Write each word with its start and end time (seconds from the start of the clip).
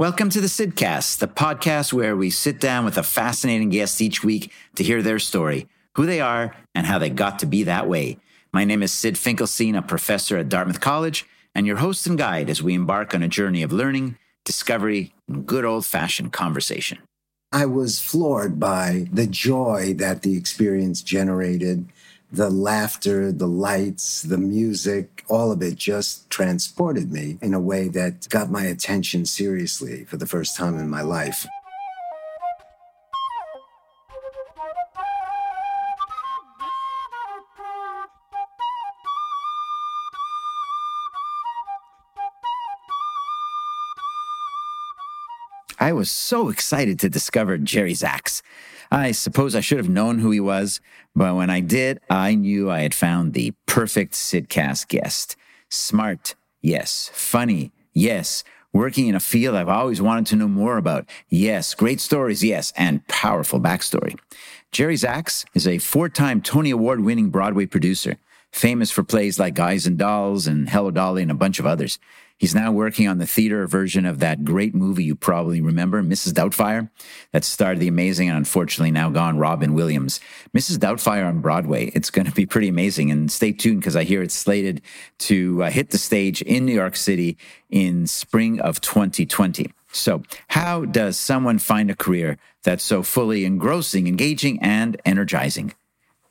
Welcome 0.00 0.30
to 0.30 0.40
the 0.40 0.46
Sydcast, 0.46 1.18
the 1.18 1.26
podcast 1.26 1.92
where 1.92 2.14
we 2.14 2.30
sit 2.30 2.60
down 2.60 2.84
with 2.84 2.96
a 2.96 3.02
fascinating 3.02 3.70
guest 3.70 4.00
each 4.00 4.22
week 4.22 4.52
to 4.76 4.84
hear 4.84 5.02
their 5.02 5.18
story, 5.18 5.66
who 5.96 6.06
they 6.06 6.20
are, 6.20 6.54
and 6.72 6.86
how 6.86 7.00
they 7.00 7.10
got 7.10 7.40
to 7.40 7.46
be 7.46 7.64
that 7.64 7.88
way. 7.88 8.18
My 8.52 8.64
name 8.64 8.84
is 8.84 8.92
Syd 8.92 9.18
Finkelstein, 9.18 9.74
a 9.74 9.82
professor 9.82 10.36
at 10.36 10.48
Dartmouth 10.48 10.80
College, 10.80 11.26
and 11.52 11.66
your 11.66 11.78
host 11.78 12.06
and 12.06 12.16
guide 12.16 12.48
as 12.48 12.62
we 12.62 12.74
embark 12.74 13.12
on 13.12 13.24
a 13.24 13.28
journey 13.28 13.64
of 13.64 13.72
learning, 13.72 14.16
discovery, 14.44 15.14
and 15.26 15.44
good 15.44 15.64
old 15.64 15.84
fashioned 15.84 16.32
conversation. 16.32 16.98
I 17.50 17.66
was 17.66 17.98
floored 17.98 18.60
by 18.60 19.08
the 19.12 19.26
joy 19.26 19.94
that 19.94 20.22
the 20.22 20.36
experience 20.36 21.02
generated 21.02 21.86
the 22.30 22.50
laughter, 22.50 23.32
the 23.32 23.48
lights, 23.48 24.22
the 24.22 24.38
music, 24.38 25.24
all 25.28 25.50
of 25.50 25.62
it 25.62 25.76
just 25.76 26.28
transported 26.30 27.10
me 27.10 27.38
in 27.40 27.54
a 27.54 27.60
way 27.60 27.88
that 27.88 28.28
got 28.28 28.50
my 28.50 28.64
attention 28.64 29.24
seriously 29.24 30.04
for 30.04 30.16
the 30.16 30.26
first 30.26 30.56
time 30.56 30.78
in 30.78 30.90
my 30.90 31.02
life. 31.02 31.46
I 45.88 45.92
was 45.92 46.10
so 46.10 46.50
excited 46.50 46.98
to 46.98 47.08
discover 47.08 47.56
Jerry 47.56 47.94
Zaks. 47.94 48.42
I 48.90 49.10
suppose 49.10 49.54
I 49.54 49.62
should 49.62 49.78
have 49.78 49.88
known 49.88 50.18
who 50.18 50.30
he 50.30 50.38
was, 50.38 50.82
but 51.16 51.34
when 51.34 51.48
I 51.48 51.60
did, 51.60 51.98
I 52.10 52.34
knew 52.34 52.70
I 52.70 52.80
had 52.80 52.92
found 52.92 53.32
the 53.32 53.54
perfect 53.64 54.12
Sydcast 54.12 54.88
guest. 54.88 55.34
Smart, 55.70 56.34
yes. 56.60 57.10
Funny, 57.14 57.72
yes. 57.94 58.44
Working 58.74 59.06
in 59.06 59.14
a 59.14 59.20
field 59.20 59.54
I've 59.56 59.70
always 59.70 60.02
wanted 60.02 60.26
to 60.26 60.36
know 60.36 60.46
more 60.46 60.76
about, 60.76 61.08
yes. 61.30 61.72
Great 61.74 62.00
stories, 62.00 62.44
yes. 62.44 62.70
And 62.76 63.08
powerful 63.08 63.58
backstory. 63.58 64.18
Jerry 64.70 64.96
Zaks 64.96 65.46
is 65.54 65.66
a 65.66 65.78
four 65.78 66.10
time 66.10 66.42
Tony 66.42 66.70
Award 66.70 67.00
winning 67.00 67.30
Broadway 67.30 67.64
producer, 67.64 68.18
famous 68.52 68.90
for 68.90 69.02
plays 69.02 69.38
like 69.38 69.54
Guys 69.54 69.86
and 69.86 69.96
Dolls 69.96 70.46
and 70.46 70.68
Hello 70.68 70.90
Dolly 70.90 71.22
and 71.22 71.30
a 71.30 71.34
bunch 71.34 71.58
of 71.58 71.64
others. 71.64 71.98
He's 72.38 72.54
now 72.54 72.70
working 72.70 73.08
on 73.08 73.18
the 73.18 73.26
theater 73.26 73.66
version 73.66 74.06
of 74.06 74.20
that 74.20 74.44
great 74.44 74.72
movie 74.72 75.02
you 75.02 75.16
probably 75.16 75.60
remember, 75.60 76.04
Mrs. 76.04 76.32
Doubtfire, 76.32 76.88
that 77.32 77.44
starred 77.44 77.80
the 77.80 77.88
amazing 77.88 78.28
and 78.28 78.38
unfortunately 78.38 78.92
now 78.92 79.10
gone 79.10 79.38
Robin 79.38 79.74
Williams. 79.74 80.20
Mrs. 80.56 80.78
Doubtfire 80.78 81.26
on 81.26 81.40
Broadway. 81.40 81.86
It's 81.94 82.10
going 82.10 82.26
to 82.26 82.32
be 82.32 82.46
pretty 82.46 82.68
amazing. 82.68 83.10
And 83.10 83.30
stay 83.30 83.50
tuned 83.50 83.80
because 83.80 83.96
I 83.96 84.04
hear 84.04 84.22
it's 84.22 84.34
slated 84.34 84.82
to 85.18 85.64
uh, 85.64 85.70
hit 85.70 85.90
the 85.90 85.98
stage 85.98 86.40
in 86.42 86.64
New 86.64 86.74
York 86.74 86.94
City 86.94 87.36
in 87.70 88.06
spring 88.06 88.60
of 88.60 88.80
2020. 88.80 89.72
So, 89.90 90.22
how 90.48 90.84
does 90.84 91.18
someone 91.18 91.58
find 91.58 91.90
a 91.90 91.96
career 91.96 92.38
that's 92.62 92.84
so 92.84 93.02
fully 93.02 93.46
engrossing, 93.46 94.06
engaging, 94.06 94.62
and 94.62 95.00
energizing? 95.04 95.74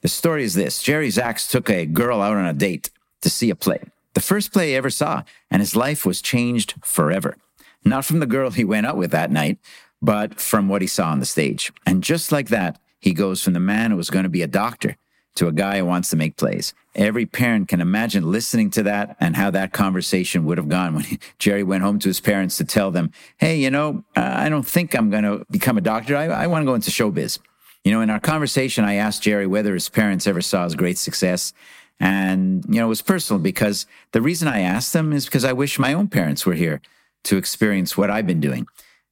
The 0.01 0.07
story 0.07 0.43
is 0.43 0.53
this 0.53 0.81
Jerry 0.81 1.09
Zaks 1.09 1.49
took 1.49 1.69
a 1.69 1.85
girl 1.85 2.21
out 2.21 2.37
on 2.37 2.45
a 2.45 2.53
date 2.53 2.91
to 3.23 3.29
see 3.29 3.49
a 3.49 3.55
play 3.55 3.81
the 4.17 4.21
first 4.21 4.51
play 4.51 4.69
he 4.69 4.75
ever 4.75 4.89
saw, 4.89 5.21
and 5.51 5.61
his 5.61 5.75
life 5.75 6.03
was 6.03 6.23
changed 6.23 6.73
forever. 6.83 7.37
Not 7.85 8.03
from 8.03 8.19
the 8.19 8.25
girl 8.25 8.49
he 8.49 8.63
went 8.63 8.87
out 8.87 8.97
with 8.97 9.11
that 9.11 9.29
night, 9.29 9.59
but 10.01 10.41
from 10.41 10.67
what 10.67 10.81
he 10.81 10.87
saw 10.87 11.11
on 11.11 11.19
the 11.19 11.25
stage. 11.27 11.71
And 11.85 12.03
just 12.03 12.31
like 12.31 12.49
that, 12.49 12.79
he 12.99 13.13
goes 13.13 13.43
from 13.43 13.53
the 13.53 13.59
man 13.59 13.91
who 13.91 13.97
was 13.97 14.09
going 14.09 14.23
to 14.23 14.29
be 14.29 14.41
a 14.41 14.47
doctor 14.47 14.97
to 15.35 15.47
a 15.47 15.51
guy 15.51 15.77
who 15.77 15.85
wants 15.85 16.09
to 16.09 16.15
make 16.15 16.35
plays. 16.35 16.73
Every 16.95 17.27
parent 17.27 17.67
can 17.67 17.79
imagine 17.79 18.31
listening 18.31 18.71
to 18.71 18.81
that 18.81 19.15
and 19.19 19.35
how 19.35 19.51
that 19.51 19.71
conversation 19.71 20.45
would 20.45 20.57
have 20.57 20.67
gone 20.67 20.95
when 20.95 21.03
he, 21.03 21.19
Jerry 21.37 21.61
went 21.61 21.83
home 21.83 21.99
to 21.99 22.09
his 22.09 22.19
parents 22.19 22.57
to 22.57 22.65
tell 22.65 22.89
them, 22.89 23.11
Hey, 23.37 23.59
you 23.59 23.69
know, 23.69 24.03
uh, 24.15 24.33
I 24.35 24.49
don't 24.49 24.65
think 24.65 24.95
I'm 24.95 25.11
going 25.11 25.25
to 25.25 25.45
become 25.51 25.77
a 25.77 25.81
doctor. 25.81 26.17
I, 26.17 26.25
I 26.25 26.47
want 26.47 26.63
to 26.63 26.65
go 26.65 26.73
into 26.73 26.89
showbiz. 26.89 27.37
You 27.83 27.91
know, 27.91 28.01
in 28.01 28.09
our 28.09 28.19
conversation, 28.19 28.83
I 28.83 28.95
asked 28.95 29.21
Jerry 29.21 29.45
whether 29.45 29.75
his 29.75 29.89
parents 29.89 30.25
ever 30.25 30.41
saw 30.41 30.63
his 30.63 30.73
great 30.73 30.97
success. 30.97 31.53
And, 31.99 32.63
you 32.67 32.79
know, 32.79 32.85
it 32.85 32.89
was 32.89 33.01
personal 33.01 33.41
because 33.41 33.85
the 34.11 34.21
reason 34.21 34.47
I 34.47 34.61
asked 34.61 34.93
them 34.93 35.13
is 35.13 35.25
because 35.25 35.45
I 35.45 35.53
wish 35.53 35.79
my 35.79 35.93
own 35.93 36.07
parents 36.07 36.45
were 36.45 36.53
here 36.53 36.81
to 37.23 37.37
experience 37.37 37.97
what 37.97 38.11
I've 38.11 38.27
been 38.27 38.39
doing. 38.39 38.67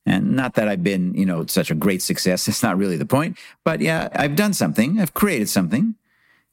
And 0.06 0.36
not 0.36 0.54
that 0.54 0.68
I've 0.68 0.84
been, 0.84 1.16
you 1.16 1.26
know, 1.26 1.46
such 1.48 1.72
a 1.72 1.76
great 1.76 2.02
success. 2.02 2.48
It's 2.48 2.62
not 2.62 2.78
really 2.78 2.98
the 2.98 3.06
point. 3.06 3.38
But 3.64 3.82
yeah, 3.82 4.10
I've 4.14 4.36
done 4.36 4.54
something. 4.54 5.00
I've 5.00 5.14
created 5.14 5.50
something. 5.50 5.96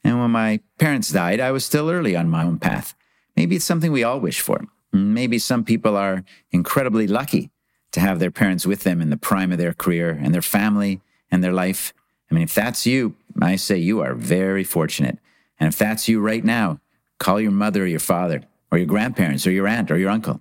And 0.04 0.18
when 0.18 0.30
my 0.30 0.60
parents 0.78 1.10
died, 1.10 1.38
I 1.38 1.52
was 1.52 1.64
still 1.64 1.90
early 1.90 2.16
on 2.16 2.28
my 2.28 2.44
own 2.44 2.58
path. 2.58 2.94
Maybe 3.36 3.56
it's 3.56 3.64
something 3.64 3.92
we 3.92 4.04
all 4.04 4.20
wish 4.20 4.40
for. 4.40 4.66
Maybe 4.92 5.38
some 5.38 5.64
people 5.64 5.96
are 5.96 6.24
incredibly 6.50 7.06
lucky 7.06 7.50
to 7.92 8.00
have 8.00 8.18
their 8.18 8.30
parents 8.30 8.66
with 8.66 8.82
them 8.82 9.00
in 9.00 9.10
the 9.10 9.16
prime 9.16 9.52
of 9.52 9.58
their 9.58 9.74
career 9.74 10.10
and 10.10 10.34
their 10.34 10.42
family 10.42 11.00
and 11.30 11.44
their 11.44 11.52
life. 11.52 11.92
I 12.30 12.34
mean, 12.34 12.44
if 12.44 12.54
that's 12.54 12.86
you, 12.86 13.14
I 13.40 13.56
say 13.56 13.76
you 13.76 14.00
are 14.00 14.14
very 14.14 14.64
fortunate. 14.64 15.18
And 15.62 15.68
if 15.68 15.78
that's 15.78 16.08
you 16.08 16.18
right 16.18 16.42
now, 16.42 16.80
call 17.20 17.40
your 17.40 17.52
mother 17.52 17.84
or 17.84 17.86
your 17.86 18.00
father 18.00 18.42
or 18.72 18.78
your 18.78 18.86
grandparents 18.88 19.46
or 19.46 19.52
your 19.52 19.68
aunt 19.68 19.92
or 19.92 19.96
your 19.96 20.10
uncle 20.10 20.40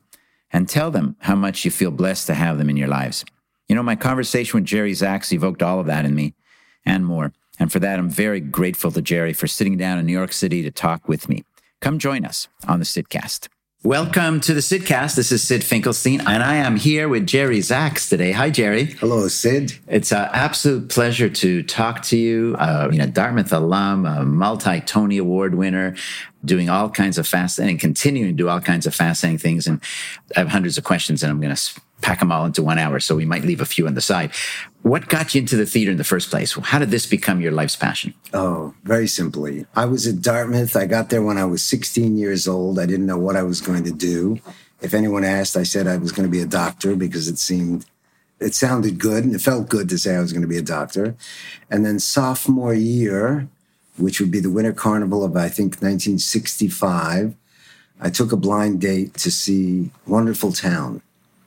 and 0.51 0.67
tell 0.67 0.89
them 0.89 1.15
how 1.19 1.35
much 1.35 1.63
you 1.63 1.69
feel 1.69 1.91
blessed 1.91 2.25
to 2.25 2.33
have 2.33 2.57
them 2.57 2.71
in 2.71 2.75
your 2.75 2.87
lives. 2.87 3.23
You 3.69 3.75
know, 3.75 3.83
my 3.83 3.95
conversation 3.95 4.57
with 4.57 4.65
Jerry 4.65 4.95
Zaks 4.95 5.31
evoked 5.31 5.61
all 5.61 5.79
of 5.79 5.85
that 5.85 6.05
in 6.05 6.15
me 6.15 6.33
and 6.83 7.05
more. 7.05 7.33
And 7.59 7.71
for 7.71 7.77
that, 7.77 7.99
I'm 7.99 8.09
very 8.09 8.39
grateful 8.39 8.89
to 8.89 9.01
Jerry 9.03 9.31
for 9.31 9.45
sitting 9.45 9.77
down 9.77 9.99
in 9.99 10.07
New 10.07 10.11
York 10.11 10.33
City 10.33 10.63
to 10.63 10.71
talk 10.71 11.07
with 11.07 11.29
me. 11.29 11.43
Come 11.81 11.99
join 11.99 12.25
us 12.25 12.47
on 12.67 12.79
the 12.79 12.85
Sydcast. 12.85 13.47
Welcome 13.84 14.42
to 14.42 14.53
the 14.53 14.59
Sydcast. 14.59 15.16
This 15.16 15.31
is 15.31 15.42
Syd 15.42 15.64
Finkelstein, 15.64 16.22
and 16.22 16.44
I 16.44 16.58
am 16.58 16.75
here 16.75 17.09
with 17.09 17.25
Jerry 17.25 17.62
Zaks 17.62 18.08
today. 18.08 18.31
Hi, 18.31 18.52
Jerry. 18.52 18.86
Hello, 18.86 19.28
Syd. 19.28 19.74
It's 19.88 20.12
an 20.12 20.30
absolute 20.34 20.90
pleasure 20.90 21.30
to 21.30 21.64
talk 21.64 22.03
to 22.03 22.16
you. 22.16 22.56
Uh, 22.59 22.90
you 22.92 23.00
know, 23.00 23.08
Dartmouth 23.08 23.52
alum, 23.52 24.06
a 24.06 24.24
multi 24.24 24.81
Tony 24.81 25.18
Award 25.18 25.56
winner, 25.56 25.96
doing 26.46 26.69
all 26.69 26.92
kinds 26.92 27.18
of 27.18 27.25
fascinating, 27.25 27.80
continuing 27.80 28.28
to 28.30 28.36
do 28.36 28.50
all 28.50 28.62
kinds 28.62 28.86
of 28.86 28.94
fascinating 28.94 29.40
things. 29.40 29.66
And 29.66 29.81
I 30.36 30.42
have 30.42 30.50
hundreds 30.50 30.78
of 30.78 30.84
questions, 30.84 31.24
and 31.24 31.31
I'm 31.31 31.42
going 31.42 31.56
to 31.56 31.81
pack 32.01 32.19
them 32.19 32.31
all 32.31 32.45
into 32.45 32.63
one 32.63 32.78
hour, 32.78 33.00
so 33.00 33.16
we 33.16 33.25
might 33.25 33.44
leave 33.44 33.62
a 33.62 33.66
few 33.66 33.88
on 33.88 33.94
the 33.94 34.01
side. 34.01 34.31
What 34.81 35.07
got 35.07 35.35
you 35.35 35.41
into 35.41 35.56
the 35.56 35.66
theater 35.66 35.91
in 35.91 35.97
the 35.97 36.03
first 36.03 36.29
place? 36.29 36.53
How 36.53 36.79
did 36.79 36.91
this 36.91 37.06
become 37.06 37.41
your 37.41 37.51
life's 37.51 37.75
passion? 37.75 38.13
Oh, 38.34 38.73
very 38.84 39.07
simply. 39.07 39.66
I 39.75 39.85
was 39.85 40.07
at 40.07 40.22
Dartmouth. 40.22 40.75
I 40.75 40.85
got 40.85 41.09
there 41.09 41.22
when 41.22 41.38
I 41.38 41.45
was 41.45 41.62
16 41.63 42.17
years 42.17 42.47
old. 42.47 42.79
I 42.79 42.85
didn't 42.85 43.06
know 43.06 43.19
what 43.19 43.35
I 43.35 43.44
was 43.44 43.62
going 43.62 43.84
to 43.84 43.91
do. 43.91 44.39
If 44.81 44.94
anyone 44.94 45.23
asked, 45.23 45.56
I 45.56 45.63
said 45.63 45.88
I 45.88 45.97
was 45.97 46.12
going 46.12 46.28
to 46.28 46.31
be 46.31 46.41
a 46.41 46.47
doctor 46.47 46.95
because 46.95 47.28
it 47.28 47.38
seemed 47.38 47.85
it 48.39 48.56
sounded 48.56 48.97
good 48.97 49.23
and 49.23 49.35
it 49.35 49.41
felt 49.41 49.69
good 49.69 49.88
to 49.89 50.00
say 50.00 50.16
I 50.16 50.19
was 50.19 50.33
going 50.33 50.41
to 50.41 50.47
be 50.47 50.57
a 50.57 50.63
doctor. 50.63 51.16
And 51.69 51.85
then 51.85 52.00
sophomore 52.00 52.73
year, 52.73 53.47
which 53.97 54.19
would 54.19 54.31
be 54.31 54.39
the 54.39 54.50
Winter 54.50 54.73
Carnival 54.73 55.23
of 55.23 55.38
I 55.38 55.47
think 55.47 55.73
1965, 55.75 57.35
I 58.01 58.09
took 58.09 58.31
a 58.31 58.38
blind 58.38 58.81
date 58.81 59.13
to 59.16 59.29
see 59.29 59.91
Wonderful 60.07 60.53
Town 60.53 61.03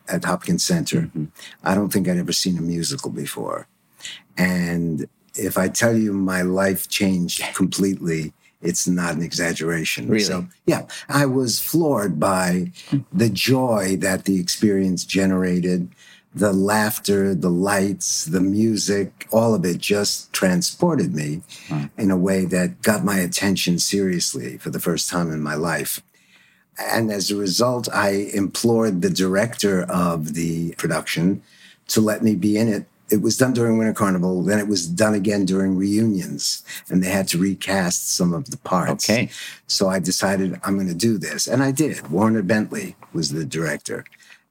at 0.09 0.25
Hopkins 0.25 0.65
Center. 0.65 1.03
Mm-hmm. 1.03 1.25
I 1.62 1.75
don't 1.75 1.92
think 1.92 2.09
I'd 2.09 2.19
ever 2.19 2.32
seen 2.32 2.59
a 2.59 2.62
musical 2.62 3.10
before. 3.10 3.66
And 4.37 5.09
if 5.34 5.59
I 5.59 5.69
tell 5.69 5.97
you 5.97 6.12
my 6.12 6.42
life 6.42 6.88
changed 6.88 7.42
completely, 7.54 8.32
it's 8.62 8.88
not 8.88 9.15
an 9.15 9.22
exaggeration. 9.22 10.09
Really? 10.09 10.25
So, 10.25 10.47
yeah, 10.66 10.87
I 11.09 11.26
was 11.26 11.60
floored 11.60 12.19
by 12.19 12.72
the 13.12 13.28
joy 13.28 13.97
that 14.00 14.25
the 14.25 14.41
experience 14.41 15.04
generated, 15.04 15.91
the 16.34 16.53
laughter, 16.53 17.34
the 17.34 17.50
lights, 17.50 18.25
the 18.25 18.41
music, 18.41 19.28
all 19.31 19.54
of 19.54 19.65
it 19.65 19.78
just 19.78 20.32
transported 20.32 21.15
me 21.15 21.42
in 21.97 22.10
a 22.10 22.16
way 22.16 22.44
that 22.47 22.82
got 22.82 23.04
my 23.04 23.19
attention 23.19 23.78
seriously 23.78 24.59
for 24.59 24.71
the 24.71 24.81
first 24.81 25.09
time 25.09 25.31
in 25.31 25.42
my 25.42 25.54
life. 25.54 26.03
And 26.78 27.10
as 27.10 27.30
a 27.30 27.36
result, 27.36 27.88
I 27.92 28.30
implored 28.34 29.02
the 29.02 29.10
director 29.10 29.82
of 29.82 30.34
the 30.34 30.74
production 30.74 31.42
to 31.88 32.00
let 32.00 32.22
me 32.22 32.34
be 32.34 32.56
in 32.56 32.68
it. 32.68 32.86
It 33.10 33.21
was 33.21 33.36
done 33.36 33.53
during 33.53 33.76
Winter 33.76 33.92
Carnival, 33.92 34.42
then 34.42 34.59
it 34.59 34.66
was 34.66 34.88
done 34.88 35.15
again 35.15 35.44
during 35.44 35.76
reunions, 35.76 36.65
and 36.88 37.03
they 37.03 37.10
had 37.10 37.28
to 37.28 37.38
recast 37.38 38.10
some 38.10 38.32
of 38.32 38.50
the 38.50 38.56
parts. 38.56 39.09
Okay. 39.09 39.28
So 39.66 39.88
I 39.88 39.98
decided 39.98 40.59
I'm 40.65 40.74
going 40.74 40.88
to 40.88 40.94
do 40.94 41.18
this, 41.18 41.47
and 41.47 41.62
I 41.62 41.71
did. 41.71 42.09
Warner 42.10 42.42
Bentley 42.42 42.97
was 43.12 43.30
the 43.30 43.44
director. 43.44 44.04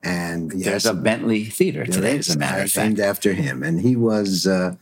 And 0.04 0.54
yes, 0.54 0.66
There's 0.66 0.86
a 0.86 0.94
Bentley 0.94 1.46
Theater 1.46 1.86
today, 1.86 2.20
as 2.20 2.36
a 2.36 2.38
matter 2.38 2.64
of 2.64 2.72
fact. 2.72 2.86
named 2.86 3.00
after 3.00 3.34
him. 3.34 3.64
And 3.64 3.82
he 3.82 3.96
was, 3.96 4.46
uh, 4.46 4.76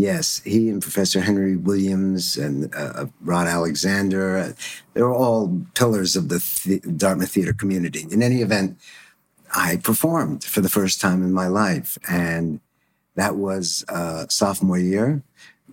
yes, 0.00 0.40
he 0.44 0.68
and 0.68 0.80
Professor 0.82 1.20
Henry 1.20 1.56
Williams 1.56 2.36
and 2.36 2.74
uh, 2.74 3.06
Rod 3.20 3.46
Alexander, 3.46 4.38
uh, 4.38 4.52
they 4.94 5.02
were 5.02 5.14
all 5.14 5.60
pillars 5.74 6.16
of 6.16 6.28
the, 6.28 6.38
the 6.64 6.80
Dartmouth 6.92 7.30
theater 7.30 7.52
community. 7.52 8.06
In 8.10 8.22
any 8.22 8.42
event, 8.42 8.78
I 9.54 9.76
performed 9.76 10.44
for 10.44 10.60
the 10.60 10.68
first 10.68 11.00
time 11.00 11.22
in 11.22 11.32
my 11.32 11.48
life. 11.48 11.98
And 12.08 12.60
that 13.14 13.36
was 13.36 13.84
uh, 13.88 14.26
sophomore 14.28 14.78
year. 14.78 15.22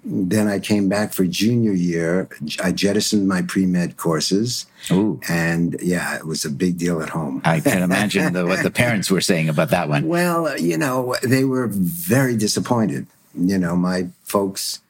then 0.04 0.48
I 0.48 0.60
came 0.60 0.88
back 0.88 1.14
for 1.14 1.26
junior 1.26 1.72
year. 1.72 2.30
I 2.64 2.72
jettisoned 2.72 3.28
my 3.28 3.42
pre 3.42 3.66
med 3.66 3.98
courses. 3.98 4.68
Ooh. 4.92 5.20
And 5.28 5.78
yeah, 5.82 6.16
it 6.16 6.26
was 6.26 6.46
a 6.46 6.50
big 6.50 6.78
deal 6.78 7.02
at 7.02 7.10
home. 7.10 7.42
I 7.44 7.60
can 7.60 7.82
imagine 7.82 8.34
the, 8.34 8.46
what 8.46 8.64
the 8.64 8.72
parents 8.84 9.10
were 9.10 9.22
saying 9.22 9.50
about 9.50 9.70
that 9.70 9.90
one. 9.90 10.08
Well, 10.08 10.58
you 10.60 10.78
know, 10.78 11.16
they 11.24 11.44
were 11.44 11.68
very 11.68 12.38
disappointed. 12.38 13.08
You 13.38 13.58
know, 13.58 13.76
my 13.76 14.10
folks, 14.24 14.82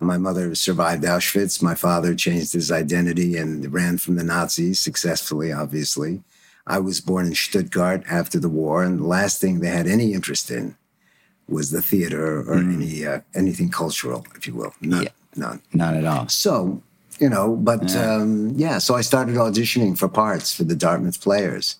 my 0.00 0.18
mother 0.18 0.54
survived 0.54 1.04
Auschwitz. 1.04 1.62
My 1.62 1.74
father 1.74 2.14
changed 2.14 2.52
his 2.52 2.70
identity 2.70 3.36
and 3.36 3.72
ran 3.72 3.98
from 3.98 4.16
the 4.16 4.24
Nazis 4.24 4.80
successfully, 4.80 5.52
obviously. 5.52 6.22
I 6.66 6.80
was 6.80 7.00
born 7.00 7.26
in 7.26 7.34
Stuttgart 7.34 8.02
after 8.10 8.40
the 8.40 8.48
war, 8.48 8.82
and 8.82 8.98
the 8.98 9.06
last 9.06 9.40
thing 9.40 9.60
they 9.60 9.68
had 9.68 9.86
any 9.86 10.12
interest 10.12 10.50
in 10.50 10.76
was 11.48 11.70
the 11.70 11.82
theater 11.82 12.40
or 12.40 12.56
mm. 12.56 12.74
any 12.74 13.06
uh, 13.06 13.20
anything 13.34 13.70
cultural, 13.70 14.26
if 14.34 14.46
you 14.46 14.54
will. 14.54 14.74
None, 14.80 15.04
yeah. 15.04 15.08
none, 15.36 15.62
not 15.72 15.94
at 15.94 16.04
all. 16.04 16.28
So 16.28 16.82
you 17.20 17.28
know, 17.28 17.56
but 17.56 17.90
yeah. 17.90 18.16
Um, 18.16 18.52
yeah. 18.56 18.78
So 18.78 18.94
I 18.94 19.00
started 19.00 19.36
auditioning 19.36 19.96
for 19.96 20.08
parts 20.08 20.54
for 20.54 20.64
the 20.64 20.76
Dartmouth 20.76 21.20
Players, 21.20 21.76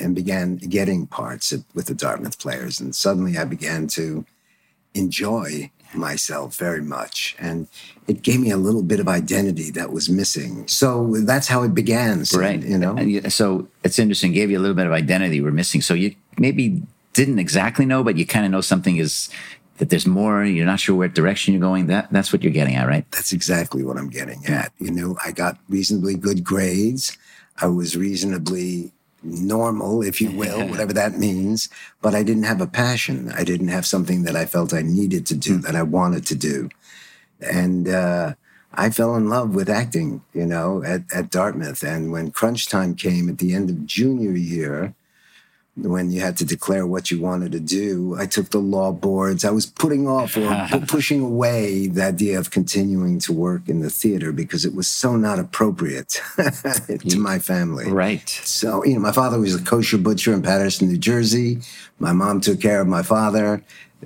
and 0.00 0.14
began 0.14 0.56
getting 0.56 1.06
parts 1.06 1.52
at, 1.52 1.60
with 1.74 1.86
the 1.86 1.94
Dartmouth 1.94 2.38
Players, 2.38 2.80
and 2.80 2.94
suddenly 2.94 3.38
I 3.38 3.44
began 3.44 3.86
to 3.88 4.26
enjoy 4.94 5.70
myself 5.94 6.56
very 6.56 6.82
much. 6.82 7.36
And 7.38 7.68
it 8.06 8.22
gave 8.22 8.40
me 8.40 8.50
a 8.50 8.56
little 8.56 8.82
bit 8.82 9.00
of 9.00 9.08
identity 9.08 9.70
that 9.72 9.92
was 9.92 10.08
missing. 10.08 10.66
So 10.66 11.14
that's 11.20 11.46
how 11.48 11.62
it 11.62 11.74
began. 11.74 12.24
So, 12.24 12.38
right. 12.38 12.62
You 12.62 12.78
know? 12.78 13.28
So 13.28 13.68
it's 13.82 13.98
interesting, 13.98 14.32
gave 14.32 14.50
you 14.50 14.58
a 14.58 14.60
little 14.60 14.74
bit 14.74 14.86
of 14.86 14.92
identity 14.92 15.40
we're 15.40 15.52
missing. 15.52 15.80
So 15.80 15.94
you 15.94 16.14
maybe 16.38 16.82
didn't 17.12 17.38
exactly 17.38 17.86
know, 17.86 18.02
but 18.02 18.16
you 18.16 18.26
kind 18.26 18.44
of 18.44 18.50
know 18.50 18.60
something 18.60 18.96
is 18.96 19.30
that 19.78 19.90
there's 19.90 20.06
more. 20.06 20.44
You're 20.44 20.66
not 20.66 20.80
sure 20.80 20.96
what 20.96 21.14
direction 21.14 21.54
you're 21.54 21.60
going. 21.60 21.86
That 21.86 22.10
that's 22.10 22.32
what 22.32 22.42
you're 22.42 22.52
getting 22.52 22.74
at, 22.74 22.86
right? 22.86 23.10
That's 23.10 23.32
exactly 23.32 23.82
what 23.84 23.96
I'm 23.96 24.10
getting 24.10 24.44
at. 24.46 24.72
You 24.78 24.90
know, 24.90 25.16
I 25.24 25.32
got 25.32 25.58
reasonably 25.68 26.16
good 26.16 26.44
grades. 26.44 27.16
I 27.60 27.66
was 27.66 27.96
reasonably 27.96 28.92
normal, 29.24 30.02
if 30.02 30.20
you 30.20 30.30
will, 30.30 30.68
whatever 30.70 30.92
that 30.92 31.18
means. 31.18 31.68
But 32.02 32.14
I 32.14 32.22
didn't 32.22 32.44
have 32.44 32.60
a 32.60 32.66
passion. 32.66 33.32
I 33.32 33.44
didn't 33.44 33.68
have 33.68 33.86
something 33.86 34.24
that 34.24 34.36
I 34.36 34.46
felt 34.46 34.74
I 34.74 34.82
needed 34.82 35.26
to 35.26 35.34
do, 35.34 35.56
hmm. 35.56 35.60
that 35.62 35.76
I 35.76 35.82
wanted 35.82 36.26
to 36.26 36.34
do. 36.34 36.68
And 37.40 37.88
uh, 37.88 38.34
I 38.72 38.90
fell 38.90 39.14
in 39.16 39.28
love 39.28 39.54
with 39.54 39.68
acting, 39.68 40.22
you 40.32 40.46
know, 40.46 40.82
at, 40.82 41.02
at 41.12 41.30
Dartmouth. 41.30 41.82
And 41.82 42.12
when 42.12 42.30
crunch 42.30 42.68
time 42.68 42.94
came 42.94 43.28
at 43.28 43.38
the 43.38 43.54
end 43.54 43.70
of 43.70 43.86
junior 43.86 44.32
year, 44.32 44.94
when 45.76 46.10
you 46.12 46.20
had 46.20 46.36
to 46.36 46.44
declare 46.44 46.86
what 46.86 47.10
you 47.10 47.20
wanted 47.20 47.50
to 47.52 47.60
do. 47.60 48.16
I 48.16 48.26
took 48.26 48.50
the 48.50 48.58
law 48.58 48.92
boards. 48.92 49.44
I 49.44 49.50
was 49.50 49.66
putting 49.66 50.06
off 50.06 50.36
or 50.36 50.68
pushing 50.88 51.20
away 51.20 51.88
the 51.88 52.04
idea 52.04 52.38
of 52.38 52.50
continuing 52.50 53.18
to 53.20 53.32
work 53.32 53.68
in 53.68 53.80
the 53.80 53.90
theater 53.90 54.30
because 54.30 54.64
it 54.64 54.74
was 54.74 54.86
so 54.86 55.16
not 55.16 55.38
appropriate 55.38 56.20
to 56.36 57.18
my 57.18 57.40
family. 57.40 57.90
Right. 57.90 58.28
So, 58.28 58.84
you 58.84 58.94
know, 58.94 59.00
my 59.00 59.12
father 59.12 59.40
was 59.40 59.54
a 59.54 59.62
kosher 59.62 59.98
butcher 59.98 60.32
in 60.32 60.42
Paterson, 60.42 60.88
New 60.88 60.98
Jersey. 60.98 61.60
My 61.98 62.12
mom 62.12 62.40
took 62.40 62.60
care 62.60 62.80
of 62.80 62.86
my 62.86 63.02
father. 63.02 63.62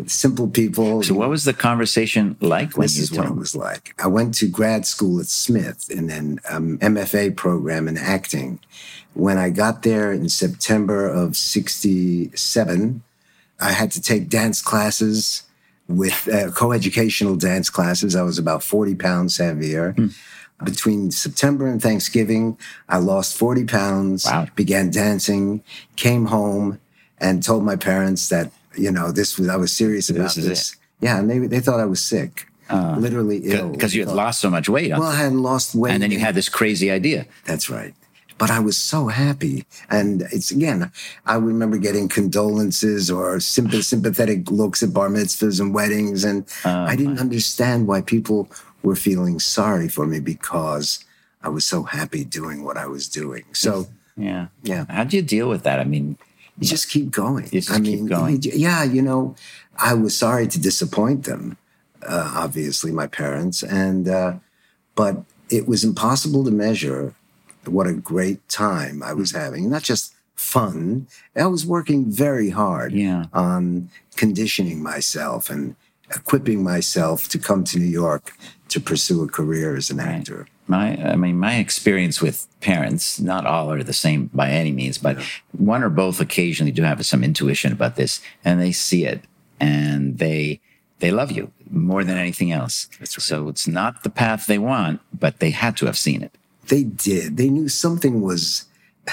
Simple 0.06 0.46
people. 0.46 1.02
So, 1.02 1.14
what 1.14 1.28
was 1.28 1.44
the 1.44 1.52
conversation 1.52 2.36
like 2.40 2.76
when 2.76 2.84
this 2.84 2.96
you 2.96 3.02
is 3.02 3.12
what 3.12 3.26
it 3.26 3.34
was 3.34 3.56
like? 3.56 4.00
I 4.00 4.06
went 4.06 4.34
to 4.34 4.46
grad 4.46 4.86
school 4.86 5.18
at 5.18 5.26
Smith 5.26 5.90
in 5.90 6.08
an 6.08 6.38
um, 6.48 6.78
MFA 6.78 7.34
program 7.34 7.88
in 7.88 7.98
acting 7.98 8.60
when 9.14 9.38
I 9.38 9.50
got 9.50 9.82
there 9.82 10.12
in 10.12 10.28
September 10.28 11.08
of 11.08 11.36
67, 11.36 13.02
I 13.60 13.72
had 13.72 13.90
to 13.92 14.00
take 14.00 14.28
dance 14.28 14.62
classes 14.62 15.42
with 15.88 16.28
uh, 16.28 16.50
co-educational 16.52 17.36
dance 17.36 17.70
classes. 17.70 18.14
I 18.14 18.22
was 18.22 18.38
about 18.38 18.62
40 18.62 18.94
pounds 18.94 19.36
heavier. 19.38 19.94
Mm. 19.94 20.14
Between 20.64 21.10
September 21.12 21.68
and 21.68 21.80
Thanksgiving, 21.80 22.58
I 22.88 22.98
lost 22.98 23.36
40 23.36 23.64
pounds, 23.64 24.24
wow. 24.24 24.46
began 24.56 24.90
dancing, 24.90 25.62
came 25.94 26.26
home 26.26 26.80
and 27.20 27.42
told 27.42 27.64
my 27.64 27.76
parents 27.76 28.28
that, 28.28 28.50
you 28.76 28.90
know, 28.90 29.12
this 29.12 29.38
was, 29.38 29.48
I 29.48 29.56
was 29.56 29.72
serious 29.72 30.10
about 30.10 30.34
this. 30.34 30.44
this. 30.44 30.76
Yeah. 31.00 31.18
And 31.18 31.30
they, 31.30 31.38
they 31.38 31.60
thought 31.60 31.78
I 31.78 31.86
was 31.86 32.02
sick. 32.02 32.46
Uh, 32.68 32.96
literally 32.98 33.38
ill. 33.44 33.70
Because 33.70 33.94
you 33.94 34.04
had 34.04 34.14
lost 34.14 34.40
so 34.40 34.50
much 34.50 34.68
weight. 34.68 34.90
Well, 34.90 35.04
I 35.04 35.14
hadn't 35.14 35.42
lost 35.42 35.74
weight. 35.74 35.92
And 35.92 36.02
then 36.02 36.10
you 36.10 36.18
had 36.18 36.34
this 36.34 36.48
crazy 36.48 36.90
idea. 36.90 37.26
That's 37.46 37.70
right 37.70 37.94
but 38.38 38.50
I 38.50 38.60
was 38.60 38.76
so 38.76 39.08
happy. 39.08 39.66
And 39.90 40.22
it's 40.32 40.50
again, 40.50 40.90
I 41.26 41.34
remember 41.34 41.76
getting 41.76 42.08
condolences 42.08 43.10
or 43.10 43.40
sympathetic 43.40 44.50
looks 44.50 44.82
at 44.82 44.94
bar 44.94 45.08
mitzvahs 45.08 45.60
and 45.60 45.74
weddings. 45.74 46.24
And 46.24 46.44
uh, 46.64 46.86
I 46.88 46.96
didn't 46.96 47.18
understand 47.18 47.86
why 47.86 48.00
people 48.00 48.48
were 48.82 48.96
feeling 48.96 49.40
sorry 49.40 49.88
for 49.88 50.06
me 50.06 50.20
because 50.20 51.04
I 51.42 51.48
was 51.48 51.66
so 51.66 51.82
happy 51.82 52.24
doing 52.24 52.64
what 52.64 52.76
I 52.76 52.86
was 52.86 53.08
doing. 53.08 53.44
So, 53.52 53.88
yeah. 54.16 54.46
Yeah. 54.62 54.86
How 54.88 55.04
do 55.04 55.16
you 55.16 55.22
deal 55.22 55.48
with 55.48 55.64
that? 55.64 55.80
I 55.80 55.84
mean, 55.84 56.16
you 56.58 56.66
just 56.66 56.88
keep 56.88 57.10
going. 57.10 57.44
You 57.46 57.60
just 57.60 57.70
I 57.70 57.76
keep 57.76 58.00
mean, 58.00 58.06
going. 58.06 58.40
Yeah. 58.42 58.84
You 58.84 59.02
know, 59.02 59.34
I 59.76 59.94
was 59.94 60.16
sorry 60.16 60.46
to 60.48 60.60
disappoint 60.60 61.24
them, 61.24 61.56
uh, 62.06 62.32
obviously, 62.34 62.90
my 62.92 63.06
parents. 63.06 63.62
And, 63.62 64.08
uh, 64.08 64.34
but 64.94 65.22
it 65.50 65.68
was 65.68 65.84
impossible 65.84 66.44
to 66.44 66.50
measure 66.50 67.14
what 67.68 67.86
a 67.86 67.94
great 67.94 68.46
time 68.48 69.02
I 69.02 69.12
was 69.12 69.32
hmm. 69.32 69.38
having. 69.38 69.70
Not 69.70 69.82
just 69.82 70.14
fun. 70.34 71.06
I 71.34 71.46
was 71.46 71.66
working 71.66 72.10
very 72.10 72.50
hard 72.50 72.92
yeah. 72.92 73.24
on 73.32 73.90
conditioning 74.16 74.82
myself 74.82 75.50
and 75.50 75.74
equipping 76.14 76.62
myself 76.62 77.28
to 77.28 77.38
come 77.38 77.64
to 77.64 77.78
New 77.78 77.86
York 77.86 78.32
to 78.68 78.80
pursue 78.80 79.22
a 79.22 79.28
career 79.28 79.76
as 79.76 79.90
an 79.90 79.98
right. 79.98 80.08
actor. 80.08 80.46
My, 80.66 80.96
I 81.02 81.16
mean, 81.16 81.38
my 81.38 81.56
experience 81.56 82.20
with 82.20 82.46
parents, 82.60 83.18
not 83.18 83.46
all 83.46 83.72
are 83.72 83.82
the 83.82 83.92
same 83.92 84.30
by 84.34 84.50
any 84.50 84.70
means, 84.70 84.98
but 84.98 85.18
yeah. 85.18 85.24
one 85.52 85.82
or 85.82 85.88
both 85.88 86.20
occasionally 86.20 86.72
do 86.72 86.82
have 86.82 87.04
some 87.06 87.24
intuition 87.24 87.72
about 87.72 87.96
this, 87.96 88.20
and 88.44 88.60
they 88.60 88.72
see 88.72 89.06
it, 89.06 89.22
and 89.58 90.18
they 90.18 90.60
they 90.98 91.10
love 91.10 91.30
you 91.30 91.52
more 91.70 92.04
than 92.04 92.18
anything 92.18 92.52
else. 92.52 92.88
Right. 92.98 93.08
So 93.08 93.48
it's 93.48 93.66
not 93.66 94.02
the 94.02 94.10
path 94.10 94.46
they 94.46 94.58
want, 94.58 95.00
but 95.12 95.38
they 95.38 95.50
had 95.50 95.76
to 95.78 95.86
have 95.86 95.96
seen 95.96 96.22
it. 96.22 96.36
They 96.68 96.84
did. 96.84 97.36
They 97.36 97.48
knew 97.48 97.68
something 97.68 98.20
was 98.20 98.66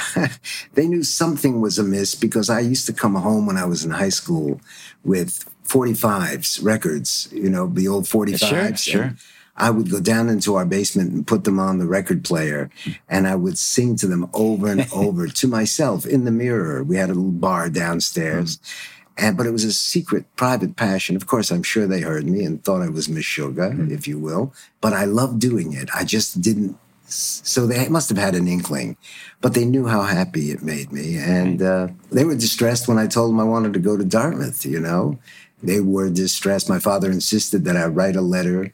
they 0.74 0.88
knew 0.88 1.04
something 1.04 1.62
was 1.62 1.80
amiss 1.80 2.16
because 2.16 2.50
I 2.50 2.60
used 2.60 2.86
to 2.88 2.94
come 2.94 3.16
home 3.16 3.46
when 3.46 3.57
I 3.57 3.66
was 3.66 3.86
in 3.86 3.92
high 3.92 4.10
school 4.10 4.60
with 5.04 5.46
45s 5.68 6.63
records, 6.63 7.30
you 7.31 7.50
know, 7.50 7.68
the 7.68 7.88
old 7.88 8.06
45s. 8.06 8.40
Sure, 8.40 8.75
sure. 8.75 9.16
I 9.57 9.69
would 9.69 9.90
go 9.90 10.02
down 10.02 10.28
into 10.28 10.56
our 10.56 10.66
basement 10.66 11.13
and 11.13 11.25
put 11.25 11.46
them 11.46 11.60
on 11.60 11.80
the 11.80 11.88
record 11.88 12.25
player 12.25 12.69
and 13.07 13.25
I 13.25 13.36
would 13.36 13.58
sing 13.58 13.96
to 13.98 14.08
them 14.08 14.30
over 14.34 14.68
and 14.68 14.86
over 14.94 15.28
to 15.28 15.48
myself 15.48 16.06
in 16.06 16.25
the 16.25 16.31
mirror. 16.31 16.84
We 16.84 16.98
had 16.98 17.10
a 17.10 17.13
little 17.13 17.31
bar 17.31 17.69
downstairs. 17.69 18.58
Mm. 18.58 18.92
And, 19.18 19.38
but 19.38 19.46
it 19.46 19.51
was 19.51 19.63
a 19.63 19.72
secret, 19.72 20.25
private 20.36 20.75
passion. 20.75 21.16
Of 21.16 21.25
course, 21.25 21.50
I'm 21.50 21.63
sure 21.63 21.88
they 21.88 22.01
heard 22.01 22.25
me 22.25 22.44
and 22.44 22.62
thought 22.62 22.82
I 22.82 22.89
was 22.89 23.08
Meshuggah, 23.08 23.74
mm. 23.74 23.89
if 23.89 24.10
you 24.10 24.20
will. 24.20 24.53
But 24.82 24.91
I 24.91 25.06
loved 25.06 25.39
doing 25.39 25.72
it. 25.72 25.89
I 25.96 26.03
just 26.03 26.41
didn't 26.41 26.77
so 27.08 27.68
they 27.68 27.88
must 27.88 28.10
have 28.10 28.18
had 28.18 28.36
an 28.36 28.48
inkling, 28.48 28.98
but 29.42 29.54
they 29.54 29.66
knew 29.66 29.88
how 29.88 30.04
happy 30.04 30.52
it 30.52 30.64
made 30.64 30.92
me. 30.92 31.18
And 31.18 31.62
uh, 31.62 31.88
they 32.12 32.26
were 32.26 32.36
distressed 32.36 32.88
when 32.88 32.98
I 32.98 33.08
told 33.08 33.32
them 33.32 33.40
I 33.40 33.44
wanted 33.44 33.74
to 33.74 33.80
go 33.80 33.98
to 33.98 34.04
Dartmouth, 34.04 34.66
you 34.66 34.80
know. 34.80 35.20
They 35.64 35.80
were 35.80 36.10
distressed. 36.10 36.70
My 36.70 36.80
father 36.80 37.10
insisted 37.10 37.66
that 37.66 37.78
I 37.78 37.86
write 37.86 38.16
a 38.16 38.22
letter 38.22 38.74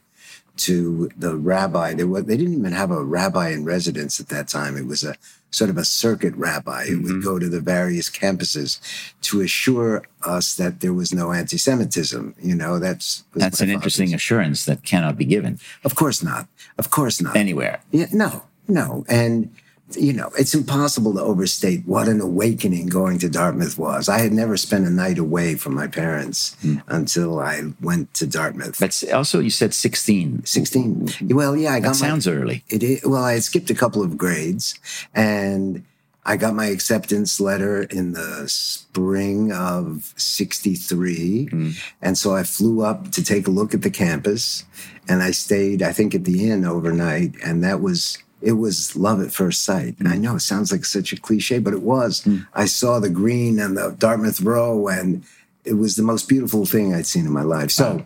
to 0.58 1.10
the 1.16 1.36
rabbi. 1.36 1.94
They, 1.94 2.04
were, 2.04 2.22
they 2.22 2.36
didn't 2.36 2.58
even 2.58 2.72
have 2.72 2.90
a 2.90 3.04
rabbi 3.04 3.50
in 3.50 3.64
residence 3.64 4.20
at 4.20 4.28
that 4.28 4.48
time. 4.48 4.76
It 4.76 4.86
was 4.86 5.04
a 5.04 5.16
sort 5.52 5.70
of 5.70 5.76
a 5.78 5.84
circuit 5.84 6.34
rabbi 6.34 6.86
who 6.86 6.96
mm-hmm. 6.96 7.12
would 7.12 7.22
go 7.22 7.38
to 7.38 7.48
the 7.48 7.60
various 7.60 8.10
campuses 8.10 8.80
to 9.20 9.40
assure 9.40 10.02
us 10.22 10.54
that 10.56 10.80
there 10.80 10.92
was 10.92 11.12
no 11.12 11.30
anti-Semitism. 11.32 12.34
You 12.42 12.56
know, 12.56 12.78
that's 12.78 13.24
that's 13.34 13.60
an 13.60 13.70
interesting 13.70 14.12
assurance 14.12 14.64
that 14.64 14.82
cannot 14.82 15.16
be 15.16 15.24
given. 15.24 15.60
Of 15.84 15.94
course 15.94 16.22
not. 16.22 16.48
Of 16.78 16.90
course 16.90 17.20
not. 17.22 17.36
Anywhere. 17.36 17.80
Yeah, 17.92 18.06
no, 18.12 18.44
no. 18.66 19.04
And 19.08 19.54
you 19.96 20.12
know, 20.12 20.30
it's 20.38 20.54
impossible 20.54 21.14
to 21.14 21.20
overstate 21.20 21.86
what 21.86 22.08
an 22.08 22.20
awakening 22.20 22.86
going 22.86 23.18
to 23.18 23.28
Dartmouth 23.28 23.78
was. 23.78 24.08
I 24.08 24.18
had 24.18 24.32
never 24.32 24.56
spent 24.56 24.86
a 24.86 24.90
night 24.90 25.18
away 25.18 25.54
from 25.54 25.74
my 25.74 25.86
parents 25.86 26.56
mm. 26.62 26.82
until 26.88 27.40
I 27.40 27.62
went 27.80 28.14
to 28.14 28.26
Dartmouth. 28.26 28.78
But 28.78 29.02
also, 29.12 29.40
you 29.40 29.50
said 29.50 29.74
16. 29.74 30.44
16. 30.44 31.12
Well, 31.30 31.56
yeah, 31.56 31.72
I 31.72 31.80
got 31.80 31.90
that 31.90 31.96
sounds 31.96 32.26
my, 32.26 32.32
early. 32.32 32.64
It 32.68 32.82
is, 32.82 33.04
well, 33.04 33.24
I 33.24 33.38
skipped 33.40 33.70
a 33.70 33.74
couple 33.74 34.02
of 34.02 34.16
grades 34.16 34.78
and 35.14 35.84
I 36.24 36.36
got 36.36 36.54
my 36.54 36.66
acceptance 36.66 37.40
letter 37.40 37.82
in 37.82 38.12
the 38.12 38.44
spring 38.48 39.52
of 39.52 40.14
63. 40.16 41.48
Mm. 41.50 41.92
And 42.00 42.16
so 42.16 42.34
I 42.34 42.44
flew 42.44 42.82
up 42.82 43.10
to 43.12 43.24
take 43.24 43.48
a 43.48 43.50
look 43.50 43.74
at 43.74 43.82
the 43.82 43.90
campus 43.90 44.64
and 45.08 45.22
I 45.22 45.32
stayed, 45.32 45.82
I 45.82 45.92
think, 45.92 46.14
at 46.14 46.24
the 46.24 46.48
inn 46.48 46.64
overnight. 46.64 47.34
And 47.44 47.64
that 47.64 47.80
was 47.80 48.18
it 48.42 48.52
was 48.52 48.96
love 48.96 49.20
at 49.22 49.32
first 49.32 49.62
sight. 49.62 49.94
And 49.98 50.08
I 50.08 50.16
know 50.16 50.36
it 50.36 50.40
sounds 50.40 50.72
like 50.72 50.84
such 50.84 51.12
a 51.12 51.20
cliche, 51.20 51.58
but 51.58 51.72
it 51.72 51.82
was. 51.82 52.22
Mm. 52.22 52.46
I 52.54 52.66
saw 52.66 52.98
the 52.98 53.10
green 53.10 53.58
and 53.58 53.76
the 53.76 53.94
Dartmouth 53.98 54.40
Row, 54.40 54.88
and 54.88 55.24
it 55.64 55.74
was 55.74 55.96
the 55.96 56.02
most 56.02 56.28
beautiful 56.28 56.66
thing 56.66 56.94
I'd 56.94 57.06
seen 57.06 57.24
in 57.26 57.32
my 57.32 57.42
life. 57.42 57.70
So 57.70 58.04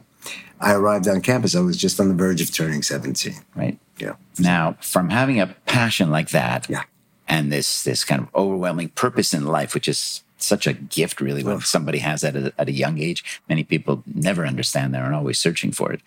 I 0.61 0.73
arrived 0.75 1.09
on 1.09 1.21
campus. 1.23 1.55
I 1.57 1.61
was 1.61 1.77
just 1.77 1.99
on 2.01 2.09
the 2.09 2.15
verge 2.15 2.41
of 2.41 2.53
turning 2.53 2.83
17. 2.83 3.35
Right. 3.55 3.79
Yeah. 3.99 4.15
Now, 4.39 4.77
from 4.81 5.09
having 5.11 5.41
a 5.41 5.49
passion 5.67 6.11
like 6.11 6.31
that, 6.31 6.69
Yeah. 6.69 6.83
and 7.29 7.51
this 7.51 7.83
this 7.83 8.05
kind 8.05 8.21
of 8.23 8.29
overwhelming 8.35 8.91
purpose 8.91 9.33
in 9.33 9.47
life, 9.47 9.73
which 9.75 9.89
is 9.89 10.23
such 10.39 10.67
a 10.67 10.75
gift, 10.75 11.23
really, 11.23 11.43
when 11.43 11.61
somebody 11.63 11.99
has 11.99 12.21
that 12.21 12.37
at 12.37 12.43
a, 12.45 12.53
at 12.59 12.69
a 12.69 12.73
young 12.73 12.99
age. 12.99 13.41
Many 13.49 13.65
people 13.65 14.03
never 14.07 14.47
understand 14.47 14.93
that 14.93 15.03
and 15.03 15.15
are 15.15 15.17
always 15.17 15.39
searching 15.39 15.73
for 15.73 15.93
it. 15.93 16.03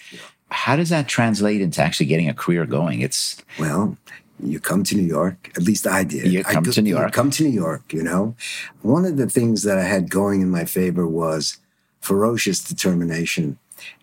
How 0.51 0.75
does 0.75 0.89
that 0.89 1.08
translate 1.08 1.62
into 1.62 1.82
actually 1.82 2.08
getting 2.08 2.29
a 2.29 2.34
career 2.34 2.65
going? 2.65 3.01
It's 3.01 3.38
Well, 3.60 3.98
you 4.44 4.60
come 4.60 4.84
to 4.84 4.96
New 4.96 5.03
York. 5.03 5.51
At 5.56 5.63
least 5.63 5.86
I 5.86 6.03
did. 6.03 6.32
You 6.32 6.39
I 6.46 6.53
come 6.53 6.63
go- 6.63 6.72
to 6.72 6.82
New 6.82 6.89
York. 6.89 7.12
Come 7.12 7.32
to 7.32 7.44
New 7.44 7.50
York. 7.50 7.94
You 7.94 8.03
know, 8.03 8.36
one 8.82 9.06
of 9.06 9.18
the 9.18 9.29
things 9.29 9.63
that 9.63 9.77
I 9.77 9.84
had 9.84 10.10
going 10.10 10.41
in 10.41 10.50
my 10.50 10.65
favor 10.65 11.08
was 11.08 11.58
ferocious 12.01 12.63
determination 12.63 13.58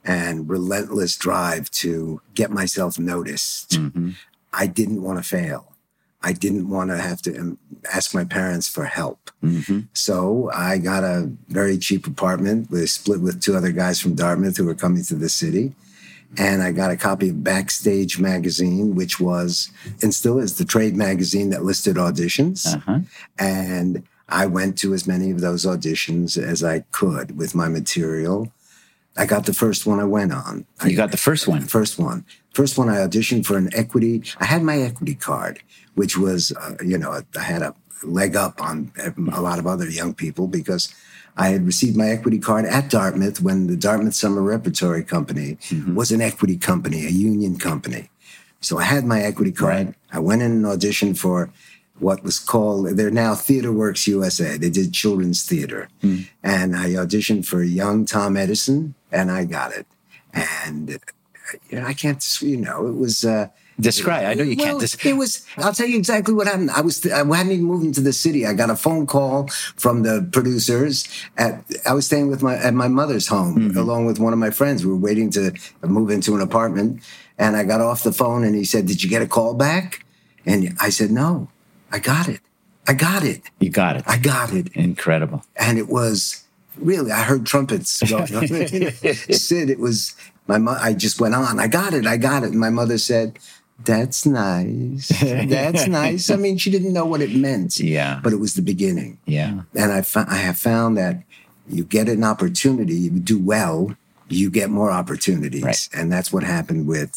and 0.05 0.49
relentless 0.49 1.17
drive 1.17 1.71
to 1.71 2.21
get 2.35 2.51
myself 2.51 2.99
noticed. 2.99 3.73
Mm-hmm. 3.73 4.11
I 4.53 4.67
didn't 4.67 5.03
want 5.03 5.19
to 5.19 5.23
fail. 5.23 5.73
I 6.23 6.33
didn't 6.33 6.69
want 6.69 6.91
to 6.91 6.99
have 6.99 7.23
to 7.23 7.39
um, 7.39 7.59
ask 7.93 8.15
my 8.15 8.25
parents 8.25 8.69
for 8.69 8.85
help. 8.85 9.31
Mm-hmm. 9.45 9.81
So 9.93 10.51
I 10.53 10.79
got 10.79 11.05
a 11.05 11.31
very 11.49 11.79
cheap 11.79 12.07
apartment. 12.07 12.71
We 12.71 12.87
split 12.87 13.21
with 13.21 13.41
two 13.41 13.55
other 13.55 13.71
guys 13.71 14.01
from 14.01 14.15
Dartmouth 14.15 14.57
who 14.57 14.65
were 14.65 14.75
coming 14.75 15.05
to 15.05 15.15
the 15.15 15.29
city. 15.29 15.75
And 16.39 16.63
I 16.63 16.73
got 16.73 16.91
a 16.91 16.97
copy 16.97 17.31
of 17.31 17.43
Backstage 17.43 18.19
magazine, 18.19 18.95
which 18.95 19.19
was 19.21 19.71
and 20.03 20.15
still 20.15 20.39
is 20.39 20.57
the 20.57 20.65
trade 20.65 20.97
magazine 20.97 21.51
that 21.51 21.65
listed 21.65 21.97
auditions. 21.97 22.75
uh-huh. 22.75 23.01
And 23.39 24.03
I 24.29 24.47
went 24.47 24.77
to 24.79 24.93
as 24.93 25.07
many 25.07 25.31
of 25.31 25.41
those 25.41 25.65
auditions 25.65 26.37
as 26.37 26.65
I 26.65 26.81
could 26.91 27.37
with 27.39 27.55
my 27.55 27.69
material. 27.69 28.53
I 29.17 29.27
got 29.27 29.47
the 29.47 29.55
first 29.55 29.87
one 29.87 30.01
I 30.01 30.05
went 30.05 30.33
on. 30.33 30.67
I, 30.81 30.89
you 30.89 30.97
got 30.97 31.11
the 31.11 31.17
first 31.17 31.49
one. 31.49 31.63
First 31.63 31.99
one. 31.99 32.25
First 32.53 32.79
one 32.79 32.89
I 32.89 32.97
auditioned 32.97 33.47
for 33.47 33.57
an 33.57 33.71
equity. 33.75 34.23
I 34.39 34.45
had 34.47 34.63
my 34.63 34.79
equity 34.79 35.15
card, 35.15 35.61
which 35.95 36.17
was, 36.17 36.53
uh, 36.53 36.75
you 36.85 36.99
know, 36.99 37.21
I 37.37 37.41
had 37.41 37.63
a 37.63 37.75
leg 38.03 38.37
up 38.37 38.63
on 38.63 38.93
a 39.33 39.41
lot 39.41 39.59
of 39.59 39.67
other 39.67 39.89
young 39.89 40.15
people 40.15 40.47
because 40.47 40.95
I 41.37 41.49
had 41.49 41.67
received 41.67 41.97
my 41.97 42.09
equity 42.09 42.39
card 42.39 42.65
at 42.65 42.91
Dartmouth 42.91 43.41
when 43.41 43.67
the 43.67 43.77
Dartmouth 43.77 44.15
Summer 44.15 44.43
Repertory 44.43 45.03
Company 45.03 45.59
was 45.95 46.11
an 46.11 46.21
equity 46.21 46.57
company, 46.57 47.07
a 47.07 47.11
union 47.11 47.59
company. 47.59 48.11
So 48.61 48.79
I 48.79 48.85
had 48.85 49.05
my 49.05 49.21
equity 49.21 49.53
card. 49.53 49.87
Right. 49.87 49.95
I 50.13 50.19
went 50.19 50.43
in 50.43 50.51
and 50.51 50.65
auditioned 50.65 51.19
for 51.19 51.51
what 51.99 52.23
was 52.23 52.39
called, 52.39 52.89
they're 52.97 53.11
now 53.11 53.35
Theater 53.35 53.73
Works 53.73 54.07
USA. 54.07 54.57
They 54.59 54.71
did 54.71 54.93
children's 54.93 55.45
theater. 55.45 55.89
And 56.43 56.77
I 56.77 56.91
auditioned 56.91 57.47
for 57.47 57.63
young 57.63 58.05
Tom 58.07 58.37
Edison 58.37 58.95
and 59.11 59.31
I 59.31 59.45
got 59.45 59.73
it. 59.73 59.87
And 60.35 60.91
uh, 60.95 60.99
you 61.71 61.79
know, 61.81 61.87
I 61.87 61.95
can't, 61.95 62.23
you 62.43 62.57
know, 62.59 62.87
it 62.87 62.97
was, 62.97 63.25
uh, 63.25 63.49
Describe. 63.79 64.25
I 64.25 64.33
know 64.33 64.43
you 64.43 64.57
well, 64.57 64.67
can't. 64.67 64.81
Dis- 64.81 65.05
it 65.05 65.13
was. 65.19 65.45
I'll 65.59 65.75
tell 65.75 65.87
you 65.87 65.99
exactly 65.99 66.33
what 66.33 66.47
happened. 66.47 66.71
I 66.71 66.81
was. 66.81 67.05
I 67.07 67.19
hadn't 67.19 67.53
even 67.53 67.67
moved 67.67 67.85
into 67.85 68.01
the 68.01 68.15
city. 68.15 68.47
I 68.47 68.55
got 68.55 68.71
a 68.71 68.75
phone 68.75 69.07
call 69.07 69.49
from 69.77 70.03
the 70.03 70.27
producers. 70.33 71.07
At 71.37 71.63
I 71.85 71.93
was 71.93 72.07
staying 72.07 72.29
with 72.29 72.43
my 72.43 72.57
at 72.57 72.73
my 72.73 72.89
mother's 72.89 73.27
home 73.29 73.57
Mm-hmm. 73.59 73.79
along 73.79 74.07
with 74.07 74.19
one 74.19 74.33
of 74.33 74.39
my 74.39 74.49
friends. 74.49 74.83
We 74.87 74.93
were 74.93 74.97
waiting 74.97 75.29
to 75.33 75.53
move 75.83 76.09
into 76.09 76.35
an 76.35 76.41
apartment, 76.41 77.03
and 77.37 77.55
I 77.55 77.65
got 77.65 77.83
off 77.83 78.03
the 78.03 78.13
phone, 78.13 78.45
and 78.45 78.55
he 78.55 78.65
said, 78.65 78.87
"Did 78.87 79.03
you 79.03 79.11
get 79.11 79.21
a 79.21 79.27
call 79.29 79.53
back?" 79.53 80.07
And 80.47 80.75
I 80.81 80.89
said, 80.89 81.11
"No, 81.11 81.49
I 81.97 81.99
got 81.99 82.29
it. 82.29 82.41
I 82.89 82.95
got 82.95 83.23
it. 83.25 83.43
you 83.59 83.71
got 83.71 83.97
it. 83.97 84.05
I 84.07 84.17
got 84.19 84.53
it." 84.53 84.67
Incredible. 84.77 85.41
and 85.57 85.79
it 85.79 85.89
was 85.89 86.45
really 86.91 87.11
I 87.11 87.23
heard 87.31 87.47
trumpets 87.47 88.03
going 88.03 88.35
on. 88.35 88.47
Syd, 89.47 89.71
it 89.71 89.81
was 89.81 90.15
my 90.47 90.59
mo- 90.59 90.79
I 90.89 90.93
just 90.95 91.21
went 91.21 91.35
on. 91.35 91.59
I 91.59 91.69
got 91.69 91.95
it. 91.95 92.07
I 92.07 92.17
got 92.17 92.43
it. 92.45 92.51
And 92.55 92.61
my 92.61 92.71
mother 92.71 92.99
said, 92.99 93.39
"That's 93.85 94.25
nice. 94.27 95.09
That's 95.21 95.87
nice." 96.01 96.31
I 96.31 96.37
mean, 96.37 96.57
she 96.59 96.71
didn't 96.71 96.93
know 96.93 97.07
what 97.07 97.21
it 97.23 97.35
meant. 97.35 97.81
Yeah. 97.81 98.21
but 98.23 98.33
it 98.33 98.41
was 98.45 98.55
the 98.55 98.63
beginning. 98.73 99.19
Yeah. 99.27 99.63
And 99.75 99.91
I 99.93 100.05
I 100.29 100.37
have 100.49 100.59
found 100.59 100.97
that 100.99 101.23
you 101.69 101.83
get 101.85 102.09
an 102.09 102.23
opportunity, 102.23 102.95
you 102.95 103.11
do 103.11 103.39
well, 103.55 103.97
you 104.29 104.51
get 104.51 104.71
more 104.71 104.93
opportunities, 104.93 105.65
Right. 105.65 105.89
and 105.93 106.13
that's 106.13 106.31
what 106.33 106.45
happened 106.45 106.87
with 106.87 107.11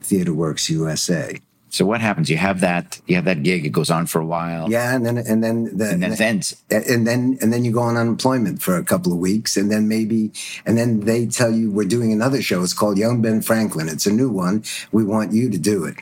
Theater 0.00 0.32
Works 0.32 0.70
USA. 0.70 1.40
So 1.76 1.84
what 1.84 2.00
happens? 2.00 2.30
You 2.30 2.38
have 2.38 2.60
that. 2.60 3.00
You 3.06 3.16
have 3.16 3.26
that 3.26 3.42
gig. 3.42 3.66
It 3.66 3.70
goes 3.70 3.90
on 3.90 4.06
for 4.06 4.18
a 4.18 4.26
while. 4.26 4.70
Yeah, 4.70 4.94
and 4.94 5.04
then 5.04 5.18
and 5.18 5.44
then 5.44 5.76
the 5.76 5.90
And 5.90 6.02
then 6.02 6.20
ends. 6.20 6.56
and 6.70 7.06
then 7.06 7.38
and 7.42 7.52
then 7.52 7.64
you 7.64 7.72
go 7.72 7.82
on 7.82 7.96
unemployment 7.96 8.62
for 8.62 8.76
a 8.76 8.84
couple 8.84 9.12
of 9.12 9.18
weeks 9.18 9.56
and 9.56 9.70
then 9.70 9.88
maybe 9.88 10.32
and 10.64 10.78
then 10.78 11.00
they 11.00 11.26
tell 11.26 11.50
you 11.50 11.70
we're 11.70 11.86
doing 11.86 12.12
another 12.12 12.40
show 12.40 12.62
it's 12.62 12.72
called 12.72 12.98
young 12.98 13.20
ben 13.22 13.42
franklin 13.42 13.88
it's 13.88 14.06
a 14.06 14.12
new 14.12 14.30
one 14.30 14.64
we 14.92 15.04
want 15.04 15.32
you 15.32 15.50
to 15.50 15.58
do 15.58 15.84
it 15.84 15.96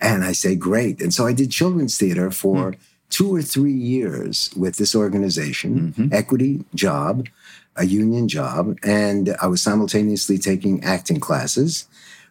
and 0.00 0.24
i 0.24 0.32
say 0.32 0.54
great 0.54 1.00
and 1.00 1.12
so 1.12 1.26
i 1.26 1.32
did 1.32 1.50
children's 1.50 1.98
theater 1.98 2.30
for 2.30 2.72
hmm. 2.72 2.78
two 3.10 3.34
or 3.34 3.42
three 3.42 3.72
years 3.72 4.50
with 4.56 4.76
this 4.76 4.94
organization 4.94 5.92
mm-hmm. 5.92 6.14
equity 6.14 6.64
job 6.74 7.26
a 7.76 7.84
union 7.86 8.28
job 8.28 8.78
and 8.82 9.36
i 9.42 9.46
was 9.46 9.62
simultaneously 9.62 10.38
taking 10.38 10.82
acting 10.82 11.20
classes 11.20 11.86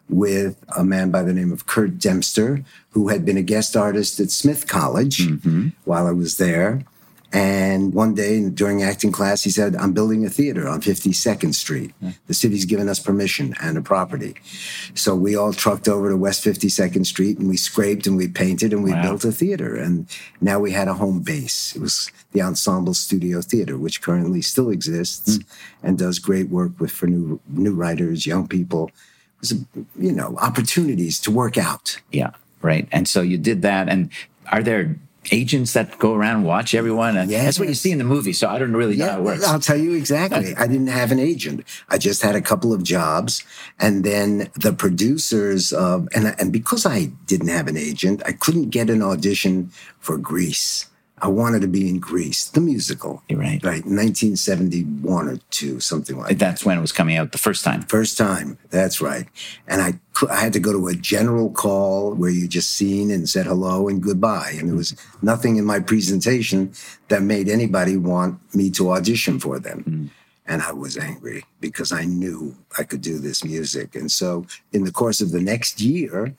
with 0.10 0.64
a 0.76 0.84
man 0.84 1.12
by 1.12 1.24
the 1.24 1.34
name 1.34 1.52
of 1.52 1.68
Curt 1.68 2.00
Dempster, 2.00 2.64
who 2.92 3.10
had 3.10 3.26
been 3.26 3.38
a 3.38 3.44
guest 3.44 3.78
artist 3.78 4.20
at 4.20 4.32
Smith 4.32 4.68
College 4.68 5.28
mm-hmm. 5.28 5.70
while 5.86 6.08
I 6.08 6.12
was 6.12 6.38
there. 6.38 6.84
And 7.32 7.94
one 7.94 8.16
day 8.16 8.50
during 8.50 8.82
acting 8.82 9.12
class, 9.12 9.44
he 9.44 9.52
said, 9.52 9.76
I'm 9.76 9.94
building 9.94 10.26
a 10.26 10.30
theater 10.30 10.68
on 10.68 10.82
52nd 10.82 11.54
Street. 11.54 11.94
The 12.26 12.34
city's 12.34 12.66
given 12.66 12.90
us 12.90 13.00
permission 13.00 13.54
and 13.62 13.78
a 13.78 13.84
property. 13.84 14.36
So 14.96 15.14
we 15.16 15.36
all 15.36 15.54
trucked 15.54 15.88
over 15.88 16.10
to 16.10 16.18
West 16.18 16.44
52nd 16.44 17.06
Street 17.06 17.38
and 17.38 17.48
we 17.48 17.56
scraped 17.56 18.08
and 18.08 18.18
we 18.18 18.28
painted 18.28 18.74
and 18.74 18.84
we 18.84 18.94
Wow. 18.94 19.04
built 19.04 19.26
a 19.26 19.32
theater. 19.32 19.76
And 19.76 20.08
now 20.42 20.60
we 20.60 20.72
had 20.72 20.88
a 20.88 20.96
home 20.96 21.20
base. 21.20 21.76
It 21.76 21.82
was 21.82 22.12
the 22.32 22.42
Ensemble 22.42 22.96
Studio 22.96 23.42
Theater, 23.42 23.78
which 23.78 24.02
currently 24.02 24.42
still 24.42 24.72
exists 24.72 25.36
hmm. 25.36 25.42
and 25.84 26.00
does 26.00 26.18
great 26.18 26.50
work 26.50 26.80
with 26.80 26.92
for 26.92 27.06
new 27.06 27.40
new 27.48 27.76
writers, 27.76 28.26
young 28.26 28.48
people. 28.48 28.90
You 29.42 30.12
know, 30.12 30.36
opportunities 30.38 31.20
to 31.22 31.32
work 31.32 31.58
out. 31.58 32.00
Yeah. 32.12 32.32
Right. 32.62 32.88
And 32.92 33.08
so 33.08 33.22
you 33.22 33.38
did 33.38 33.62
that. 33.62 33.88
And 33.88 34.10
are 34.52 34.62
there 34.62 34.96
agents 35.32 35.74
that 35.74 35.98
go 36.00 36.14
around 36.14 36.38
and 36.38 36.46
watch 36.46 36.74
everyone? 36.74 37.18
And 37.18 37.30
that's 37.30 37.60
what 37.60 37.68
you 37.68 37.74
see 37.74 37.92
in 37.92 37.98
the 37.98 38.04
movie. 38.04 38.34
So 38.34 38.50
I 38.50 38.60
don't 38.60 38.74
really 38.74 38.98
know 38.98 39.10
how 39.10 39.20
it 39.20 39.24
works. 39.24 39.48
I'll 39.48 39.60
tell 39.60 39.78
you 39.78 39.94
exactly. 39.94 40.56
I 40.58 40.68
didn't 40.68 40.88
have 40.88 41.12
an 41.12 41.20
agent. 41.20 41.64
I 41.90 41.98
just 41.98 42.22
had 42.22 42.36
a 42.36 42.42
couple 42.42 42.74
of 42.74 42.84
jobs, 42.84 43.44
and 43.80 44.04
then 44.04 44.50
the 44.56 44.74
producers 44.74 45.72
of 45.72 46.08
and 46.14 46.36
and 46.40 46.52
because 46.52 46.86
I 46.86 47.06
didn't 47.26 47.50
have 47.50 47.68
an 47.68 47.78
agent, 47.78 48.22
I 48.26 48.34
couldn't 48.34 48.70
get 48.70 48.90
an 48.90 49.02
audition 49.02 49.72
for 50.00 50.18
Grease. 50.18 50.89
I 51.22 51.28
wanted 51.28 51.62
to 51.62 51.68
be 51.68 51.90
in 51.90 52.00
Grease, 52.00 52.46
the 52.46 52.62
musical. 52.62 53.24
You're 53.28 53.40
right. 53.40 53.64
Right, 53.64 53.86
1971 53.86 55.28
or 55.28 55.38
two, 55.50 55.80
something 55.80 56.18
like 56.18 56.30
that. 56.30 56.40
That's 56.40 56.66
when 56.66 56.78
it 56.78 56.82
was 56.82 56.92
coming 56.92 57.18
out 57.18 57.32
the 57.32 57.38
first 57.38 57.64
time. 57.64 57.82
First 57.84 58.18
time, 58.18 58.58
that's 58.70 59.02
right. 59.02 59.28
And 59.68 59.82
I, 59.82 60.00
I 60.30 60.40
had 60.40 60.54
to 60.54 60.60
go 60.60 60.72
to 60.72 60.88
a 60.88 60.96
general 60.96 61.52
call 61.52 62.14
where 62.14 62.30
you 62.30 62.48
just 62.48 62.74
seen 62.74 63.12
and 63.12 63.28
said 63.28 63.46
hello 63.46 63.88
and 63.88 64.02
goodbye. 64.02 64.56
And 64.58 64.70
there 64.70 64.76
was 64.76 64.96
nothing 65.22 65.58
in 65.58 65.66
my 65.66 65.80
presentation 65.80 66.74
that 67.10 67.22
made 67.22 67.50
anybody 67.50 67.98
want 67.98 68.40
me 68.56 68.70
to 68.72 68.92
audition 68.92 69.40
for 69.40 69.60
them. 69.60 69.84
Mm. 69.84 70.10
And 70.46 70.62
I 70.62 70.72
was 70.72 70.98
angry 70.98 71.46
because 71.60 71.92
I 71.92 72.06
knew 72.06 72.56
I 72.78 72.84
could 72.84 73.02
do 73.02 73.20
this 73.20 73.44
music. 73.44 73.96
And 73.96 74.12
so 74.12 74.46
in 74.72 74.84
the 74.84 74.92
course 74.92 75.22
of 75.22 75.32
the 75.32 75.42
next 75.42 75.80
year, 75.80 76.36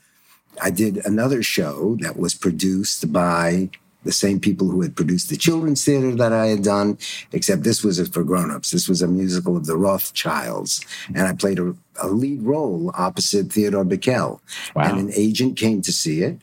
I 0.60 0.70
did 0.70 1.04
another 1.06 1.42
show 1.42 1.96
that 2.00 2.18
was 2.18 2.34
produced 2.34 3.12
by 3.12 3.70
the 4.04 4.12
same 4.12 4.40
people 4.40 4.70
who 4.70 4.80
had 4.82 4.96
produced 4.96 5.28
the 5.28 5.36
children's 5.36 5.84
theater 5.84 6.14
that 6.14 6.32
I 6.32 6.46
had 6.46 6.62
done, 6.62 6.98
except 7.32 7.62
this 7.62 7.84
was 7.84 8.06
for 8.08 8.24
grown-ups. 8.24 8.70
This 8.70 8.88
was 8.88 9.02
a 9.02 9.08
musical 9.08 9.56
of 9.56 9.66
the 9.66 9.76
Rothschilds, 9.76 10.84
and 11.08 11.20
I 11.20 11.34
played 11.34 11.58
a, 11.58 11.74
a 12.00 12.08
lead 12.08 12.42
role 12.42 12.90
opposite 12.94 13.52
Theodore 13.52 13.84
Bikel. 13.84 14.40
Wow. 14.74 14.82
And 14.82 14.98
an 14.98 15.10
agent 15.14 15.56
came 15.56 15.82
to 15.82 15.92
see 15.92 16.22
it, 16.22 16.38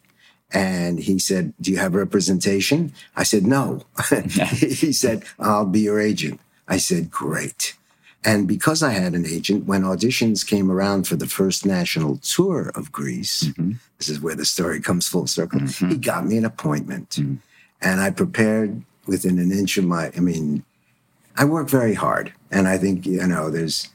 and 0.51 0.99
he 0.99 1.19
said, 1.19 1.53
"Do 1.59 1.71
you 1.71 1.77
have 1.77 1.95
representation?" 1.95 2.93
I 3.15 3.23
said, 3.23 3.45
"No." 3.45 3.83
he 4.51 4.93
said, 4.93 5.23
"I'll 5.39 5.65
be 5.65 5.81
your 5.81 5.99
agent." 5.99 6.39
I 6.67 6.77
said, 6.77 7.09
"Great." 7.09 7.73
And 8.27 8.47
because 8.47 8.83
I 8.83 8.91
had 8.91 9.13
an 9.13 9.25
agent, 9.25 9.65
when 9.65 9.83
auditions 9.83 10.45
came 10.45 10.69
around 10.69 11.07
for 11.07 11.15
the 11.15 11.27
first 11.27 11.65
national 11.65 12.17
tour 12.17 12.71
of 12.75 12.91
Grease, 12.91 13.43
mm-hmm. 13.43 13.73
this 13.99 14.09
is 14.09 14.19
where 14.19 14.35
the 14.35 14.43
story 14.43 14.81
comes 14.81 15.07
full 15.07 15.27
circle, 15.27 15.61
mm-hmm. 15.61 15.89
he 15.89 15.97
got 15.97 16.25
me 16.25 16.37
an 16.37 16.43
appointment. 16.43 17.11
Mm. 17.11 17.37
And 17.81 18.01
I 18.01 18.09
prepared 18.09 18.83
within 19.05 19.39
an 19.39 19.51
inch 19.51 19.77
of 19.77 19.85
my, 19.85 20.11
I 20.15 20.19
mean, 20.19 20.63
I 21.35 21.45
work 21.45 21.69
very 21.69 21.93
hard. 21.93 22.33
And 22.51 22.67
I 22.67 22.77
think, 22.77 23.05
you 23.05 23.25
know, 23.25 23.49
there's, 23.49 23.89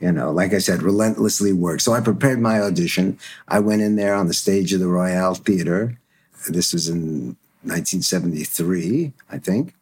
you 0.00 0.10
know, 0.12 0.30
like 0.30 0.54
I 0.54 0.58
said, 0.58 0.82
relentlessly 0.82 1.52
work. 1.52 1.80
So 1.80 1.92
I 1.92 2.00
prepared 2.00 2.40
my 2.40 2.60
audition. 2.60 3.18
I 3.48 3.60
went 3.60 3.82
in 3.82 3.96
there 3.96 4.14
on 4.14 4.28
the 4.28 4.34
stage 4.34 4.72
of 4.72 4.80
the 4.80 4.88
Royale 4.88 5.34
Theater. 5.34 5.98
This 6.48 6.72
was 6.72 6.88
in 6.88 7.36
1973, 7.62 9.12
I 9.30 9.38
think. 9.38 9.74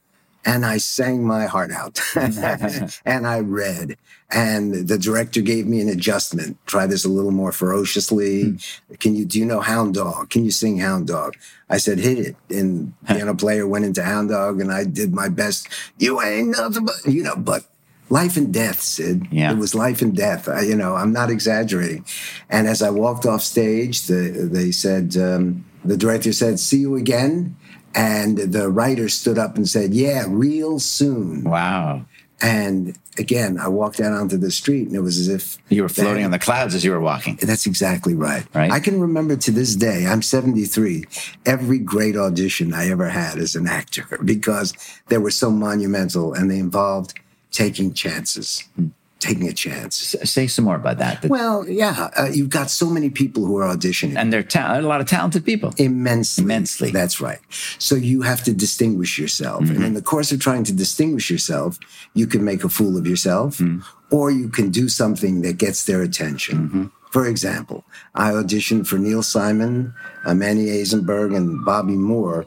And 0.49 0.65
I 0.65 0.79
sang 0.79 1.27
my 1.27 1.45
heart 1.45 1.71
out 1.71 2.01
and 3.05 3.27
I 3.27 3.41
read. 3.41 3.99
And 4.31 4.89
the 4.89 4.99
director 4.99 5.43
gave 5.43 5.67
me 5.67 5.81
an 5.81 5.91
adjustment. 5.91 6.57
Try 6.65 6.87
this 6.87 7.05
a 7.05 7.09
little 7.09 7.31
more 7.31 7.53
ferociously. 7.53 8.45
Mm. 8.45 8.99
Can 8.99 9.15
you, 9.15 9.27
do 9.27 9.39
you 9.39 9.45
know 9.45 9.61
Hound 9.61 9.95
Dog? 9.95 10.31
Can 10.31 10.45
you 10.47 10.51
sing 10.51 10.79
Hound 10.79 11.07
Dog? 11.07 11.37
I 11.69 11.77
said, 11.77 11.99
hit 11.99 12.19
it. 12.19 12.37
And 12.49 12.95
the 13.03 13.15
piano 13.15 13.35
player 13.35 13.67
went 13.67 13.85
into 13.85 14.03
Hound 14.03 14.31
Dog 14.31 14.61
and 14.61 14.73
I 14.73 14.85
did 14.85 15.13
my 15.13 15.29
best. 15.29 15.69
You 15.99 16.23
ain't 16.23 16.49
nothing 16.49 16.87
but, 16.87 16.97
you 17.05 17.23
know, 17.23 17.37
but 17.37 17.65
life 18.09 18.39
and 18.39 18.53
death, 18.53 18.81
Syd. 18.81 19.29
Yeah. 19.31 19.53
It 19.53 19.59
was 19.59 19.75
life 19.75 20.01
and 20.01 20.17
death. 20.17 20.49
I, 20.49 20.63
you 20.63 20.77
know, 20.77 20.95
I'm 20.95 21.13
not 21.13 21.31
exaggerating. 21.31 22.07
And 22.49 22.67
as 22.67 22.83
I 22.83 22.89
walked 22.89 23.27
off 23.27 23.43
stage, 23.43 24.07
the, 24.07 24.49
they 24.51 24.71
said, 24.71 25.15
um, 25.17 25.67
the 25.85 25.97
director 25.97 26.33
said, 26.33 26.59
see 26.59 26.79
you 26.79 26.97
again. 26.97 27.57
And 27.99 28.39
the 28.39 28.71
writer 28.71 29.09
stood 29.09 29.39
up 29.39 29.57
and 29.57 29.69
said, 29.69 29.93
yeah, 29.93 30.25
real 30.29 30.79
soon. 30.79 31.43
Wow. 31.45 32.05
And 32.41 32.97
again, 33.19 33.59
I 33.59 33.67
walked 33.67 33.99
out 33.99 34.13
onto 34.13 34.37
the 34.37 34.53
street 34.53 34.87
and 34.87 34.95
it 34.95 35.01
was 35.01 35.19
as 35.19 35.29
if 35.29 35.59
you 35.69 35.83
were 35.83 35.89
floating 35.89 36.23
that, 36.23 36.27
on 36.27 36.31
the 36.31 36.39
clouds 36.39 36.77
as 36.77 36.85
you 36.85 36.93
were 36.93 37.01
walking. 37.01 37.37
That's 37.43 37.67
exactly 37.67 38.15
right. 38.15 38.47
Right. 38.55 38.71
I 38.71 38.79
can 38.79 39.01
remember 39.01 39.35
to 39.37 39.51
this 39.51 39.75
day, 39.75 40.07
I'm 40.07 40.23
73, 40.23 41.05
every 41.45 41.81
great 41.81 42.17
audition 42.17 42.73
I 42.73 42.89
ever 42.91 43.09
had 43.09 43.39
as 43.39 43.57
an 43.57 43.67
actor 43.67 44.07
because 44.25 44.73
they 45.09 45.19
were 45.19 45.33
so 45.33 45.51
monumental 45.51 46.33
and 46.33 46.49
they 46.49 46.59
involved 46.59 47.19
taking 47.51 47.93
chances. 47.93 48.63
Hmm 48.77 48.89
taking 49.19 49.49
a 49.49 49.53
chance. 49.53 50.15
say 50.25 50.47
some 50.47 50.65
more 50.65 50.77
about 50.77 50.99
that. 50.99 51.25
well, 51.27 51.69
yeah, 51.69 52.11
uh, 52.17 52.29
you've 52.33 52.51
got 52.51 52.71
so 52.71 52.89
many 52.89 53.11
people 53.11 53.45
who 53.45 53.57
are 53.57 53.75
auditioning, 53.75 54.17
and 54.17 54.33
they're 54.33 54.43
ta- 54.43 54.79
a 54.79 54.83
lot 54.83 55.01
of 55.01 55.07
talented 55.07 55.45
people. 55.45 55.73
Immensely, 55.77 56.45
immensely. 56.45 56.91
That's 56.91 57.21
right. 57.21 57.41
So 57.79 57.95
you 57.95 58.23
have 58.23 58.43
to 58.45 58.53
distinguish 58.53 59.19
yourself, 59.19 59.65
mm-hmm. 59.65 59.77
and 59.77 59.85
in 59.85 59.95
the 59.95 60.03
course 60.03 60.33
of 60.33 60.41
trying 60.41 60.65
to 60.65 60.73
distinguish 60.73 61.31
yourself, 61.31 61.79
you 62.15 62.27
can 62.27 62.45
make 62.45 62.65
a 62.65 62.69
fool 62.69 62.97
of 62.97 63.07
yourself, 63.07 63.59
mm-hmm. 63.59 63.81
or 64.15 64.31
you 64.31 64.49
can 64.49 64.71
do 64.71 64.89
something 64.89 65.43
that 65.43 65.59
gets 65.59 65.85
their 65.85 66.03
attention. 66.03 66.69
Mm-hmm. 66.69 66.85
For 67.11 67.27
example, 67.27 67.85
I 68.15 68.33
auditioned 68.33 68.87
for 68.87 68.99
Neil 68.99 69.23
Simon, 69.23 69.95
uh, 70.25 70.35
Manny 70.35 70.67
Azenberg, 70.67 71.35
and 71.35 71.65
Bobby 71.65 71.97
Moore 71.97 72.47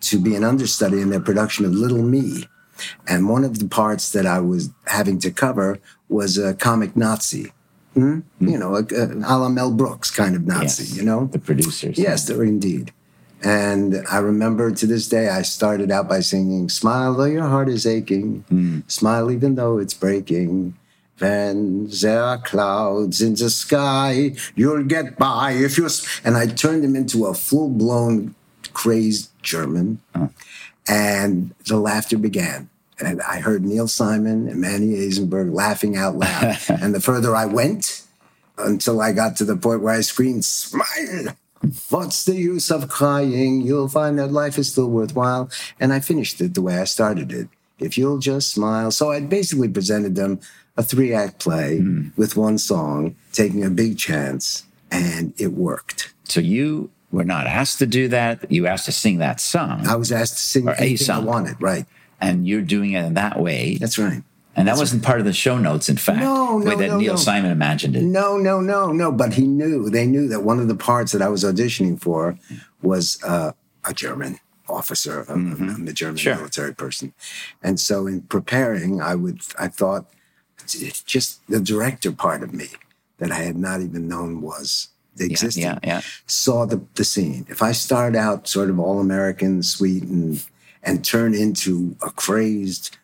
to 0.00 0.18
be 0.18 0.34
an 0.34 0.44
understudy 0.44 1.00
in 1.00 1.10
their 1.10 1.20
production 1.20 1.64
of 1.64 1.72
Little 1.72 2.02
Me. 2.02 2.44
And 3.06 3.28
one 3.28 3.44
of 3.44 3.58
the 3.58 3.68
parts 3.68 4.12
that 4.12 4.26
I 4.26 4.40
was 4.40 4.70
having 4.86 5.18
to 5.20 5.30
cover 5.30 5.78
was 6.08 6.38
a 6.38 6.54
comic 6.54 6.96
Nazi. 6.96 7.52
Hmm? 7.94 8.20
Mm. 8.40 8.50
You 8.50 8.58
know, 8.58 8.76
a, 8.76 8.84
a, 8.94 9.36
a, 9.36 9.36
la 9.38 9.48
Mel 9.48 9.72
Brooks 9.72 10.10
kind 10.10 10.36
of 10.36 10.46
Nazi, 10.46 10.84
yes, 10.84 10.96
you 10.96 11.02
know? 11.02 11.26
The 11.26 11.38
producers. 11.38 11.98
Yes, 11.98 12.26
they're 12.26 12.44
indeed. 12.44 12.92
And 13.42 14.04
I 14.10 14.18
remember 14.18 14.70
to 14.72 14.86
this 14.86 15.08
day, 15.08 15.28
I 15.28 15.42
started 15.42 15.90
out 15.90 16.08
by 16.08 16.20
singing, 16.20 16.68
Smile 16.68 17.14
though 17.14 17.24
your 17.24 17.46
heart 17.46 17.68
is 17.68 17.86
aching, 17.86 18.44
mm. 18.50 18.90
smile 18.90 19.30
even 19.30 19.54
though 19.54 19.78
it's 19.78 19.94
breaking. 19.94 20.76
When 21.18 21.88
there 21.88 22.22
are 22.22 22.38
clouds 22.38 23.20
in 23.20 23.34
the 23.34 23.50
sky, 23.50 24.36
you'll 24.54 24.84
get 24.84 25.18
by 25.18 25.52
if 25.52 25.76
you're. 25.76 25.90
And 26.24 26.36
I 26.36 26.46
turned 26.46 26.84
him 26.84 26.94
into 26.94 27.26
a 27.26 27.34
full 27.34 27.68
blown 27.68 28.36
crazed 28.78 29.30
German. 29.42 30.00
Oh. 30.14 30.30
And 30.86 31.52
the 31.66 31.78
laughter 31.78 32.16
began. 32.16 32.70
And 33.00 33.20
I 33.22 33.40
heard 33.40 33.64
Neil 33.64 33.88
Simon 33.88 34.48
and 34.48 34.60
Manny 34.60 34.94
Azenberg 34.94 35.52
laughing 35.52 35.96
out 35.96 36.14
loud. 36.14 36.58
and 36.68 36.94
the 36.94 37.00
further 37.00 37.34
I 37.34 37.46
went, 37.46 38.04
until 38.56 39.00
I 39.00 39.12
got 39.12 39.36
to 39.36 39.44
the 39.44 39.56
point 39.56 39.82
where 39.82 39.94
I 39.94 40.00
screamed, 40.00 40.44
Smile! 40.44 41.34
What's 41.90 42.24
the 42.24 42.36
use 42.36 42.70
of 42.70 42.88
crying? 42.88 43.62
You'll 43.62 43.88
find 43.88 44.16
that 44.18 44.30
life 44.30 44.58
is 44.58 44.70
still 44.70 44.88
worthwhile. 44.88 45.50
And 45.80 45.92
I 45.92 45.98
finished 45.98 46.40
it 46.40 46.54
the 46.54 46.62
way 46.62 46.78
I 46.78 46.84
started 46.84 47.32
it. 47.32 47.48
If 47.80 47.98
you'll 47.98 48.18
just 48.18 48.52
smile. 48.52 48.92
So 48.92 49.10
I 49.10 49.20
basically 49.20 49.68
presented 49.68 50.14
them 50.14 50.38
a 50.76 50.84
three 50.84 51.12
act 51.12 51.40
play 51.40 51.80
mm. 51.80 52.16
with 52.16 52.36
one 52.36 52.58
song, 52.58 53.16
taking 53.32 53.64
a 53.64 53.70
big 53.70 53.98
chance, 53.98 54.64
and 54.90 55.34
it 55.36 55.52
worked. 55.52 56.12
So 56.24 56.40
you 56.40 56.90
were 57.10 57.24
not 57.24 57.46
asked 57.46 57.78
to 57.78 57.86
do 57.86 58.08
that. 58.08 58.50
You 58.50 58.66
asked 58.66 58.86
to 58.86 58.92
sing 58.92 59.18
that 59.18 59.40
song. 59.40 59.86
I 59.86 59.96
was 59.96 60.12
asked 60.12 60.36
to 60.38 60.42
sing 60.42 60.68
or 60.68 60.74
a 60.78 60.96
song. 60.96 61.22
I 61.22 61.24
wanted, 61.24 61.56
right 61.60 61.86
and 62.20 62.46
you're 62.46 62.62
doing 62.62 62.92
it 62.92 63.04
in 63.04 63.14
that 63.14 63.40
way. 63.40 63.76
That's 63.76 63.98
right. 63.98 64.22
And 64.56 64.66
that 64.66 64.72
That's 64.72 64.80
wasn't 64.80 65.02
right. 65.02 65.06
part 65.06 65.20
of 65.20 65.26
the 65.26 65.32
show 65.32 65.56
notes, 65.56 65.88
in 65.88 65.96
fact, 65.96 66.18
no, 66.18 66.58
no, 66.58 66.64
the 66.64 66.70
way 66.70 66.86
that 66.86 66.92
no, 66.92 66.98
Neil 66.98 67.12
no. 67.12 67.16
Simon 67.16 67.52
imagined 67.52 67.94
it. 67.94 68.02
No, 68.02 68.36
no, 68.36 68.60
no, 68.60 68.90
no. 68.90 69.12
But 69.12 69.34
he 69.34 69.46
knew, 69.46 69.88
they 69.88 70.04
knew 70.04 70.26
that 70.28 70.42
one 70.42 70.58
of 70.58 70.66
the 70.66 70.74
parts 70.74 71.12
that 71.12 71.22
I 71.22 71.28
was 71.28 71.44
auditioning 71.44 72.00
for 72.00 72.36
was 72.82 73.22
uh, 73.22 73.52
a 73.84 73.94
German 73.94 74.40
officer, 74.68 75.24
mm-hmm. 75.24 75.86
a, 75.86 75.90
a, 75.90 75.92
German 75.92 76.16
sure. 76.16 76.34
military 76.34 76.74
person. 76.74 77.14
And 77.62 77.78
so 77.78 78.08
in 78.08 78.22
preparing, 78.22 79.00
I 79.00 79.14
would, 79.14 79.42
I 79.58 79.68
thought 79.68 80.06
just 80.66 81.46
the 81.46 81.60
director 81.60 82.10
part 82.10 82.42
of 82.42 82.52
me 82.52 82.66
that 83.18 83.30
I 83.30 83.36
had 83.36 83.56
not 83.56 83.80
even 83.80 84.08
known 84.08 84.42
was 84.42 84.88
existing, 85.24 85.62
yeah, 85.62 85.78
yeah, 85.82 85.96
yeah. 85.96 86.00
saw 86.26 86.64
the, 86.66 86.80
the 86.94 87.04
scene. 87.04 87.46
If 87.48 87.62
I 87.62 87.72
start 87.72 88.16
out 88.16 88.48
sort 88.48 88.70
of 88.70 88.78
all 88.78 89.00
American, 89.00 89.62
sweet 89.62 90.02
and 90.02 90.42
and 90.82 91.04
turn 91.04 91.34
into 91.34 91.96
a 92.02 92.10
crazed, 92.10 92.96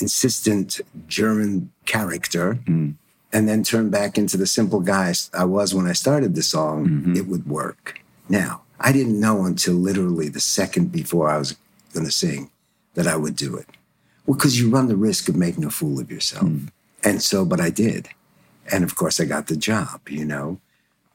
insistent 0.00 0.80
German 1.06 1.70
character, 1.86 2.58
mm. 2.64 2.94
and 3.32 3.48
then 3.48 3.62
turn 3.62 3.90
back 3.90 4.18
into 4.18 4.36
the 4.36 4.46
simple 4.46 4.80
guy 4.80 5.12
I 5.34 5.44
was 5.44 5.74
when 5.74 5.86
I 5.86 5.92
started 5.92 6.34
the 6.34 6.42
song, 6.42 6.86
mm-hmm. 6.86 7.16
it 7.16 7.26
would 7.26 7.46
work. 7.46 8.00
Now, 8.28 8.62
I 8.80 8.92
didn't 8.92 9.20
know 9.20 9.44
until 9.44 9.74
literally 9.74 10.28
the 10.28 10.40
second 10.40 10.90
before 10.90 11.28
I 11.28 11.38
was 11.38 11.56
going 11.92 12.06
to 12.06 12.12
sing 12.12 12.50
that 12.94 13.06
I 13.06 13.16
would 13.16 13.36
do 13.36 13.56
it. 13.56 13.68
Well, 14.26 14.36
because 14.36 14.60
you 14.60 14.70
run 14.70 14.88
the 14.88 14.96
risk 14.96 15.28
of 15.28 15.36
making 15.36 15.64
a 15.64 15.70
fool 15.70 16.00
of 16.00 16.10
yourself. 16.10 16.44
Mm. 16.44 16.68
And 17.04 17.22
so, 17.22 17.44
but 17.44 17.60
I 17.60 17.70
did. 17.70 18.08
And 18.72 18.84
of 18.84 18.94
course, 18.94 19.20
I 19.20 19.24
got 19.24 19.46
the 19.48 19.56
job, 19.56 20.08
you 20.08 20.24
know 20.24 20.60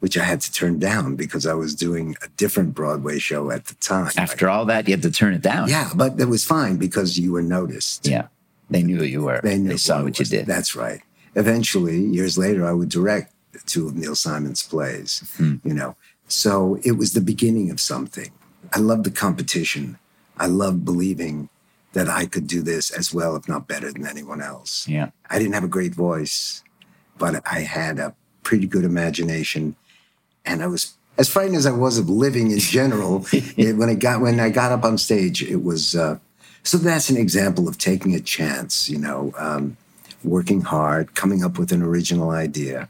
which 0.06 0.20
I 0.20 0.24
had 0.24 0.40
to 0.42 0.52
turn 0.52 0.78
down 0.78 1.16
because 1.16 1.48
I 1.48 1.56
was 1.56 1.74
doing 1.74 2.16
a 2.22 2.28
different 2.38 2.76
Broadway 2.76 3.18
show 3.18 3.50
at 3.50 3.66
the 3.66 3.74
time. 3.74 4.12
After 4.18 4.48
all 4.48 4.64
that, 4.66 4.88
you 4.88 4.94
had 4.94 5.02
to 5.02 5.10
turn 5.10 5.34
it 5.34 5.42
down. 5.42 5.68
Yeah, 5.68 5.90
but 5.96 6.20
it 6.20 6.26
was 6.26 6.46
fine 6.46 6.78
because 6.78 7.18
you 7.18 7.32
were 7.32 7.42
noticed. 7.42 8.06
Yeah. 8.06 8.28
They 8.70 8.84
knew 8.84 8.98
who 8.98 9.04
you 9.04 9.24
were. 9.24 9.42
They 9.42 9.58
knew. 9.58 9.70
They 9.70 9.78
saw 9.78 10.04
what 10.04 10.20
you 10.20 10.26
did. 10.26 10.46
That's 10.46 10.76
right. 10.76 11.02
Eventually, 11.34 11.98
years 11.98 12.38
later, 12.38 12.68
I 12.68 12.74
would 12.74 12.90
direct 12.90 13.34
two 13.66 13.88
of 13.88 13.96
Neil 13.96 14.14
Simon's 14.14 14.62
plays, 14.62 15.28
hmm. 15.38 15.56
you 15.64 15.74
know. 15.74 15.96
So 16.28 16.78
it 16.84 17.00
was 17.00 17.14
the 17.14 17.20
beginning 17.20 17.72
of 17.72 17.80
something. 17.80 18.32
I 18.74 18.78
loved 18.78 19.06
the 19.06 19.10
competition. 19.10 19.98
I 20.38 20.46
loved 20.46 20.86
believing 20.86 21.50
that 21.94 22.08
I 22.08 22.28
could 22.28 22.46
do 22.46 22.62
this 22.62 22.92
as 22.92 23.12
well, 23.12 23.36
if 23.36 23.50
not 23.50 23.68
better 23.68 23.92
than 23.92 24.06
anyone 24.06 24.44
else. 24.44 24.88
Yeah. 24.88 25.10
I 25.32 25.40
didn't 25.40 25.56
have 25.56 25.64
a 25.64 25.68
great 25.68 25.96
voice, 25.96 26.64
but 27.18 27.42
I 27.52 27.62
had 27.62 27.98
a 27.98 28.14
pretty 28.44 28.68
good 28.68 28.84
imagination 28.84 29.76
and 30.46 30.64
I 30.64 30.68
was 30.68 30.94
as 31.18 31.30
frightened 31.30 31.56
as 31.56 31.66
I 31.66 31.72
was 31.72 31.98
of 31.98 32.10
living 32.10 32.52
in 32.52 32.60
general. 32.60 33.26
it, 33.32 33.78
when 33.78 33.90
I 33.90 33.96
got 33.96 34.22
when 34.22 34.40
I 34.40 34.50
got 34.50 34.72
up 34.72 34.84
on 34.84 34.98
stage, 34.98 35.44
it 35.44 35.64
was 35.64 35.96
uh, 35.96 36.20
so 36.64 36.78
that's 36.78 37.10
an 37.10 37.18
example 37.18 37.68
of 37.68 37.78
taking 37.78 38.16
a 38.16 38.20
chance. 38.20 38.90
You 38.90 38.98
know, 38.98 39.34
um, 39.38 39.78
working 40.24 40.62
hard, 40.62 41.16
coming 41.16 41.44
up 41.44 41.58
with 41.58 41.72
an 41.72 41.82
original 41.82 42.32
idea, 42.32 42.90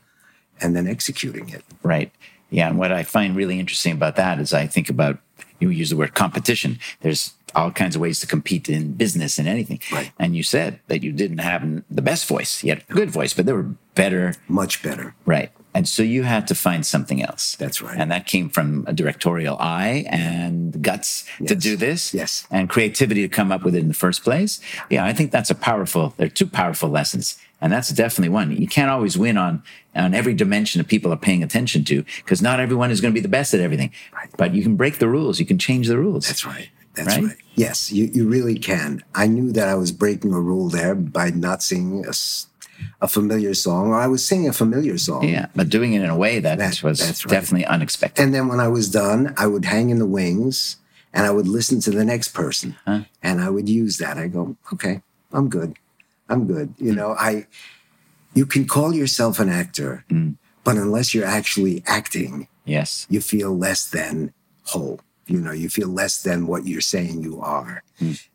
and 0.62 0.76
then 0.76 0.88
executing 0.88 1.50
it. 1.50 1.64
Right. 1.84 2.12
Yeah. 2.50 2.70
And 2.70 2.78
what 2.78 2.92
I 2.92 3.04
find 3.04 3.36
really 3.36 3.60
interesting 3.60 3.94
about 3.94 4.16
that 4.16 4.40
is 4.40 4.54
I 4.54 4.68
think 4.68 4.90
about 4.90 5.20
you 5.60 5.70
use 5.70 5.90
the 5.90 5.98
word 5.98 6.14
competition. 6.14 6.80
There's 7.02 7.34
all 7.56 7.72
kinds 7.72 7.96
of 7.96 8.02
ways 8.02 8.20
to 8.20 8.28
compete 8.28 8.68
in 8.70 8.94
business 8.94 9.40
and 9.40 9.48
anything. 9.48 9.80
Right. 9.92 10.12
And 10.20 10.36
you 10.36 10.44
said 10.44 10.80
that 10.88 11.04
you 11.04 11.12
didn't 11.12 11.38
have 11.40 11.84
the 11.90 12.02
best 12.02 12.28
voice. 12.28 12.64
You 12.64 12.72
had 12.72 12.84
a 12.90 12.94
good 12.94 13.10
voice, 13.10 13.34
but 13.34 13.46
there 13.46 13.56
were 13.56 13.72
better. 13.96 14.36
Much 14.48 14.84
better. 14.84 15.16
Right. 15.26 15.52
And 15.76 15.88
so 15.90 16.04
you 16.04 16.24
had 16.24 16.48
to 16.48 16.56
find 16.56 16.86
something 16.86 17.22
else. 17.22 17.58
That's 17.58 17.82
right. 17.82 17.98
And 18.00 18.10
that 18.10 18.26
came 18.26 18.50
from 18.50 18.86
a 18.88 18.94
directorial 18.94 19.58
eye 19.60 20.06
and 20.08 20.82
guts 20.82 21.26
yes. 21.38 21.50
to 21.50 21.56
do 21.56 21.76
this. 21.76 22.14
Yes. 22.14 22.48
And 22.50 22.70
creativity 22.70 23.22
to 23.24 23.28
come 23.28 23.52
up 23.52 23.64
with 23.64 23.76
it 23.76 23.80
in 23.80 23.90
the 23.90 23.94
first 23.94 24.24
place. 24.24 24.62
Yeah, 24.90 25.06
I 25.06 25.12
think 25.12 25.32
that's 25.32 25.50
a 25.50 25.56
powerful, 25.56 26.14
there 26.16 26.28
are 26.28 26.30
two 26.30 26.48
powerful 26.48 26.88
lessons. 26.90 27.38
And 27.60 27.74
that's 27.74 27.90
definitely 27.90 28.30
one. 28.30 28.56
You 28.56 28.68
can't 28.68 28.90
always 28.90 29.18
win 29.18 29.38
on, 29.38 29.64
on 29.96 30.14
every 30.14 30.34
dimension 30.34 30.80
that 30.80 30.88
people 30.88 31.12
are 31.12 31.18
paying 31.18 31.44
attention 31.44 31.84
to 31.86 32.06
because 32.18 32.42
not 32.42 32.62
everyone 32.62 32.90
is 32.90 33.02
going 33.02 33.14
to 33.14 33.18
be 33.18 33.22
the 33.22 33.28
best 33.28 33.54
at 33.54 33.60
everything. 33.60 33.92
Right. 34.14 34.30
But 34.38 34.54
you 34.54 34.64
can 34.64 34.78
break 34.78 35.00
the 35.00 35.10
rules. 35.10 35.40
You 35.40 35.46
can 35.46 35.58
change 35.58 35.88
the 35.88 35.98
rules. 35.98 36.26
That's 36.28 36.46
right. 36.46 36.70
That's 36.96 37.18
right. 37.18 37.26
right. 37.26 37.38
Yes, 37.56 37.92
you, 37.92 38.06
you 38.06 38.28
really 38.28 38.58
can. 38.58 39.04
I 39.14 39.28
knew 39.28 39.52
that 39.52 39.68
I 39.68 39.76
was 39.76 39.92
breaking 39.92 40.34
a 40.34 40.40
rule 40.40 40.70
there 40.70 40.96
by 40.96 41.32
not 41.32 41.62
seeing 41.62 42.06
a 42.06 42.14
a 43.02 43.08
familiar 43.08 43.54
song, 43.54 43.88
or 43.90 43.96
I 43.96 44.08
was 44.08 44.26
singing 44.26 44.50
a 44.50 44.54
familiar 44.54 44.98
song. 44.98 45.28
Yeah, 45.28 45.48
but 45.56 45.70
doing 45.70 45.94
it 45.94 46.02
in 46.02 46.10
a 46.10 46.18
way 46.18 46.40
that, 46.40 46.58
that 46.58 46.84
was 46.84 47.02
right. 47.02 47.30
definitely 47.30 47.66
unexpected. 47.66 48.22
And 48.22 48.34
then 48.34 48.48
when 48.48 48.60
I 48.60 48.68
was 48.68 48.90
done, 48.90 49.34
I 49.38 49.48
would 49.48 49.66
hang 49.66 49.90
in 49.90 50.00
the 50.00 50.06
wings 50.06 50.78
and 51.14 51.26
I 51.26 51.32
would 51.32 51.48
listen 51.48 51.80
to 51.82 51.92
the 51.92 52.06
next 52.06 52.30
person 52.30 52.76
huh? 52.86 53.02
and 53.24 53.42
I 53.42 53.50
would 53.50 53.70
use 53.70 53.98
that. 53.98 54.18
I 54.18 54.28
go, 54.28 54.58
okay, 54.74 55.02
I'm 55.32 55.50
good. 55.50 55.78
I'm 56.30 56.48
good. 56.48 56.74
You 56.78 56.92
mm. 56.92 56.96
know, 56.96 57.16
I, 57.18 57.48
you 58.34 58.46
can 58.46 58.68
call 58.68 58.94
yourself 58.94 59.40
an 59.40 59.50
actor, 59.50 60.04
mm. 60.10 60.36
but 60.64 60.76
unless 60.76 61.14
you're 61.14 61.26
actually 61.26 61.84
acting, 61.88 62.48
yes, 62.66 63.08
you 63.10 63.22
feel 63.22 63.58
less 63.58 63.90
than 63.90 64.34
whole. 64.64 65.00
You 65.28 65.42
know, 65.42 65.52
you 65.52 65.70
feel 65.70 65.88
less 65.88 66.22
than 66.22 66.46
what 66.46 66.68
you're 66.68 66.82
saying 66.82 67.24
you 67.24 67.42
are. 67.42 67.84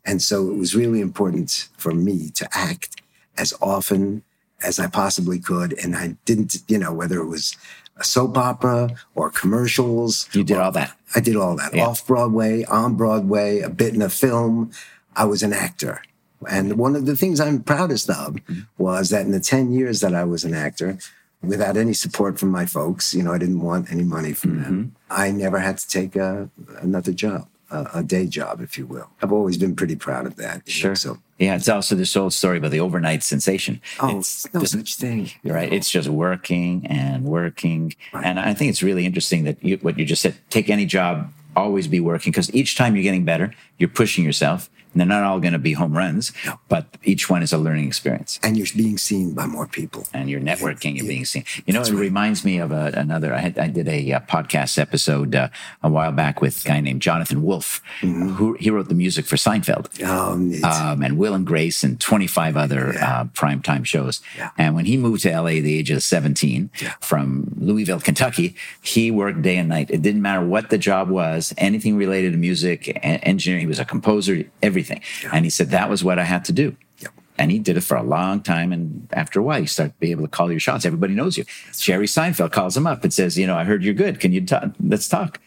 And 0.03 0.21
so 0.21 0.49
it 0.49 0.57
was 0.57 0.75
really 0.75 0.99
important 0.99 1.69
for 1.77 1.93
me 1.93 2.29
to 2.31 2.49
act 2.51 3.01
as 3.37 3.53
often 3.61 4.23
as 4.63 4.79
I 4.79 4.87
possibly 4.87 5.39
could. 5.39 5.73
And 5.83 5.95
I 5.95 6.15
didn't, 6.25 6.57
you 6.67 6.77
know, 6.77 6.93
whether 6.93 7.19
it 7.19 7.27
was 7.27 7.55
a 7.97 8.03
soap 8.03 8.37
opera 8.37 8.89
or 9.15 9.29
commercials. 9.29 10.27
You 10.33 10.43
did 10.43 10.57
or- 10.57 10.61
all 10.61 10.71
that. 10.73 10.93
I 11.15 11.19
did 11.19 11.35
all 11.35 11.55
that 11.57 11.73
Yeah. 11.75 11.87
off 11.87 12.05
Broadway, 12.07 12.63
on 12.65 12.95
Broadway, 12.95 13.59
a 13.59 13.69
bit 13.69 13.93
in 13.93 14.01
a 14.01 14.09
film. 14.09 14.71
I 15.15 15.25
was 15.25 15.43
an 15.43 15.53
actor. 15.53 16.01
And 16.49 16.77
one 16.77 16.95
of 16.95 17.05
the 17.05 17.15
things 17.15 17.39
I'm 17.39 17.61
proudest 17.61 18.09
of 18.09 18.37
was 18.77 19.09
that 19.09 19.25
in 19.25 19.31
the 19.31 19.39
10 19.39 19.71
years 19.73 19.99
that 19.99 20.15
I 20.15 20.23
was 20.23 20.43
an 20.43 20.53
actor, 20.55 20.97
without 21.43 21.75
any 21.77 21.93
support 21.93 22.39
from 22.39 22.49
my 22.49 22.65
folks, 22.65 23.13
you 23.13 23.21
know, 23.23 23.33
I 23.33 23.37
didn't 23.37 23.61
want 23.61 23.91
any 23.91 24.03
money 24.03 24.33
from 24.33 24.51
Mm-hmm. 24.51 24.63
them. 24.63 24.95
I 25.09 25.31
never 25.31 25.59
had 25.59 25.77
to 25.79 25.87
take 25.87 26.15
a, 26.15 26.49
another 26.79 27.11
job, 27.13 27.47
a, 27.71 27.99
a 27.99 28.03
day 28.03 28.27
job, 28.27 28.61
if 28.61 28.77
you 28.77 28.85
will. 28.85 29.09
I've 29.21 29.31
always 29.31 29.57
been 29.57 29.75
pretty 29.75 29.95
proud 29.95 30.25
of 30.25 30.35
that. 30.35 30.57
know, 30.57 30.61
Sure. 30.65 30.95
So, 30.95 31.17
Yeah, 31.39 31.55
it's 31.55 31.69
also 31.69 31.95
this 31.95 32.15
old 32.15 32.33
story 32.33 32.57
about 32.57 32.71
the 32.71 32.79
overnight 32.79 33.23
sensation. 33.23 33.81
oh, 33.99 34.19
it's 34.19 34.51
no 34.53 34.63
such 34.63 34.95
thing. 34.95 35.31
Right. 35.43 35.71
It's 35.71 35.89
just 35.89 36.09
working 36.09 36.85
and 36.87 37.23
working. 37.23 37.95
And 38.13 38.39
I 38.39 38.53
think 38.53 38.69
it's 38.69 38.83
really 38.83 39.05
interesting 39.05 39.43
that 39.45 39.63
you, 39.63 39.77
what 39.77 39.97
you 39.97 40.05
just 40.05 40.21
said, 40.21 40.35
take 40.49 40.69
any 40.69 40.85
job, 40.85 41.31
always 41.55 41.87
be 41.87 41.99
working, 41.99 42.31
because 42.31 42.53
each 42.53 42.75
time 42.75 42.95
you're 42.95 43.03
getting 43.03 43.25
better, 43.25 43.53
you're 43.77 43.89
pushing 43.89 44.23
yourself. 44.23 44.69
They're 44.93 45.05
not 45.05 45.23
all 45.23 45.39
going 45.39 45.53
to 45.53 45.59
be 45.59 45.73
home 45.73 45.95
runs, 45.97 46.31
but 46.67 46.85
each 47.03 47.29
one 47.29 47.41
is 47.43 47.53
a 47.53 47.57
learning 47.57 47.87
experience. 47.87 48.39
And 48.43 48.57
you're 48.57 48.67
being 48.75 48.97
seen 48.97 49.33
by 49.33 49.45
more 49.45 49.67
people. 49.67 50.05
And 50.13 50.29
you're 50.29 50.41
networking, 50.41 50.95
you're 50.97 51.07
being 51.07 51.25
seen. 51.25 51.43
You 51.65 51.73
know, 51.73 51.81
it 51.81 51.91
reminds 51.91 52.43
me 52.43 52.57
of 52.59 52.71
a, 52.71 52.91
another. 52.95 53.33
I, 53.33 53.39
had, 53.39 53.57
I 53.57 53.67
did 53.67 53.87
a, 53.87 54.11
uh 54.13 54.19
podcast 54.21 54.77
episode 54.77 55.35
uh, 55.35 55.49
a 55.83 55.89
while 55.89 56.11
back 56.11 56.41
with 56.41 56.63
a 56.65 56.67
guy 56.67 56.79
named 56.79 57.01
Jonathan 57.01 57.41
Wolff, 57.41 57.81
who 58.01 58.53
he 58.59 58.69
wrote 58.69 58.87
the 58.89 58.95
music 58.95 59.25
for 59.25 59.35
Seinfeld 59.35 60.01
Um, 60.03 60.53
um, 60.63 61.01
and 61.03 61.17
Will 61.17 61.33
and 61.33 61.45
Grace 61.45 61.83
and 61.83 61.99
25 61.99 62.55
other 62.57 62.89
uh, 62.99 63.25
primetime 63.33 63.85
shows. 63.85 64.21
Yeah. 64.37 64.51
And 64.57 64.75
when 64.75 64.85
he 64.85 64.97
moved 64.97 65.23
to 65.23 65.29
LA 65.31 65.57
at 65.57 65.63
the 65.63 65.77
age 65.77 65.89
of 65.91 66.03
17 66.03 66.69
Yeah. 66.81 66.93
from 67.01 67.51
Louisville, 67.57 67.99
Kentucky, 67.99 68.55
he 68.81 69.11
worked 69.11 69.41
day 69.41 69.57
and 69.57 69.69
night. 69.69 69.89
It 69.89 70.01
didn't 70.01 70.21
matter 70.21 70.45
what 70.45 70.69
the 70.69 70.77
job 70.77 71.09
was, 71.09 71.53
anything 71.57 71.95
related 71.97 72.31
to 72.33 72.37
music, 72.37 72.99
engineering. 73.03 73.61
He 73.61 73.67
was 73.67 73.79
a 73.79 73.85
composer, 73.85 74.43
everything. 74.81 75.01
And 75.33 75.45
he 75.45 75.49
said 75.49 75.69
that 75.69 75.89
was 75.89 76.03
what 76.03 76.19
I 76.19 76.23
had 76.23 76.43
to 76.45 76.51
do. 76.53 76.75
Yep. 76.99 77.11
And 77.37 77.51
he 77.51 77.59
did 77.59 77.77
it 77.77 77.81
for 77.81 77.97
a 77.97 78.03
long 78.03 78.41
time. 78.41 78.71
And 78.73 79.07
after 79.13 79.39
a 79.39 79.43
while, 79.43 79.59
you 79.59 79.67
start 79.67 79.89
to 79.91 79.99
be 79.99 80.11
able 80.11 80.23
to 80.23 80.27
call 80.29 80.51
your 80.51 80.59
shots. 80.59 80.85
Everybody 80.85 81.13
knows 81.13 81.37
you. 81.37 81.45
Jerry 81.77 82.07
Seinfeld 82.07 82.51
calls 82.51 82.75
him 82.75 82.85
up 82.87 83.03
and 83.03 83.13
says, 83.13 83.37
You 83.37 83.47
know, 83.47 83.57
I 83.57 83.63
heard 83.63 83.83
you're 83.83 83.93
good. 83.93 84.19
Can 84.19 84.31
you 84.33 84.45
talk? 84.45 84.71
Let's 84.83 85.07
talk. 85.07 85.39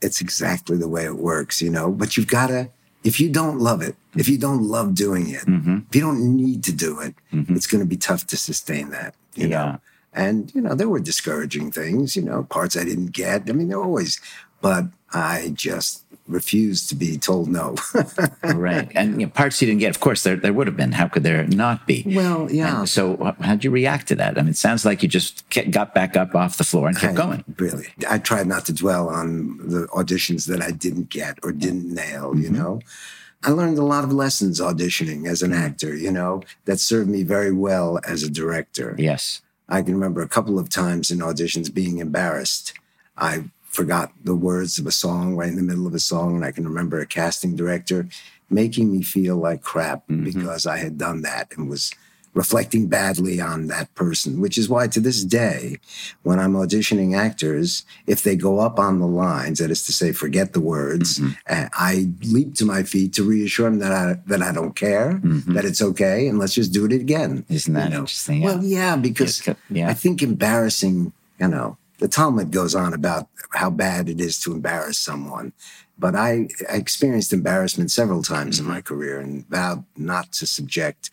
it's 0.00 0.20
exactly 0.20 0.76
the 0.76 0.88
way 0.88 1.04
it 1.04 1.16
works, 1.16 1.60
you 1.62 1.70
know. 1.70 1.90
But 1.90 2.16
you've 2.16 2.26
got 2.28 2.48
to, 2.48 2.70
if 3.04 3.20
you 3.20 3.28
don't 3.30 3.58
love 3.58 3.82
it, 3.82 3.96
if 4.16 4.28
you 4.28 4.38
don't 4.38 4.62
love 4.62 4.94
doing 4.94 5.28
it, 5.30 5.42
Mm-hmm. 5.46 5.78
if 5.88 5.94
you 5.94 6.00
don't 6.02 6.36
need 6.36 6.62
to 6.64 6.72
do 6.72 7.00
it, 7.00 7.14
it's 7.32 7.66
going 7.66 7.80
to 7.82 7.86
be 7.88 7.96
tough 7.96 8.26
to 8.28 8.36
sustain 8.36 8.90
that, 8.90 9.14
you 9.34 9.48
Yeah. 9.48 9.64
know. 9.64 9.80
And, 10.14 10.52
you 10.54 10.60
know, 10.60 10.74
there 10.74 10.88
were 10.90 11.00
discouraging 11.00 11.70
things, 11.72 12.16
you 12.16 12.22
know, 12.22 12.42
parts 12.44 12.76
I 12.76 12.84
didn't 12.84 13.12
get. 13.12 13.48
I 13.48 13.52
mean, 13.52 13.68
there 13.68 13.78
were 13.78 13.84
always, 13.86 14.20
but 14.60 14.84
I 15.14 15.52
just 15.54 16.01
refused 16.28 16.88
to 16.88 16.94
be 16.94 17.18
told 17.18 17.48
no. 17.48 17.74
right. 18.44 18.90
And 18.94 19.20
you 19.20 19.26
know, 19.26 19.32
parts 19.32 19.60
you 19.60 19.66
didn't 19.66 19.80
get, 19.80 19.90
of 19.90 20.00
course, 20.00 20.22
there, 20.22 20.36
there 20.36 20.52
would 20.52 20.66
have 20.66 20.76
been. 20.76 20.92
How 20.92 21.08
could 21.08 21.22
there 21.24 21.44
not 21.48 21.86
be? 21.86 22.04
well, 22.06 22.50
yeah. 22.50 22.80
And 22.80 22.88
so, 22.88 23.34
how'd 23.40 23.64
you 23.64 23.70
react 23.70 24.08
to 24.08 24.14
that? 24.16 24.38
I 24.38 24.42
mean, 24.42 24.50
it 24.50 24.56
sounds 24.56 24.84
like 24.84 25.02
you 25.02 25.08
just 25.08 25.44
got 25.70 25.94
back 25.94 26.16
up 26.16 26.34
off 26.34 26.56
the 26.58 26.64
floor 26.64 26.88
and 26.88 26.96
kept 26.96 27.14
I- 27.14 27.16
going. 27.16 27.44
Really. 27.58 27.88
I 28.08 28.18
tried 28.18 28.46
not 28.46 28.64
to 28.66 28.72
dwell 28.72 29.08
on 29.08 29.58
the 29.58 29.86
auditions 29.88 30.46
that 30.46 30.62
I 30.62 30.70
didn't 30.70 31.08
get 31.10 31.38
or 31.42 31.52
didn't 31.52 31.92
nail, 31.92 32.34
you 32.36 32.44
Mm-hmm. 32.50 32.54
know? 32.54 32.80
I 33.44 33.50
learned 33.50 33.76
a 33.78 33.82
lot 33.84 34.04
of 34.04 34.12
lessons 34.12 34.60
auditioning 34.60 35.26
as 35.28 35.42
Mm-hmm. 35.42 35.52
an 35.52 35.58
actor, 35.58 35.94
you 35.96 36.12
know, 36.12 36.42
that 36.66 36.78
served 36.78 37.10
me 37.10 37.24
very 37.24 37.52
well 37.52 37.98
as 38.06 38.22
a 38.22 38.30
director. 38.30 38.94
Yes. 38.98 39.42
I 39.68 39.82
can 39.82 39.94
remember 39.94 40.22
a 40.22 40.28
couple 40.28 40.58
of 40.58 40.68
times 40.68 41.10
in 41.10 41.18
auditions 41.18 41.72
being 41.72 41.98
embarrassed. 41.98 42.74
I 43.16 43.44
forgot 43.72 44.12
the 44.22 44.36
words 44.36 44.78
of 44.78 44.86
a 44.86 44.92
song 44.92 45.34
right 45.34 45.48
in 45.48 45.56
the 45.56 45.62
middle 45.62 45.86
of 45.86 45.94
a 45.94 45.98
song. 45.98 46.36
And 46.36 46.44
I 46.44 46.52
can 46.52 46.68
remember 46.68 47.00
a 47.00 47.06
casting 47.06 47.56
director 47.56 48.06
making 48.50 48.92
me 48.92 49.02
feel 49.02 49.36
like 49.36 49.62
crap 49.62 50.04
because 50.06 50.66
I 50.66 50.76
had 50.76 50.98
done 50.98 51.22
that 51.22 51.52
and 51.56 51.68
was 51.70 51.92
reflecting 52.34 52.86
badly 52.86 53.40
on 53.40 53.66
that 53.66 53.94
person, 53.94 54.40
which 54.40 54.56
is 54.56 54.68
why 54.68 54.86
to 54.88 55.00
this 55.00 55.22
day, 55.22 55.76
when 56.22 56.38
I'm 56.38 56.54
auditioning 56.54 57.16
actors, 57.16 57.84
if 58.06 58.22
they 58.22 58.36
go 58.36 58.58
up 58.58 58.78
on 58.78 59.00
the 59.00 59.06
lines, 59.06 59.58
that 59.58 59.70
is 59.70 59.84
to 59.84 59.92
say, 59.92 60.12
forget 60.12 60.52
the 60.52 60.60
words, 60.60 61.20
uh, 61.46 61.68
I 61.72 62.08
leap 62.22 62.54
to 62.56 62.64
my 62.64 62.84
feet 62.84 63.12
to 63.14 63.22
reassure 63.22 63.68
them 63.68 63.80
that 63.80 63.92
I, 63.92 64.14
that 64.26 64.42
I 64.42 64.52
don't 64.52 64.74
care, 64.74 65.20
that 65.22 65.64
it's 65.64 65.82
okay, 65.82 66.26
and 66.26 66.38
let's 66.38 66.54
just 66.54 66.72
do 66.72 66.86
it 66.86 66.92
again. 66.92 67.44
Isn't 67.50 67.74
that 67.74 67.84
you 67.84 67.90
know? 67.90 68.00
interesting? 68.00 68.42
Yeah. 68.42 68.46
Well, 68.46 68.64
yeah, 68.64 68.96
because 68.96 69.46
yeah. 69.68 69.90
I 69.90 69.94
think 69.94 70.22
embarrassing, 70.22 71.12
you 71.38 71.48
know, 71.48 71.76
the 71.98 72.08
Talmud 72.08 72.50
goes 72.50 72.74
on 72.74 72.92
about 72.94 73.28
how 73.52 73.70
bad 73.70 74.08
it 74.08 74.20
is 74.20 74.38
to 74.40 74.52
embarrass 74.52 74.98
someone. 74.98 75.52
But 75.98 76.16
I, 76.16 76.48
I 76.70 76.76
experienced 76.76 77.32
embarrassment 77.32 77.90
several 77.90 78.22
times 78.22 78.58
Mm-hmm. 78.58 78.68
in 78.68 78.74
my 78.74 78.80
career 78.80 79.20
and 79.20 79.46
vowed 79.48 79.84
not 79.96 80.32
to 80.32 80.46
subject 80.46 81.10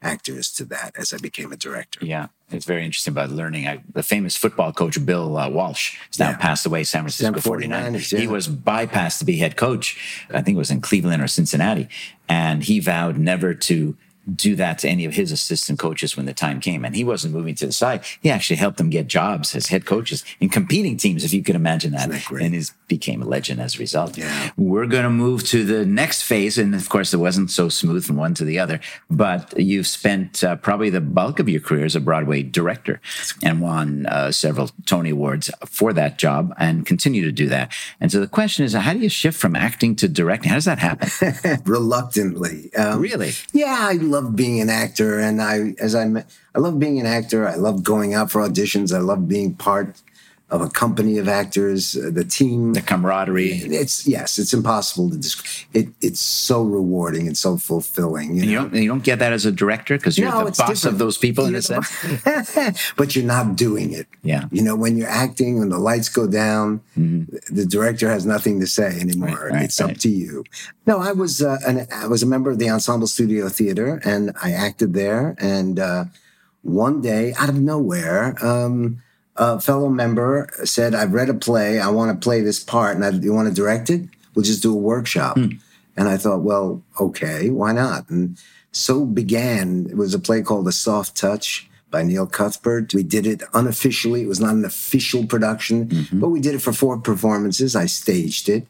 actors 0.00 0.52
to 0.52 0.64
that 0.64 0.92
as 0.98 1.12
I 1.12 1.18
became 1.18 1.52
a 1.52 1.56
director. 1.56 2.04
Yeah. 2.04 2.26
It's 2.50 2.64
very 2.66 2.84
interesting 2.84 3.12
about 3.12 3.30
learning. 3.30 3.68
I, 3.68 3.82
the 3.94 4.02
famous 4.02 4.36
football 4.36 4.72
coach, 4.72 5.04
Bill 5.06 5.36
uh, 5.38 5.48
Walsh, 5.48 5.96
has 6.08 6.18
now 6.18 6.30
Yeah. 6.30 6.36
passed 6.38 6.66
away, 6.66 6.82
San 6.84 7.02
Francisco 7.02 7.38
San 7.38 7.52
49ers. 7.52 7.92
49ers, 7.94 8.18
He 8.18 8.26
was 8.26 8.48
bypassed 8.48 9.18
to 9.20 9.24
be 9.24 9.36
head 9.36 9.56
coach. 9.56 10.26
I 10.30 10.42
think 10.42 10.56
it 10.56 10.58
was 10.58 10.70
in 10.70 10.80
Cleveland 10.80 11.22
or 11.22 11.28
Cincinnati. 11.28 11.88
And 12.28 12.64
he 12.64 12.80
vowed 12.80 13.16
never 13.16 13.54
to 13.54 13.96
do 14.34 14.54
that 14.56 14.78
to 14.78 14.88
any 14.88 15.04
of 15.04 15.14
his 15.14 15.32
assistant 15.32 15.78
coaches 15.78 16.16
when 16.16 16.26
the 16.26 16.34
time 16.34 16.60
came. 16.60 16.84
And 16.84 16.94
he 16.94 17.04
wasn't 17.04 17.34
moving 17.34 17.54
to 17.56 17.66
the 17.66 17.72
side. 17.72 18.04
He 18.22 18.30
actually 18.30 18.56
helped 18.56 18.78
them 18.78 18.90
get 18.90 19.06
jobs 19.06 19.54
as 19.54 19.66
head 19.66 19.84
coaches 19.86 20.24
in 20.40 20.48
competing 20.48 20.96
teams, 20.96 21.24
if 21.24 21.32
you 21.32 21.42
could 21.42 21.56
imagine 21.56 21.92
that. 21.92 22.10
that? 22.10 22.30
And 22.30 22.54
he 22.54 22.62
became 22.88 23.22
a 23.22 23.26
legend 23.26 23.60
as 23.60 23.76
a 23.76 23.78
result. 23.78 24.16
Yeah. 24.16 24.50
We're 24.56 24.86
going 24.86 25.04
to 25.04 25.10
move 25.10 25.44
to 25.48 25.64
the 25.64 25.84
next 25.86 26.22
phase. 26.22 26.58
And 26.58 26.74
of 26.74 26.88
course, 26.88 27.12
it 27.12 27.18
wasn't 27.18 27.50
so 27.50 27.68
smooth 27.68 28.04
from 28.04 28.16
one 28.16 28.34
to 28.34 28.44
the 28.44 28.58
other, 28.58 28.80
but 29.10 29.58
you've 29.58 29.86
spent 29.86 30.44
uh, 30.44 30.56
probably 30.56 30.90
the 30.90 31.00
bulk 31.00 31.38
of 31.38 31.48
your 31.48 31.60
career 31.60 31.84
as 31.84 31.96
a 31.96 32.00
Broadway 32.00 32.42
director 32.42 33.00
and 33.42 33.60
won 33.60 34.06
uh, 34.06 34.30
several 34.30 34.70
Tony 34.86 35.10
Awards 35.10 35.50
for 35.66 35.92
that 35.92 36.18
job 36.18 36.54
and 36.58 36.86
continue 36.86 37.24
to 37.24 37.32
do 37.32 37.48
that. 37.48 37.72
And 38.00 38.12
so 38.12 38.20
the 38.20 38.26
question 38.26 38.64
is, 38.64 38.74
how 38.74 38.92
do 38.92 39.00
you 39.00 39.08
shift 39.08 39.38
from 39.38 39.56
acting 39.56 39.96
to 39.96 40.08
directing? 40.08 40.50
How 40.50 40.56
does 40.56 40.66
that 40.66 40.78
happen? 40.78 41.62
Reluctantly. 41.64 42.72
Um, 42.74 43.00
really? 43.00 43.32
Yeah, 43.52 43.78
I 43.80 43.94
love 44.12 44.36
being 44.36 44.60
an 44.60 44.70
actor, 44.70 45.18
and 45.18 45.42
I, 45.42 45.74
as 45.80 45.94
I, 45.94 46.04
I 46.54 46.58
love 46.58 46.78
being 46.78 47.00
an 47.00 47.06
actor. 47.06 47.48
I 47.48 47.56
love 47.56 47.82
going 47.82 48.14
out 48.14 48.30
for 48.30 48.40
auditions. 48.46 48.94
I 48.94 49.00
love 49.00 49.26
being 49.28 49.54
part 49.54 50.00
of 50.52 50.60
a 50.60 50.68
company 50.68 51.16
of 51.16 51.28
actors, 51.28 51.96
uh, 51.96 52.10
the 52.12 52.24
team. 52.24 52.74
The 52.74 52.82
camaraderie. 52.82 53.52
It's 53.52 54.06
yes, 54.06 54.38
it's 54.38 54.52
impossible 54.52 55.08
to 55.08 55.16
describe. 55.16 55.66
It, 55.72 55.88
it's 56.02 56.20
so 56.20 56.62
rewarding 56.62 57.26
and 57.26 57.36
so 57.36 57.56
fulfilling. 57.56 58.36
You 58.36 58.42
And 58.42 58.50
you 58.50 58.56
don't, 58.58 58.74
you 58.74 58.88
don't 58.88 59.02
get 59.02 59.18
that 59.20 59.32
as 59.32 59.46
a 59.46 59.50
director 59.50 59.96
because 59.96 60.18
you're 60.18 60.30
No, 60.30 60.44
the 60.44 60.50
boss 60.50 60.56
different. 60.58 60.84
of 60.84 60.98
those 60.98 61.16
people 61.16 61.46
in 61.46 61.54
a 61.54 61.62
sense. 61.62 61.90
but 62.96 63.16
you're 63.16 63.24
not 63.24 63.56
doing 63.56 63.92
it. 63.92 64.06
Yeah. 64.22 64.44
You 64.52 64.62
know, 64.62 64.76
when 64.76 64.98
you're 64.98 65.08
acting, 65.08 65.58
when 65.58 65.70
the 65.70 65.78
lights 65.78 66.10
go 66.10 66.26
down, 66.26 66.82
the 66.96 67.66
director 67.66 68.10
has 68.10 68.26
nothing 68.26 68.60
to 68.60 68.66
say 68.66 69.00
anymore. 69.00 69.30
Mm-hmm. 69.30 69.54
right, 69.54 69.64
it's 69.64 69.80
up 69.80 69.96
to 69.96 70.10
you. 70.10 70.44
No, 70.86 70.98
I 70.98 71.12
was 71.12 71.42
uh, 71.42 71.58
an, 71.66 71.86
I 71.94 72.06
was 72.08 72.22
a 72.22 72.26
member 72.26 72.50
of 72.50 72.58
the 72.58 72.68
Ensemble 72.68 73.06
Studio 73.06 73.48
Theater, 73.48 74.02
and 74.04 74.32
I 74.42 74.52
acted 74.52 74.92
there. 74.92 75.34
And 75.38 75.78
uh, 75.78 76.04
one 76.60 77.00
day, 77.00 77.32
out 77.38 77.48
of 77.48 77.58
nowhere, 77.58 78.36
um, 78.44 79.01
a 79.36 79.60
fellow 79.60 79.88
member 79.88 80.48
said, 80.64 80.94
"I've 80.94 81.12
read 81.12 81.28
a 81.28 81.34
play. 81.34 81.80
I 81.80 81.88
want 81.88 82.10
to 82.10 82.24
play 82.24 82.40
this 82.40 82.62
part, 82.62 82.96
and 82.96 83.04
I, 83.04 83.10
you 83.10 83.32
want 83.32 83.48
to 83.48 83.54
direct 83.54 83.90
it? 83.90 84.08
We'll 84.34 84.44
just 84.44 84.62
do 84.62 84.72
a 84.72 84.76
workshop." 84.76 85.36
Hmm. 85.36 85.52
And 85.96 86.08
I 86.08 86.16
thought, 86.16 86.40
well, 86.40 86.82
okay, 86.98 87.50
why 87.50 87.72
not? 87.72 88.08
And 88.08 88.38
so 88.72 89.04
began. 89.04 89.86
It 89.90 89.96
was 89.96 90.14
a 90.14 90.18
play 90.18 90.42
called 90.42 90.66
The 90.66 90.72
Soft 90.72 91.16
Touch 91.16 91.68
by 91.90 92.02
Neil 92.02 92.26
Cuthbert. 92.26 92.94
We 92.94 93.02
did 93.02 93.26
it 93.26 93.42
unofficially. 93.52 94.22
It 94.22 94.28
was 94.28 94.40
not 94.40 94.54
an 94.54 94.64
official 94.64 95.26
production, 95.26 96.08
but 96.12 96.30
we 96.30 96.40
did 96.40 96.54
it 96.54 96.62
for 96.62 96.72
four 96.72 96.98
performances. 96.98 97.76
I 97.76 97.86
staged 97.86 98.48
it, 98.48 98.66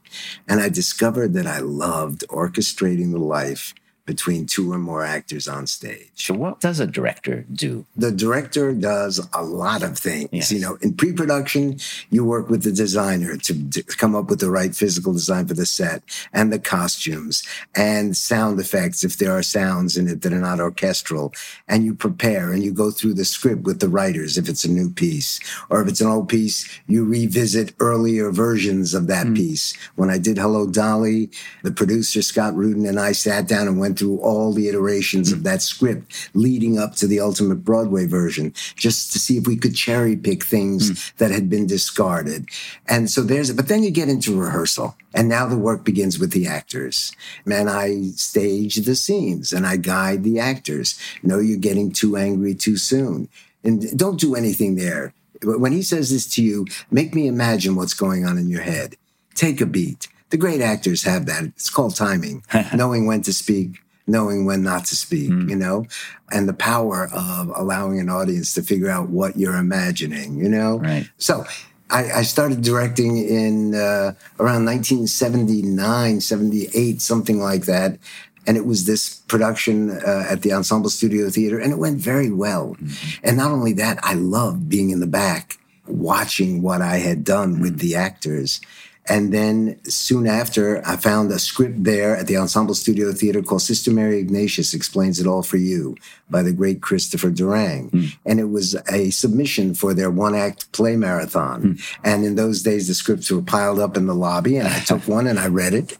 and 0.48 0.60
I 0.60 0.68
discovered 0.68 1.32
that 1.34 1.46
I 1.46 1.60
loved 1.60 2.24
orchestrating 2.28 3.12
the 3.12 3.20
life 3.20 3.74
between 4.04 4.46
two 4.46 4.72
or 4.72 4.78
more 4.78 5.04
actors 5.04 5.46
on 5.46 5.66
stage. 5.66 6.10
So, 6.14 6.34
what 6.34 6.60
does 6.60 6.80
a 6.80 6.86
director 6.86 7.44
do? 7.52 7.86
The 7.96 8.10
director 8.10 8.72
does 8.72 9.26
a 9.32 9.42
lot 9.42 9.82
of 9.82 9.98
things. 9.98 10.28
Yes. 10.32 10.52
You 10.52 10.60
know, 10.60 10.76
in 10.82 10.94
pre 10.94 11.12
production, 11.12 11.78
you 12.10 12.24
work 12.24 12.48
with 12.50 12.64
the 12.64 12.72
designer 12.72 13.36
to, 13.36 13.70
to 13.70 13.82
come 13.82 14.16
up 14.16 14.28
with 14.28 14.40
the 14.40 14.50
right 14.50 14.74
physical 14.74 15.12
design 15.12 15.46
for 15.46 15.54
the 15.54 15.66
set 15.66 16.02
and 16.32 16.52
the 16.52 16.58
costumes 16.58 17.44
and 17.76 18.16
sound 18.16 18.58
effects 18.58 19.04
if 19.04 19.18
there 19.18 19.32
are 19.32 19.42
sounds 19.42 19.96
in 19.96 20.08
it 20.08 20.22
that 20.22 20.32
are 20.32 20.40
not 20.40 20.60
orchestral. 20.60 21.32
And 21.68 21.84
you 21.84 21.94
prepare 21.94 22.52
and 22.52 22.62
you 22.62 22.72
go 22.72 22.90
through 22.90 23.14
the 23.14 23.24
script 23.24 23.62
with 23.62 23.80
the 23.80 23.88
writers 23.88 24.36
if 24.36 24.48
it's 24.48 24.64
a 24.64 24.70
new 24.70 24.90
piece. 24.90 25.38
Or 25.70 25.80
if 25.80 25.88
it's 25.88 26.00
an 26.00 26.08
old 26.08 26.28
piece, 26.28 26.68
you 26.88 27.04
revisit 27.04 27.74
earlier 27.78 28.30
versions 28.32 28.94
of 28.94 29.06
that 29.06 29.28
hmm. 29.28 29.34
piece. 29.34 29.74
When 29.94 30.10
I 30.10 30.18
did 30.18 30.38
Hello 30.38 30.66
Dolly, 30.66 31.30
the 31.62 31.72
producer 31.72 32.22
Scott 32.22 32.54
Rudin 32.54 32.86
and 32.86 32.98
I 32.98 33.12
sat 33.12 33.46
down 33.46 33.68
and 33.68 33.78
went 33.78 33.91
through 33.94 34.18
all 34.20 34.52
the 34.52 34.68
iterations 34.68 35.32
of 35.32 35.42
that 35.44 35.62
script 35.62 36.30
leading 36.34 36.78
up 36.78 36.94
to 36.96 37.06
the 37.06 37.20
ultimate 37.20 37.64
Broadway 37.64 38.06
version, 38.06 38.52
just 38.76 39.12
to 39.12 39.18
see 39.18 39.36
if 39.36 39.46
we 39.46 39.56
could 39.56 39.74
cherry 39.74 40.16
pick 40.16 40.44
things 40.44 40.88
hmm. 40.88 41.16
that 41.18 41.30
had 41.30 41.48
been 41.48 41.66
discarded. 41.66 42.46
And 42.88 43.10
so 43.10 43.22
there's, 43.22 43.52
but 43.52 43.68
then 43.68 43.82
you 43.82 43.90
get 43.90 44.08
into 44.08 44.38
rehearsal. 44.38 44.96
And 45.14 45.28
now 45.28 45.46
the 45.46 45.58
work 45.58 45.84
begins 45.84 46.18
with 46.18 46.32
the 46.32 46.46
actors. 46.46 47.12
And 47.44 47.68
I 47.68 48.02
stage 48.16 48.76
the 48.76 48.96
scenes 48.96 49.52
and 49.52 49.66
I 49.66 49.76
guide 49.76 50.24
the 50.24 50.38
actors. 50.38 50.98
No, 51.22 51.38
you're 51.38 51.58
getting 51.58 51.92
too 51.92 52.16
angry 52.16 52.54
too 52.54 52.76
soon. 52.76 53.28
And 53.62 53.96
don't 53.96 54.18
do 54.18 54.34
anything 54.34 54.76
there. 54.76 55.12
When 55.42 55.72
he 55.72 55.82
says 55.82 56.10
this 56.10 56.26
to 56.34 56.42
you, 56.42 56.66
make 56.90 57.14
me 57.14 57.26
imagine 57.26 57.76
what's 57.76 57.94
going 57.94 58.24
on 58.24 58.38
in 58.38 58.48
your 58.48 58.62
head. 58.62 58.96
Take 59.34 59.60
a 59.60 59.66
beat. 59.66 60.08
The 60.32 60.38
great 60.38 60.62
actors 60.62 61.02
have 61.02 61.26
that. 61.26 61.44
It's 61.44 61.68
called 61.68 61.94
timing, 61.94 62.42
knowing 62.74 63.06
when 63.06 63.20
to 63.22 63.34
speak, 63.34 63.82
knowing 64.06 64.46
when 64.46 64.62
not 64.62 64.86
to 64.86 64.96
speak, 64.96 65.28
you 65.28 65.54
know, 65.54 65.84
and 66.32 66.48
the 66.48 66.54
power 66.54 67.10
of 67.12 67.52
allowing 67.54 68.00
an 68.00 68.08
audience 68.08 68.54
to 68.54 68.62
figure 68.62 68.88
out 68.88 69.10
what 69.10 69.36
you're 69.36 69.56
imagining, 69.56 70.38
you 70.38 70.48
know? 70.48 70.78
Right. 70.78 71.06
So 71.18 71.44
I, 71.90 72.10
I 72.12 72.22
started 72.22 72.62
directing 72.62 73.18
in 73.18 73.74
uh, 73.74 74.14
around 74.40 74.64
1979, 74.64 76.22
78, 76.22 77.02
something 77.02 77.38
like 77.38 77.66
that. 77.66 77.98
And 78.46 78.56
it 78.56 78.64
was 78.64 78.86
this 78.86 79.16
production 79.28 79.90
uh, 79.90 80.24
at 80.30 80.40
the 80.40 80.54
Ensemble 80.54 80.88
Studio 80.88 81.28
Theater, 81.28 81.58
and 81.58 81.72
it 81.72 81.78
went 81.78 81.98
very 81.98 82.30
well. 82.30 82.74
And 83.22 83.36
not 83.36 83.52
only 83.52 83.74
that, 83.74 84.00
I 84.02 84.14
loved 84.14 84.70
being 84.70 84.88
in 84.88 85.00
the 85.00 85.06
back, 85.06 85.58
watching 85.86 86.62
what 86.62 86.80
I 86.80 86.96
had 86.96 87.22
done 87.22 87.60
with 87.60 87.80
the 87.80 87.94
actors. 87.94 88.62
And 89.08 89.32
then 89.32 89.80
soon 89.84 90.28
after, 90.28 90.80
I 90.86 90.96
found 90.96 91.32
a 91.32 91.38
script 91.40 91.82
there 91.82 92.16
at 92.16 92.28
the 92.28 92.36
Ensemble 92.36 92.74
Studio 92.74 93.12
Theater 93.12 93.42
called 93.42 93.62
Sister 93.62 93.90
Mary 93.90 94.18
Ignatius 94.18 94.74
Explains 94.74 95.18
It 95.18 95.26
All 95.26 95.42
for 95.42 95.56
You 95.56 95.96
by 96.30 96.42
the 96.42 96.52
great 96.52 96.82
Christopher 96.82 97.30
Durang. 97.30 97.90
Hmm. 97.90 98.04
And 98.24 98.38
it 98.38 98.50
was 98.50 98.76
a 98.90 99.10
submission 99.10 99.74
for 99.74 99.92
their 99.92 100.10
one 100.10 100.36
act 100.36 100.70
play 100.70 100.94
marathon. 100.94 101.62
Hmm. 101.62 101.72
And 102.04 102.24
in 102.24 102.36
those 102.36 102.62
days, 102.62 102.86
the 102.86 102.94
scripts 102.94 103.30
were 103.30 103.42
piled 103.42 103.80
up 103.80 103.96
in 103.96 104.06
the 104.06 104.14
lobby, 104.14 104.56
and 104.56 104.68
I 104.68 104.78
took 104.80 105.08
one 105.08 105.26
and 105.26 105.38
I 105.38 105.48
read 105.48 105.74
it. 105.74 105.96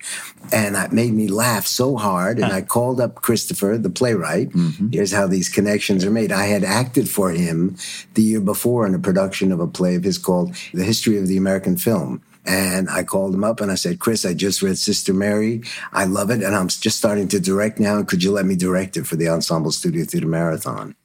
And 0.53 0.77
it 0.77 0.93
made 0.93 1.13
me 1.13 1.27
laugh 1.27 1.67
so 1.67 1.97
hard. 1.97 2.39
And 2.39 2.53
I 2.53 2.63
called 2.63 3.01
up 3.01 3.17
Christopher, 3.17 3.79
the 3.79 3.91
playwright. 3.91 4.51
Mm-hmm. 4.51 4.91
Here's 4.93 5.13
how 5.13 5.27
these 5.27 5.49
connections 5.49 6.05
are 6.05 6.11
made. 6.11 6.31
I 6.31 6.47
had 6.47 6.63
acted 6.63 7.09
for 7.09 7.31
him 7.31 7.77
the 8.15 8.23
year 8.23 8.41
before 8.41 8.87
in 8.87 8.95
a 8.95 8.99
production 8.99 9.51
of 9.51 9.61
a 9.61 9.67
play 9.67 9.97
of 9.97 10.05
his 10.05 10.19
called 10.19 10.55
The 10.73 10.85
History 10.85 11.17
of 11.19 11.27
the 11.27 11.37
American 11.37 11.77
Film. 11.77 12.23
And 12.45 12.91
I 12.91 13.05
called 13.05 13.35
him 13.35 13.45
up 13.45 13.61
and 13.61 13.71
I 13.71 13.77
said, 13.77 14.01
Chris, 14.01 14.25
I 14.25 14.35
just 14.35 14.63
read 14.63 14.77
Sister 14.77 15.15
Mary. 15.15 15.63
I 15.93 16.05
love 16.05 16.31
it. 16.31 16.43
And 16.43 16.57
I'm 16.57 16.69
just 16.69 16.99
starting 16.99 17.29
to 17.29 17.41
direct 17.41 17.79
now. 17.79 18.03
Could 18.03 18.25
you 18.25 18.33
let 18.33 18.47
me 18.47 18.57
direct 18.57 18.97
it 18.97 19.07
for 19.07 19.15
the 19.17 19.29
Ensemble 19.29 19.71
Studio 19.71 20.05
Theater 20.05 20.27
Marathon? 20.27 20.97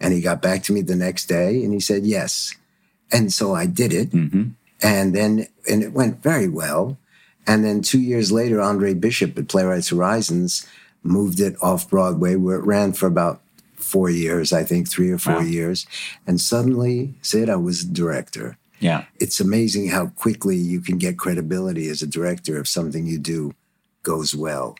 And 0.00 0.14
he 0.14 0.20
got 0.20 0.40
back 0.40 0.62
to 0.64 0.72
me 0.72 0.80
the 0.80 0.96
next 0.96 1.26
day 1.26 1.62
and 1.62 1.72
he 1.74 1.80
said, 1.80 2.06
yes. 2.06 2.54
And 3.12 3.32
so 3.32 3.54
I 3.54 3.66
did 3.66 3.92
it. 3.92 4.10
Mm-hmm. 4.12 4.50
And 4.82 5.14
then, 5.14 5.46
and 5.68 5.82
it 5.82 5.92
went 5.92 6.22
very 6.22 6.48
well. 6.48 6.96
And 7.46 7.64
then 7.64 7.82
two 7.82 8.00
years 8.00 8.30
later, 8.30 8.60
Andre 8.60 8.94
Bishop 8.94 9.36
at 9.38 9.48
Playwrights 9.48 9.88
Horizons 9.88 10.66
moved 11.02 11.40
it 11.40 11.56
off 11.62 11.88
Broadway 11.90 12.36
where 12.36 12.58
it 12.58 12.64
ran 12.64 12.92
for 12.92 13.06
about 13.06 13.40
four 13.76 14.10
years, 14.10 14.52
I 14.52 14.64
think, 14.64 14.88
three 14.88 15.10
or 15.10 15.18
four 15.18 15.36
Wow. 15.36 15.40
years. 15.40 15.86
And 16.26 16.40
suddenly, 16.40 17.14
Syd, 17.22 17.48
I 17.48 17.56
was 17.56 17.84
director 17.84 18.56
Yeah. 18.80 19.04
it's 19.18 19.40
amazing 19.40 19.88
how 19.88 20.08
quickly 20.08 20.56
you 20.56 20.80
can 20.80 20.98
get 20.98 21.18
credibility 21.18 21.88
as 21.88 22.02
a 22.02 22.06
director 22.06 22.58
if 22.60 22.68
something 22.68 23.06
you 23.06 23.18
do 23.18 23.54
goes 24.02 24.34
well. 24.34 24.76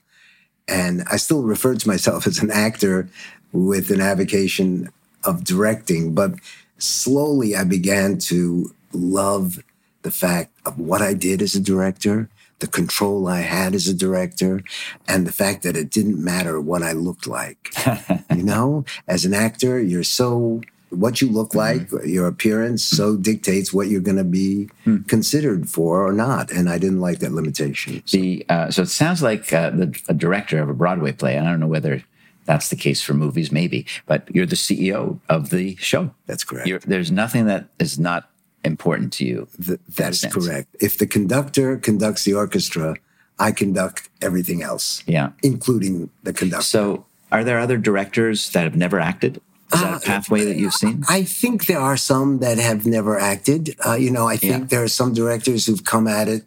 And 0.68 1.02
I 1.10 1.16
still 1.16 1.42
refer 1.42 1.74
to 1.74 1.88
myself 1.88 2.26
as 2.30 2.38
an 2.38 2.50
actor 2.50 3.08
with 3.52 3.90
an 3.90 4.00
avocation 4.00 4.90
of 5.24 5.44
directing, 5.44 6.14
but 6.14 6.34
slowly 6.78 7.56
I 7.56 7.64
began 7.64 8.18
to 8.18 8.74
love 8.92 9.58
the 10.02 10.10
fact 10.10 10.52
of 10.64 10.78
what 10.78 11.02
I 11.02 11.14
did 11.14 11.42
as 11.42 11.54
a 11.54 11.60
director, 11.60 12.28
the 12.60 12.66
control 12.66 13.26
I 13.26 13.40
had 13.40 13.74
as 13.74 13.88
a 13.88 13.94
director, 13.94 14.62
and 15.06 15.26
the 15.26 15.32
fact 15.32 15.62
that 15.62 15.76
it 15.76 15.90
didn't 15.90 16.22
matter 16.22 16.60
what 16.60 16.82
I 16.82 16.92
looked 16.92 17.26
like. 17.26 17.72
you 18.34 18.42
know, 18.42 18.84
as 19.06 19.24
an 19.24 19.34
actor, 19.34 19.80
you're 19.80 20.04
so 20.04 20.62
what 20.90 21.20
you 21.20 21.28
look 21.30 21.54
like, 21.54 21.88
your 22.04 22.26
appearance, 22.26 22.82
so 22.84 23.16
dictates 23.16 23.72
what 23.72 23.88
you're 23.88 24.00
going 24.00 24.16
to 24.16 24.24
be 24.24 24.68
considered 25.06 25.68
for 25.68 26.06
or 26.06 26.12
not. 26.12 26.50
And 26.50 26.68
I 26.68 26.78
didn't 26.78 27.00
like 27.00 27.18
that 27.20 27.32
limitation. 27.32 28.02
So 28.06 28.16
The 28.18 28.46
uh, 28.48 28.70
so 28.70 28.82
it 28.82 28.88
sounds 28.88 29.22
like 29.22 29.52
uh, 29.52 29.70
the 29.70 30.00
a 30.08 30.14
director 30.14 30.60
of 30.62 30.68
a 30.68 30.74
Broadway 30.74 31.12
play. 31.12 31.36
And 31.36 31.46
I 31.46 31.50
don't 31.50 31.60
know 31.60 31.66
whether 31.66 32.02
that's 32.46 32.68
the 32.70 32.76
case 32.76 33.02
for 33.02 33.14
movies, 33.14 33.52
maybe, 33.52 33.86
but 34.06 34.28
you're 34.34 34.46
the 34.46 34.56
CEO 34.56 35.20
of 35.28 35.50
the 35.50 35.76
show. 35.76 36.10
that's 36.26 36.44
correct. 36.44 36.66
You're, 36.66 36.78
there's 36.80 37.10
nothing 37.10 37.46
that 37.46 37.66
is 37.78 37.98
not 37.98 38.30
important 38.64 39.12
to 39.14 39.24
you. 39.26 39.48
Th- 39.64 39.78
that 39.96 40.10
is 40.12 40.20
sense. 40.20 40.32
correct. 40.34 40.68
If 40.80 40.96
the 40.98 41.06
conductor 41.06 41.76
conducts 41.76 42.24
the 42.24 42.32
orchestra, 42.34 42.96
I 43.38 43.52
conduct 43.52 44.08
everything 44.22 44.62
else, 44.62 45.02
Yeah. 45.06 45.30
including 45.42 46.10
the 46.22 46.32
conductor. 46.32 46.64
So, 46.64 47.04
are 47.30 47.44
there 47.44 47.58
other 47.60 47.76
directors 47.76 48.50
that 48.52 48.64
have 48.64 48.74
never 48.74 48.98
acted? 48.98 49.40
Is 49.72 49.80
that 49.80 49.92
Uh, 49.92 49.96
a 49.96 50.00
pathway 50.00 50.44
that 50.44 50.56
you've 50.56 50.72
seen? 50.74 51.04
I 51.08 51.22
think 51.24 51.66
there 51.66 51.80
are 51.80 51.96
some 51.96 52.38
that 52.38 52.58
have 52.58 52.86
never 52.86 53.18
acted. 53.18 53.76
Uh, 53.86 53.94
you 53.94 54.10
know, 54.10 54.26
I 54.26 54.36
think 54.36 54.52
Yeah. 54.60 54.64
there 54.68 54.82
are 54.82 54.88
some 54.88 55.12
directors 55.12 55.66
who've 55.66 55.84
come 55.84 56.06
at 56.08 56.26
it 56.28 56.44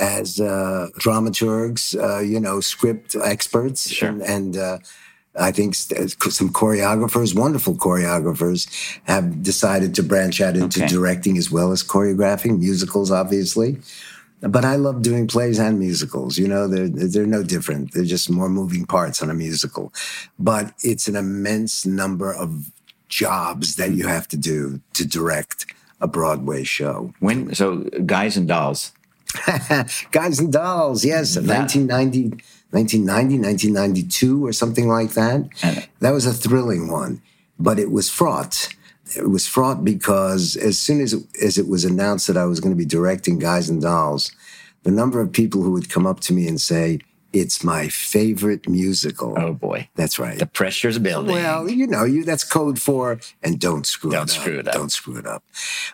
as 0.00 0.40
uh, 0.40 0.88
dramaturgs, 0.98 1.94
uh, 1.94 2.18
you 2.20 2.40
know, 2.40 2.60
script 2.60 3.14
experts, 3.22 3.88
Sure. 3.90 4.08
and, 4.08 4.22
and 4.22 4.56
uh, 4.56 4.78
I 5.38 5.50
think 5.52 5.74
some 5.76 6.50
choreographers, 6.50 7.34
wonderful 7.34 7.74
choreographers, 7.76 8.66
have 9.04 9.42
decided 9.42 9.94
to 9.96 10.02
branch 10.02 10.40
out 10.40 10.56
into 10.56 10.80
Okay. 10.80 10.88
directing 10.88 11.38
as 11.38 11.50
well 11.50 11.70
as 11.72 11.82
choreographing 11.84 12.58
musicals, 12.58 13.10
obviously. 13.10 13.78
But 14.40 14.64
I 14.64 14.76
love 14.76 15.00
doing 15.02 15.26
plays 15.26 15.58
and 15.58 15.78
musicals. 15.78 16.36
You 16.36 16.48
know, 16.48 16.68
they're 16.68 16.88
they're 16.88 17.26
no 17.26 17.42
different. 17.42 17.92
They're 17.92 18.04
just 18.04 18.28
more 18.30 18.48
moving 18.48 18.84
parts 18.84 19.22
on 19.22 19.30
a 19.30 19.34
musical. 19.34 19.92
But 20.38 20.74
it's 20.82 21.08
an 21.08 21.16
immense 21.16 21.86
number 21.86 22.32
of 22.32 22.70
jobs 23.08 23.76
that 23.76 23.92
you 23.92 24.06
have 24.06 24.28
to 24.28 24.36
do 24.36 24.80
to 24.94 25.06
direct 25.06 25.66
a 26.00 26.06
Broadway 26.06 26.64
show. 26.64 27.14
When 27.20 27.54
so, 27.54 27.84
Guys 28.04 28.36
and 28.36 28.46
Dolls. 28.48 28.92
Guys 30.12 30.38
and 30.38 30.52
Dolls, 30.52 31.04
yes, 31.04 31.34
That- 31.34 31.46
1990, 31.46 32.42
1990, 32.70 33.38
1992 33.38 34.46
or 34.46 34.52
something 34.52 34.88
like 34.88 35.12
that. 35.14 35.48
That 36.00 36.10
was 36.10 36.26
a 36.26 36.32
thrilling 36.32 36.88
one, 36.90 37.22
but 37.58 37.78
it 37.78 37.90
was 37.90 38.10
fraught. 38.10 38.68
It 39.16 39.28
was 39.30 39.46
fraught 39.46 39.84
because 39.84 40.56
as 40.56 40.78
soon 40.78 41.00
as 41.00 41.12
it, 41.12 41.22
as 41.42 41.58
it 41.58 41.68
was 41.68 41.84
announced 41.84 42.26
that 42.26 42.36
I 42.36 42.46
was 42.46 42.60
going 42.60 42.72
to 42.74 42.78
be 42.78 42.86
directing 42.86 43.38
Guys 43.38 43.68
and 43.68 43.80
Dolls, 43.82 44.32
the 44.82 44.90
number 44.90 45.20
of 45.20 45.30
people 45.32 45.62
who 45.62 45.72
would 45.72 45.90
come 45.90 46.06
up 46.06 46.20
to 46.20 46.32
me 46.32 46.48
and 46.48 46.60
say, 46.60 46.98
"It's 47.32 47.62
my 47.62 47.88
favorite 47.88 48.66
musical." 48.68 49.34
Oh 49.36 49.52
boy, 49.52 49.88
That's 49.94 50.18
right. 50.18 50.38
the 50.38 50.46
pressure's 50.46 50.98
building. 50.98 51.34
Well, 51.34 51.68
you 51.68 51.86
know, 51.86 52.04
you 52.04 52.24
that's 52.24 52.44
code 52.44 52.80
for 52.80 53.18
and 53.42 53.60
don't 53.60 53.86
screw 53.86 54.10
Don't 54.10 54.30
it 54.30 54.36
up. 54.36 54.40
screw 54.42 54.58
it 54.58 54.68
up. 54.68 54.74
Don't 54.74 54.90
screw 54.92 55.16
it 55.16 55.26
up. 55.26 55.42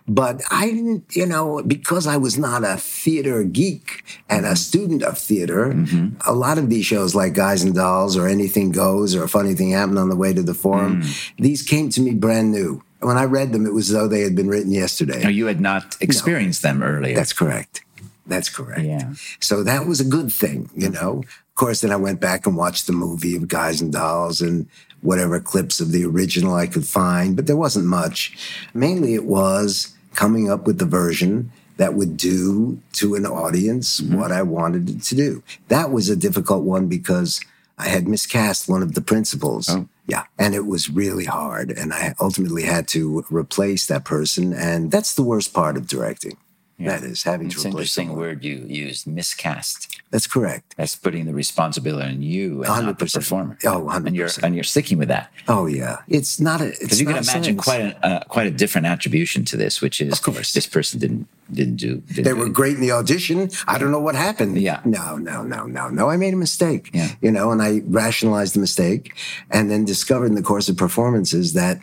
But 0.07 0.43
I 0.51 0.71
didn't, 0.71 1.05
you 1.17 1.27
know, 1.27 1.63
because 1.67 2.07
I 2.07 2.17
was 2.17 2.39
not 2.39 2.65
a 2.65 2.77
theater 2.77 3.43
geek 3.45 4.05
and 4.29 4.45
Mm-hmm. 4.45 4.53
a 4.53 4.57
student 4.57 5.03
of 5.03 5.19
theater, 5.19 5.75
a 6.27 6.33
lot 6.35 6.59
of 6.59 6.71
these 6.71 6.87
shows 6.87 7.15
like 7.15 7.35
Guys 7.35 7.63
and 7.65 7.75
Dolls 7.75 8.17
or 8.17 8.29
Anything 8.29 8.71
Goes 8.71 9.15
or 9.17 9.25
a 9.25 9.29
funny 9.29 9.55
thing 9.55 9.71
happened 9.71 9.99
on 9.99 10.09
the 10.11 10.17
way 10.17 10.33
to 10.33 10.43
the 10.43 10.55
forum, 10.55 11.03
Mm. 11.03 11.33
these 11.39 11.63
came 11.63 11.91
to 11.91 12.01
me 12.01 12.13
brand 12.15 12.53
new. 12.53 12.83
When 13.01 13.17
I 13.17 13.25
read 13.25 13.53
them, 13.53 13.67
it 13.67 13.73
was 13.73 13.91
as 13.91 13.97
though 13.97 14.09
they 14.09 14.21
had 14.21 14.37
been 14.37 14.49
written 14.49 14.73
yesterday. 14.73 15.23
No, 15.23 15.31
you 15.31 15.47
had 15.47 15.61
not 15.61 15.97
experienced 16.01 16.63
them 16.63 16.83
earlier. 16.83 17.15
That's 17.15 17.33
correct. 17.33 17.83
That's 18.27 18.49
correct. 18.49 18.83
Yeah. 18.83 19.13
So 19.41 19.65
that 19.65 19.87
was 19.87 20.01
a 20.01 20.05
good 20.05 20.33
thing, 20.33 20.71
you 20.77 20.91
know. 20.91 21.25
Of 21.27 21.55
course, 21.55 21.81
then 21.81 21.91
I 21.91 21.97
went 21.97 22.21
back 22.21 22.47
and 22.47 22.57
watched 22.57 22.87
the 22.87 22.93
movie 22.93 23.37
of 23.37 23.49
Guys 23.49 23.81
and 23.81 23.93
Dolls 23.93 24.41
and 24.41 24.69
whatever 25.03 25.41
clips 25.41 25.81
of 25.81 25.93
the 25.93 26.05
original 26.05 26.55
I 26.55 26.67
could 26.67 26.87
find, 26.87 27.35
but 27.35 27.47
there 27.47 27.57
wasn't 27.57 27.87
much. 27.87 28.37
Mainly 28.75 29.15
it 29.15 29.25
was 29.25 29.95
coming 30.15 30.51
up 30.51 30.67
with 30.67 30.79
the 30.79 30.85
version 30.85 31.51
that 31.79 31.95
would 31.95 32.17
do 32.17 32.79
to 32.93 33.15
an 33.15 33.25
audience 33.25 34.01
mm-hmm. 34.01 34.19
what 34.19 34.31
I 34.31 34.43
wanted 34.43 34.91
it 34.91 35.03
to 35.05 35.15
do. 35.15 35.43
That 35.69 35.91
was 35.91 36.11
a 36.11 36.17
difficult 36.17 36.65
one 36.65 36.89
because 36.89 37.41
I 37.81 37.89
had 37.89 38.07
miscast 38.07 38.69
one 38.69 38.83
of 38.83 38.95
the 38.95 39.01
principals. 39.01 39.69
Oh. 39.69 39.89
Yeah. 40.07 40.25
And 40.39 40.55
it 40.55 40.67
was 40.67 40.91
really 40.91 41.25
hard. 41.25 41.71
And 41.71 41.93
I 41.93 42.15
ultimately 42.21 42.65
had 42.65 42.89
to 42.89 43.25
replace 43.31 43.87
that 43.87 44.05
person. 44.05 44.53
And 44.53 44.91
that's 44.91 45.15
the 45.15 45.23
worst 45.23 45.55
part 45.55 45.77
of 45.77 45.87
directing. 45.87 46.37
That 46.87 47.03
is 47.03 47.23
having 47.23 47.47
It's 47.49 47.57
to 47.57 47.61
an 47.69 47.73
replace 47.73 47.81
interesting 47.97 48.07
someone. 48.09 48.21
word 48.27 48.45
you 48.45 48.65
used, 48.67 49.07
miscast. 49.07 50.01
That's 50.11 50.27
correct. 50.27 50.75
That's 50.77 50.97
putting 50.97 51.27
the 51.27 51.35
responsibility 51.35 52.09
on 52.09 52.23
you 52.23 52.65
and 52.65 52.87
not 52.87 52.99
the 52.99 53.07
performer. 53.07 53.59
Oh, 53.65 53.83
100%. 53.89 54.07
And 54.07 54.17
you're 54.17 54.29
and 54.43 54.55
you're 54.55 54.65
sticking 54.65 54.99
with 54.99 55.09
that 55.09 55.31
Oh 55.49 55.67
yeah. 55.67 55.99
It's 56.09 56.41
not 56.41 56.61
a 56.61 56.69
it's 56.69 56.79
because 56.81 57.01
you 57.01 57.07
can 57.07 57.17
imagine 57.19 57.57
quite 57.57 57.81
a 57.81 58.07
uh, 58.07 58.25
quite 58.25 58.47
a 58.47 58.51
different 58.51 58.87
attribution 58.87 59.45
to 59.47 59.57
this, 59.57 59.81
which 59.81 60.01
is 60.01 60.13
Of 60.13 60.23
course. 60.23 60.53
this 60.53 60.67
person 60.67 60.99
didn't 61.01 61.27
didn't 61.53 61.77
do. 61.77 61.97
Didn't 61.97 62.25
They 62.25 62.31
do 62.31 62.37
were 62.37 62.49
great 62.49 62.75
in 62.77 62.81
the 62.81 62.93
audition. 62.93 63.51
I 63.67 63.77
don't 63.79 63.91
know 63.91 63.99
what 64.01 64.15
happened. 64.15 64.57
Yeah. 64.61 64.81
No, 64.85 65.17
no, 65.17 65.43
no, 65.43 65.67
no, 65.67 65.89
no. 65.89 66.09
I 66.09 66.17
made 66.17 66.33
a 66.33 66.37
mistake. 66.37 66.91
Yeah. 66.95 67.11
You 67.21 67.33
know, 67.33 67.51
and 67.51 67.61
I 67.61 67.83
rationalized 67.87 68.55
the 68.55 68.61
mistake 68.61 69.15
and 69.51 69.69
then 69.71 69.85
discovered 69.85 70.27
in 70.27 70.35
the 70.37 70.43
course 70.43 70.69
of 70.69 70.77
performances 70.77 71.53
that 71.55 71.79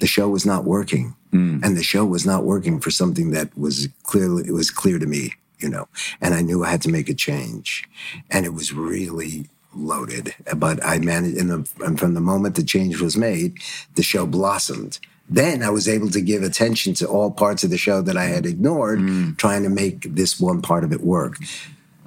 the 0.00 0.06
show 0.06 0.28
was 0.28 0.44
not 0.46 0.64
working. 0.64 1.14
Hmm. 1.32 1.60
And 1.62 1.76
the 1.76 1.82
show 1.82 2.04
was 2.06 2.24
not 2.24 2.44
working 2.44 2.80
for 2.80 2.90
something 2.90 3.30
that 3.32 3.56
was 3.58 3.88
clearly 4.04 4.44
it 4.48 4.52
was 4.52 4.70
clear 4.70 4.98
to 4.98 5.06
me, 5.06 5.34
you 5.58 5.68
know. 5.68 5.86
And 6.20 6.34
I 6.34 6.40
knew 6.40 6.64
I 6.64 6.70
had 6.70 6.82
to 6.82 6.88
make 6.88 7.08
a 7.08 7.14
change. 7.14 7.84
And 8.30 8.46
it 8.46 8.54
was 8.54 8.72
really 8.72 9.46
loaded. 9.74 10.34
But 10.56 10.84
I 10.84 10.98
managed 10.98 11.36
and 11.36 11.50
the- 11.50 11.68
and 11.84 11.98
from 11.98 12.14
the 12.14 12.20
moment 12.20 12.54
the 12.54 12.62
change 12.62 13.00
was 13.00 13.16
made, 13.16 13.58
the 13.94 14.02
show 14.02 14.26
blossomed. 14.26 14.98
Then 15.28 15.62
I 15.62 15.68
was 15.68 15.86
able 15.86 16.08
to 16.10 16.22
give 16.22 16.42
attention 16.42 16.94
to 16.94 17.06
all 17.06 17.30
parts 17.30 17.62
of 17.62 17.68
the 17.70 17.76
show 17.76 18.00
that 18.00 18.16
I 18.16 18.24
had 18.24 18.46
ignored, 18.46 19.00
Hmm. 19.00 19.32
trying 19.36 19.62
to 19.64 19.68
make 19.68 20.14
this 20.14 20.40
one 20.40 20.62
part 20.62 20.84
of 20.84 20.92
it 20.92 21.02
work. 21.02 21.36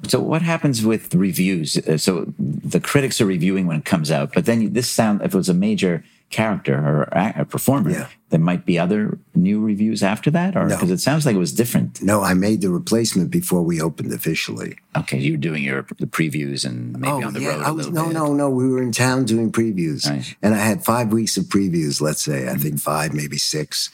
So 0.07 0.19
what 0.19 0.41
happens 0.41 0.83
with 0.83 1.13
reviews? 1.13 1.77
Uh, 1.77 1.97
So 1.99 2.33
the 2.39 2.79
critics 2.79 3.21
are 3.21 3.27
reviewing 3.27 3.67
when 3.67 3.77
it 3.77 3.85
comes 3.85 4.09
out, 4.09 4.33
but 4.33 4.45
then 4.45 4.73
this 4.73 4.89
sound 4.89 5.21
if 5.21 5.35
it 5.35 5.37
was 5.37 5.49
a 5.49 5.53
major 5.53 6.03
character 6.31 6.75
or 6.75 7.03
a, 7.11 7.45
performer, 7.45 7.91
Yeah. 7.91 8.07
there 8.29 8.39
might 8.39 8.65
be 8.65 8.79
other 8.79 9.19
new 9.35 9.59
reviews 9.61 10.01
after 10.01 10.31
that, 10.31 10.55
or 10.55 10.67
No. 10.67 10.75
because 10.75 10.89
it 10.89 10.99
sounds 10.99 11.25
like 11.25 11.35
it 11.35 11.39
was 11.39 11.51
different. 11.51 12.01
No, 12.01 12.21
I 12.21 12.33
made 12.33 12.61
the 12.61 12.69
replacement 12.69 13.29
before 13.29 13.61
we 13.61 13.81
opened 13.81 14.13
officially. 14.13 14.75
Okay, 14.95 15.19
you 15.19 15.33
were 15.33 15.37
doing 15.37 15.63
your 15.63 15.85
the 15.99 16.07
previews 16.07 16.65
and 16.65 16.93
maybe 16.93 17.07
oh, 17.23 17.27
on 17.27 17.33
the 17.33 17.41
road 17.41 17.59
a 17.59 17.63
Oh, 17.63 17.67
I 17.67 17.71
was, 17.71 17.87
little 17.89 18.03
no, 18.03 18.07
bit. 18.09 18.13
no, 18.13 18.33
no. 18.33 18.49
We 18.49 18.67
were 18.69 18.81
in 18.81 18.91
town 18.91 19.25
doing 19.25 19.51
previews, 19.51 20.09
Right. 20.09 20.35
and 20.41 20.55
I 20.55 20.59
had 20.59 20.83
five 20.83 21.11
weeks 21.11 21.37
of 21.37 21.45
previews. 21.45 22.01
Let's 22.01 22.21
say, 22.23 22.47
I 22.49 22.55
think 22.55 22.75
mm-hmm. 22.75 22.91
five, 22.91 23.13
maybe 23.13 23.37
six, 23.37 23.89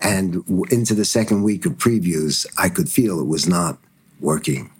and 0.00 0.42
into 0.70 0.94
the 0.94 1.04
second 1.04 1.42
week 1.42 1.66
of 1.66 1.72
previews, 1.78 2.46
I 2.56 2.68
could 2.70 2.88
feel 2.88 3.20
it 3.20 3.26
was 3.26 3.46
not 3.46 3.78
working. 4.22 4.70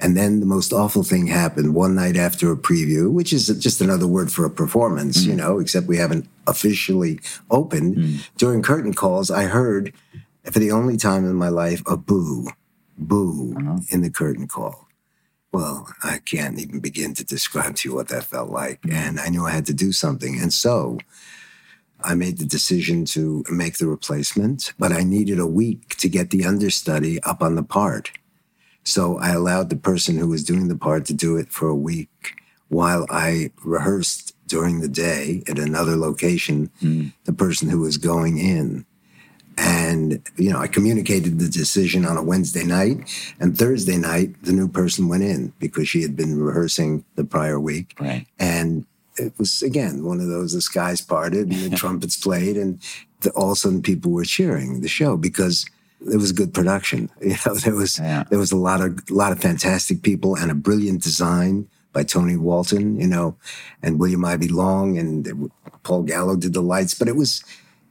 And 0.00 0.16
then 0.16 0.40
the 0.40 0.46
most 0.46 0.72
awful 0.72 1.02
thing 1.02 1.26
happened 1.26 1.74
one 1.74 1.94
night 1.94 2.16
after 2.16 2.50
a 2.50 2.56
preview, 2.56 3.10
which 3.10 3.32
is 3.32 3.46
just 3.58 3.80
another 3.80 4.06
word 4.06 4.32
for 4.32 4.44
a 4.44 4.50
performance, 4.50 5.24
you 5.24 5.34
mm. 5.34 5.36
know, 5.36 5.58
except 5.58 5.86
we 5.86 5.98
haven't 5.98 6.28
officially 6.46 7.20
opened. 7.50 7.96
Mm. 7.96 8.28
During 8.36 8.62
curtain 8.62 8.94
calls, 8.94 9.30
I 9.30 9.44
heard, 9.44 9.92
for 10.50 10.58
the 10.58 10.72
only 10.72 10.96
time 10.96 11.24
in 11.24 11.34
my 11.34 11.48
life, 11.48 11.82
a 11.86 11.96
boo, 11.96 12.48
boo 12.98 13.54
uh-huh. 13.56 13.78
in 13.90 14.02
the 14.02 14.10
curtain 14.10 14.48
call. 14.48 14.88
Well, 15.52 15.86
I 16.02 16.18
can't 16.18 16.58
even 16.58 16.80
begin 16.80 17.14
to 17.14 17.24
describe 17.24 17.76
to 17.76 17.88
you 17.88 17.94
what 17.94 18.08
that 18.08 18.24
felt 18.24 18.50
like. 18.50 18.80
Mm. 18.82 18.92
And 18.92 19.20
I 19.20 19.28
knew 19.28 19.46
I 19.46 19.50
had 19.50 19.66
to 19.66 19.74
do 19.74 19.92
something. 19.92 20.40
And 20.40 20.52
so 20.52 20.98
I 22.02 22.14
made 22.14 22.38
the 22.38 22.46
decision 22.46 23.04
to 23.06 23.44
make 23.50 23.76
the 23.76 23.86
replacement, 23.86 24.72
but 24.78 24.92
I 24.92 25.02
needed 25.02 25.38
a 25.38 25.46
week 25.46 25.96
to 25.98 26.08
get 26.08 26.30
the 26.30 26.44
understudy 26.44 27.22
up 27.22 27.42
on 27.42 27.54
the 27.54 27.62
part. 27.62 28.10
So 28.84 29.18
I 29.18 29.30
allowed 29.30 29.70
the 29.70 29.76
person 29.76 30.18
who 30.18 30.28
was 30.28 30.44
doing 30.44 30.68
the 30.68 30.76
part 30.76 31.04
to 31.06 31.14
do 31.14 31.36
it 31.36 31.50
for 31.50 31.68
a 31.68 31.76
week 31.76 32.34
while 32.68 33.06
I 33.10 33.50
rehearsed 33.64 34.34
during 34.46 34.80
the 34.80 34.88
day 34.88 35.42
at 35.48 35.58
another 35.58 35.96
location, 35.96 36.70
hmm. 36.80 37.08
the 37.24 37.32
person 37.32 37.68
who 37.68 37.80
was 37.80 37.96
going 37.96 38.38
in. 38.38 38.84
And, 39.58 40.22
you 40.36 40.50
know, 40.50 40.58
I 40.58 40.66
communicated 40.66 41.38
the 41.38 41.48
decision 41.48 42.06
on 42.06 42.16
a 42.16 42.22
Wednesday 42.22 42.64
night. 42.64 43.10
And 43.38 43.56
Thursday 43.56 43.98
night, 43.98 44.42
the 44.42 44.52
new 44.52 44.68
person 44.68 45.08
went 45.08 45.22
in 45.22 45.52
because 45.58 45.88
she 45.88 46.02
had 46.02 46.16
been 46.16 46.40
rehearsing 46.40 47.04
the 47.14 47.24
prior 47.24 47.60
week. 47.60 47.94
Right. 48.00 48.26
And 48.38 48.86
it 49.16 49.34
was, 49.38 49.62
again, 49.62 50.04
one 50.04 50.20
of 50.20 50.28
those, 50.28 50.54
the 50.54 50.62
skies 50.62 51.02
parted 51.02 51.50
and 51.50 51.72
the 51.72 51.76
trumpets 51.82 52.16
played. 52.16 52.56
And 52.56 52.80
the, 53.20 53.30
all 53.32 53.52
of 53.52 53.52
a 53.52 53.56
sudden, 53.56 53.82
people 53.82 54.12
were 54.12 54.24
cheering 54.24 54.80
the 54.80 54.88
show 54.88 55.18
because 55.18 55.66
it 56.10 56.16
was 56.16 56.32
good 56.32 56.52
production. 56.54 57.10
You 57.20 57.36
know, 57.46 57.54
there 57.54 57.74
was, 57.74 57.98
Yeah. 57.98 58.24
there 58.30 58.38
was 58.38 58.52
a 58.52 58.56
lot 58.56 58.80
of, 58.80 58.98
a 59.10 59.14
lot 59.14 59.32
of 59.32 59.40
fantastic 59.40 60.02
people 60.02 60.36
and 60.36 60.50
a 60.50 60.54
brilliant 60.54 61.02
design 61.02 61.68
by 61.92 62.02
Tony 62.04 62.36
Walton, 62.36 62.98
you 62.98 63.06
know, 63.06 63.36
and 63.82 63.98
William 64.00 64.24
Ivey 64.24 64.48
Long 64.48 64.96
and 64.98 65.50
Paul 65.82 66.02
Gallo 66.04 66.36
did 66.36 66.54
the 66.54 66.62
lights. 66.62 66.94
But 66.94 67.08
it 67.08 67.16
was, 67.16 67.44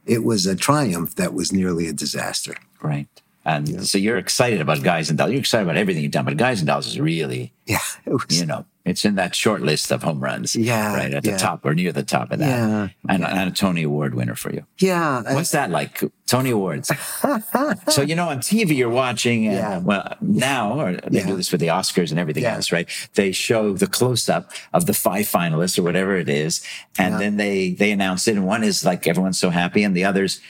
it 0.06 0.24
was 0.24 0.44
a 0.46 0.56
triumph 0.56 1.14
that 1.16 1.32
was 1.34 1.52
nearly 1.52 1.86
a 1.88 1.92
disaster. 1.92 2.56
Right. 2.82 3.06
And 3.44 3.86
so 3.86 3.98
you're 3.98 4.18
excited 4.18 4.60
about 4.60 4.82
Guys 4.82 5.08
and 5.08 5.18
Dolls. 5.18 5.30
You're 5.30 5.40
excited 5.40 5.64
about 5.64 5.76
everything 5.76 6.02
you've 6.02 6.12
done, 6.12 6.24
but 6.24 6.36
Guys 6.36 6.60
and 6.60 6.66
Dolls 6.66 6.86
is 6.86 6.98
really, 7.00 7.52
Yeah, 7.66 7.78
it 8.06 8.10
was. 8.12 8.40
you 8.40 8.46
know, 8.46 8.64
it's 8.84 9.04
in 9.04 9.14
that 9.16 9.34
short 9.34 9.62
list 9.62 9.90
of 9.92 10.02
home 10.02 10.20
runs. 10.20 10.56
Yeah, 10.56 10.94
Right 10.94 11.14
at 11.14 11.22
the 11.22 11.30
yeah. 11.30 11.36
top 11.38 11.64
or 11.64 11.74
near 11.74 11.92
the 11.92 12.02
top 12.02 12.30
of 12.32 12.38
that. 12.40 12.48
Yeah, 12.48 12.88
And, 13.08 13.24
and 13.24 13.50
a 13.50 13.52
Tony 13.52 13.82
Award 13.84 14.14
winner 14.14 14.34
for 14.34 14.52
you. 14.52 14.66
yeah, 14.78 15.34
What's 15.34 15.50
that 15.52 15.70
like? 15.70 16.00
Tony 16.26 16.50
Awards. 16.50 16.90
so 17.88 18.00
you 18.02 18.14
know, 18.14 18.28
on 18.30 18.38
TV 18.38 18.76
you're 18.76 18.88
watching. 18.88 19.46
And, 19.46 19.56
Yeah. 19.56 19.78
Well, 19.78 20.16
now 20.20 20.80
or 20.80 20.92
they 20.94 21.18
Yeah. 21.18 21.26
do 21.26 21.36
this 21.36 21.52
with 21.52 21.60
the 21.60 21.66
Oscars 21.68 22.10
and 22.10 22.18
everything 22.18 22.44
Yeah. 22.44 22.54
else, 22.54 22.72
right? 22.72 22.88
They 23.14 23.32
show 23.32 23.74
the 23.74 23.86
close 23.86 24.28
up 24.28 24.50
of 24.72 24.86
the 24.86 24.94
five 24.94 25.26
finalists 25.26 25.78
or 25.78 25.82
whatever 25.82 26.16
it 26.16 26.28
is, 26.28 26.62
and 26.98 27.20
then 27.20 27.36
they 27.36 27.72
they 27.72 27.90
announce 27.92 28.26
it. 28.28 28.36
And 28.36 28.46
one 28.46 28.64
is 28.64 28.84
like 28.84 29.06
everyone's 29.06 29.38
so 29.38 29.50
happy, 29.50 29.82
and 29.84 29.94
the 29.96 30.04
others. 30.04 30.40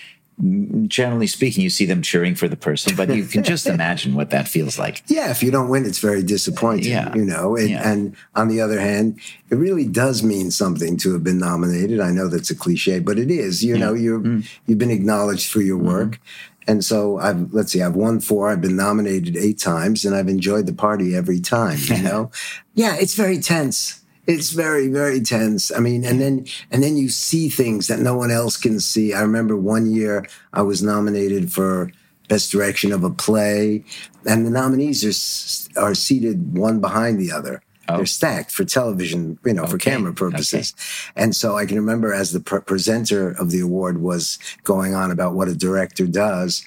Generally 0.88 1.28
speaking, 1.28 1.62
you 1.62 1.70
see 1.70 1.84
them 1.84 2.02
cheering 2.02 2.34
for 2.34 2.48
the 2.48 2.56
person, 2.56 2.96
but 2.96 3.14
you 3.14 3.24
can 3.24 3.44
just 3.44 3.66
imagine 3.76 4.14
what 4.14 4.30
that 4.30 4.48
feels 4.48 4.76
like. 4.78 5.02
Yeah, 5.06 5.30
if 5.30 5.40
you 5.42 5.52
don't 5.52 5.68
win, 5.68 5.86
it's 5.86 6.00
very 6.00 6.22
disappointing. 6.22 6.90
Yeah. 6.90 7.14
You 7.14 7.24
know, 7.24 7.56
and, 7.56 7.70
Yeah. 7.70 7.88
and 7.88 8.16
on 8.34 8.48
the 8.48 8.60
other 8.60 8.80
hand, 8.80 9.20
it 9.50 9.54
really 9.54 9.86
does 9.86 10.22
mean 10.24 10.50
something 10.50 10.96
to 10.98 11.12
have 11.12 11.22
been 11.22 11.38
nominated. 11.38 12.00
I 12.00 12.10
know 12.10 12.26
that's 12.28 12.50
a 12.50 12.56
cliche, 12.56 12.98
but 12.98 13.18
it 13.18 13.30
is. 13.30 13.62
You 13.64 13.78
know, 13.78 13.94
you're 13.94 14.18
Mm. 14.20 14.44
you've 14.66 14.78
been 14.78 14.90
acknowledged 14.90 15.50
for 15.50 15.60
your 15.62 15.78
Mm-hmm. 15.78 15.86
work. 15.86 16.20
And 16.68 16.84
so 16.84 17.18
I've 17.18 17.52
let's 17.52 17.72
see, 17.72 17.82
I've 17.82 17.96
won 17.96 18.20
four, 18.20 18.48
I've 18.50 18.60
been 18.60 18.76
nominated 18.76 19.36
eight 19.36 19.58
times, 19.58 20.04
and 20.04 20.14
I've 20.14 20.28
enjoyed 20.28 20.66
the 20.66 20.72
party 20.72 21.14
every 21.14 21.40
time, 21.40 21.78
you 21.86 22.02
know? 22.08 22.30
yeah, 22.74 22.94
it's 22.96 23.14
very 23.14 23.38
tense. 23.38 24.00
It's 24.26 24.50
very, 24.50 24.88
very 24.88 25.20
tense. 25.20 25.72
I 25.72 25.80
mean, 25.80 26.04
and 26.04 26.20
then 26.20 26.46
and 26.70 26.82
then 26.82 26.96
you 26.96 27.08
see 27.08 27.48
things 27.48 27.88
that 27.88 27.98
no 27.98 28.16
one 28.16 28.30
else 28.30 28.56
can 28.56 28.78
see. 28.78 29.12
I 29.12 29.20
remember 29.20 29.56
one 29.56 29.90
year 29.90 30.26
I 30.52 30.62
was 30.62 30.82
nominated 30.82 31.52
for 31.52 31.90
best 32.28 32.52
direction 32.52 32.92
of 32.92 33.02
a 33.02 33.10
play, 33.10 33.84
and 34.24 34.46
the 34.46 34.50
nominees 34.50 35.04
are 35.04 35.82
are 35.82 35.94
seated 35.94 36.56
one 36.56 36.80
behind 36.80 37.18
the 37.18 37.32
other. 37.32 37.62
Oh. 37.88 37.96
They're 37.96 38.06
stacked 38.06 38.52
for 38.52 38.64
television, 38.64 39.38
you 39.44 39.54
know, 39.54 39.66
for 39.66 39.76
camera 39.76 40.14
purposes. 40.14 40.72
And 41.16 41.34
so 41.34 41.56
I 41.56 41.66
can 41.66 41.76
remember 41.76 42.14
as 42.14 42.32
the 42.32 42.38
pre- 42.38 42.60
presenter 42.60 43.30
of 43.30 43.50
the 43.50 43.60
award 43.60 44.00
was 44.00 44.38
going 44.62 44.94
on 44.94 45.10
about 45.10 45.34
what 45.34 45.48
a 45.48 45.54
director 45.54 46.06
does. 46.06 46.64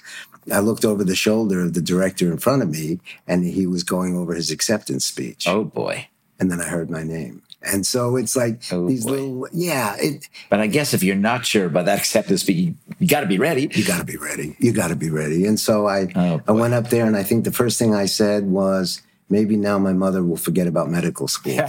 I 0.52 0.60
looked 0.60 0.84
over 0.84 1.02
the 1.02 1.16
shoulder 1.16 1.60
of 1.62 1.72
the 1.72 1.80
director 1.80 2.30
in 2.30 2.36
front 2.38 2.62
of 2.62 2.70
me, 2.70 3.00
and 3.26 3.44
he 3.44 3.66
was 3.66 3.82
going 3.82 4.16
over 4.16 4.34
his 4.34 4.50
acceptance 4.50 5.04
speech. 5.04 5.48
Oh 5.48 5.64
boy! 5.64 6.08
And 6.38 6.50
then 6.50 6.60
I 6.60 6.68
heard 6.68 6.90
my 6.90 7.02
name. 7.02 7.42
And 7.66 7.84
so 7.86 8.16
it's 8.16 8.36
like 8.36 8.62
Oh, 8.72 8.86
these 8.88 9.04
boy. 9.04 9.10
little, 9.12 9.48
yeah, 9.52 9.96
it, 9.98 10.28
But 10.50 10.60
I 10.60 10.66
guess 10.66 10.94
if 10.94 11.02
you're 11.02 11.16
not 11.16 11.44
sure 11.44 11.66
about 11.66 11.86
that 11.86 11.98
acceptance, 11.98 12.48
you, 12.48 12.74
you 12.98 13.06
got 13.06 13.20
to 13.20 13.26
be 13.26 13.38
ready. 13.38 13.68
you 13.74 13.84
got 13.84 13.98
to 13.98 14.04
be 14.04 14.16
ready. 14.16 14.56
You 14.60 14.72
got 14.72 14.88
to 14.88 14.96
be 14.96 15.10
ready. 15.10 15.46
And 15.46 15.58
so 15.58 15.86
I, 15.88 16.08
Oh, 16.14 16.40
I 16.46 16.52
went 16.52 16.74
up 16.74 16.90
there, 16.90 17.06
and 17.06 17.16
I 17.16 17.22
think 17.22 17.44
the 17.44 17.52
first 17.52 17.78
thing 17.78 17.94
I 17.94 18.06
said 18.06 18.44
was, 18.46 19.02
maybe 19.28 19.56
now 19.56 19.78
my 19.78 19.92
mother 19.92 20.22
will 20.22 20.36
forget 20.36 20.66
about 20.66 20.88
medical 20.90 21.28
school. 21.28 21.56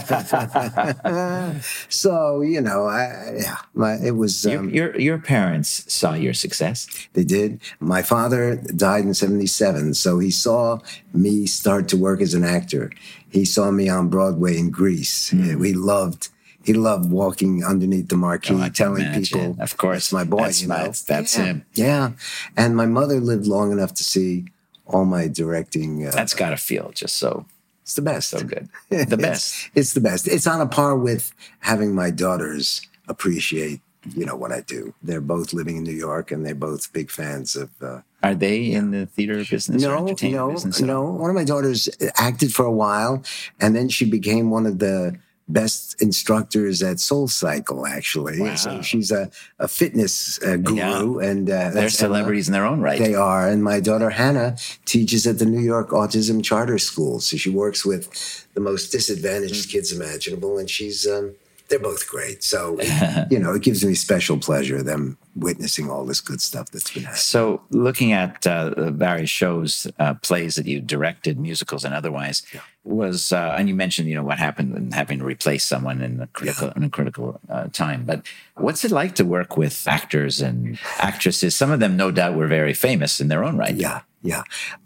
so 1.88 2.40
you 2.40 2.60
know, 2.60 2.86
I, 2.86 3.34
yeah, 3.40 3.56
my, 3.74 3.94
it 4.02 4.16
was. 4.16 4.44
Your, 4.44 4.58
Um, 4.60 4.70
your 4.70 4.98
your 4.98 5.18
parents 5.18 5.84
saw 5.92 6.14
your 6.14 6.34
success. 6.34 6.86
they 7.12 7.24
did. 7.24 7.60
My 7.80 8.02
father 8.02 8.56
died 8.56 9.04
in 9.04 9.14
'77, 9.14 9.94
so 9.94 10.18
he 10.18 10.30
saw 10.30 10.78
me 11.12 11.46
start 11.46 11.88
to 11.88 11.96
work 11.96 12.20
as 12.20 12.34
an 12.34 12.44
actor. 12.44 12.90
He 13.30 13.44
saw 13.44 13.70
me 13.70 13.88
on 13.88 14.08
Broadway 14.08 14.56
in 14.58 14.70
Grease. 14.70 15.32
We 15.32 15.72
loved. 15.74 16.28
He 16.64 16.74
loved 16.74 17.10
walking 17.10 17.64
underneath 17.64 18.08
the 18.08 18.16
marquee. 18.16 18.54
Oh, 18.60 18.68
telling 18.68 19.02
imagine. 19.02 19.22
people, 19.22 19.56
Of 19.62 19.76
course. 19.78 19.96
that's 20.10 20.12
my 20.12 20.24
boy." 20.24 20.42
That's 20.44 20.62
you 20.62 20.68
know? 20.68 20.74
that's- 20.76 21.02
that's 21.02 21.36
yeah. 21.38 21.44
him. 21.44 21.64
Yeah, 21.74 22.10
and 22.56 22.76
my 22.76 22.86
mother 22.86 23.20
lived 23.20 23.46
long 23.46 23.72
enough 23.72 23.94
to 23.94 24.04
see 24.04 24.44
all 24.88 25.04
my 25.04 25.28
directing. 25.28 26.06
Uh, 26.06 26.10
That's 26.10 26.34
got 26.34 26.50
to 26.50 26.56
feel 26.56 26.90
just 26.92 27.16
so 27.16 27.46
it's 27.88 27.94
the 27.94 28.02
best. 28.02 28.28
so 28.28 28.40
good. 28.40 28.68
The 28.90 29.16
best. 29.16 29.54
It's, 29.68 29.70
it's 29.74 29.92
the 29.94 30.02
best. 30.02 30.28
It's 30.28 30.46
on 30.46 30.60
a 30.60 30.66
par 30.66 30.94
with 30.94 31.32
having 31.60 31.94
my 31.94 32.10
daughters 32.10 32.82
appreciate, 33.08 33.80
you 34.14 34.26
know, 34.26 34.36
what 34.36 34.52
I 34.52 34.60
do. 34.60 34.92
They're 35.02 35.22
both 35.22 35.54
living 35.54 35.78
in 35.78 35.84
New 35.84 35.92
York, 35.92 36.30
and 36.30 36.44
they're 36.44 36.54
both 36.54 36.92
big 36.92 37.10
fans 37.10 37.56
of. 37.56 37.70
Uh, 37.80 38.00
Are 38.22 38.34
they 38.34 38.72
in 38.72 38.90
the 38.90 39.06
theater 39.06 39.36
business 39.36 39.82
no, 39.82 40.04
no, 40.04 40.50
business? 40.52 40.82
no. 40.82 41.02
One 41.02 41.30
of 41.30 41.34
my 41.36 41.44
daughters 41.44 41.88
acted 42.16 42.52
for 42.54 42.66
a 42.66 42.72
while, 42.72 43.22
and 43.58 43.74
then 43.74 43.88
she 43.88 44.04
became 44.04 44.50
one 44.50 44.66
of 44.66 44.80
the 44.80 45.16
best 45.48 46.00
instructors 46.00 46.82
at 46.82 47.00
Soul 47.00 47.28
Cycle, 47.28 47.86
actually. 47.86 48.40
Wow. 48.40 48.54
So 48.56 48.82
she's 48.82 49.10
a, 49.10 49.30
a 49.58 49.66
fitness 49.66 50.40
uh, 50.42 50.56
guru, 50.56 51.18
and 51.18 51.48
uh, 51.48 51.52
They're 51.52 51.70
that's 51.70 52.00
Emma. 52.00 52.08
celebrities 52.08 52.48
in 52.48 52.52
their 52.52 52.66
own 52.66 52.80
right. 52.80 52.98
They 52.98 53.14
are. 53.14 53.48
And 53.48 53.64
my 53.64 53.80
daughter 53.80 54.10
Hannah 54.10 54.56
teaches 54.84 55.26
at 55.26 55.38
the 55.38 55.46
New 55.46 55.60
York 55.60 55.90
Autism 55.90 56.44
Charter 56.44 56.78
School. 56.78 57.20
So 57.20 57.36
she 57.36 57.50
works 57.50 57.84
with 57.84 58.46
the 58.54 58.60
most 58.60 58.90
disadvantaged 58.90 59.70
kids 59.70 59.92
imaginable. 59.92 60.58
And 60.58 60.68
she's, 60.68 61.06
um, 61.06 61.34
they're 61.68 61.78
both 61.78 62.08
great. 62.08 62.44
So, 62.44 62.78
you 63.30 63.38
know, 63.38 63.54
it 63.54 63.62
gives 63.62 63.84
me 63.84 63.94
special 63.94 64.38
pleasure, 64.38 64.82
them 64.82 65.16
witnessing 65.40 65.90
all 65.90 66.04
this 66.04 66.20
good 66.20 66.40
stuff 66.40 66.70
that's 66.70 66.90
been 66.90 67.04
happening. 67.04 67.20
So, 67.20 67.62
looking 67.70 68.12
at 68.12 68.46
uh, 68.46 68.90
various 68.90 69.30
shows, 69.30 69.86
uh, 69.98 70.14
plays 70.14 70.56
that 70.56 70.66
you 70.66 70.80
directed, 70.80 71.38
musicals 71.38 71.84
and 71.84 71.94
otherwise, 71.94 72.42
was 72.84 73.32
uh, 73.32 73.54
and 73.58 73.68
you 73.68 73.74
mentioned 73.74 74.08
you 74.08 74.14
know 74.14 74.22
what 74.22 74.38
happened 74.38 74.74
and 74.74 74.94
having 74.94 75.18
to 75.18 75.24
replace 75.24 75.64
someone 75.64 76.00
in 76.00 76.20
a 76.20 76.26
critical 76.28 76.70
in 76.70 76.84
a 76.84 76.90
critical 76.90 77.40
uh, 77.48 77.68
time. 77.68 78.04
But 78.04 78.26
what's 78.56 78.84
it 78.84 78.90
like 78.90 79.14
to 79.16 79.24
work 79.24 79.56
with 79.56 79.86
actors 79.86 80.40
and 80.40 80.78
actresses? 80.98 81.54
Some 81.54 81.70
of 81.70 81.80
them, 81.80 81.96
no 81.96 82.10
doubt, 82.10 82.34
were 82.34 82.46
very 82.46 82.74
famous 82.74 83.20
in 83.20 83.28
their 83.28 83.44
own 83.44 83.56
right. 83.56 83.74
Yeah, 83.74 84.00
yeah. 84.22 84.42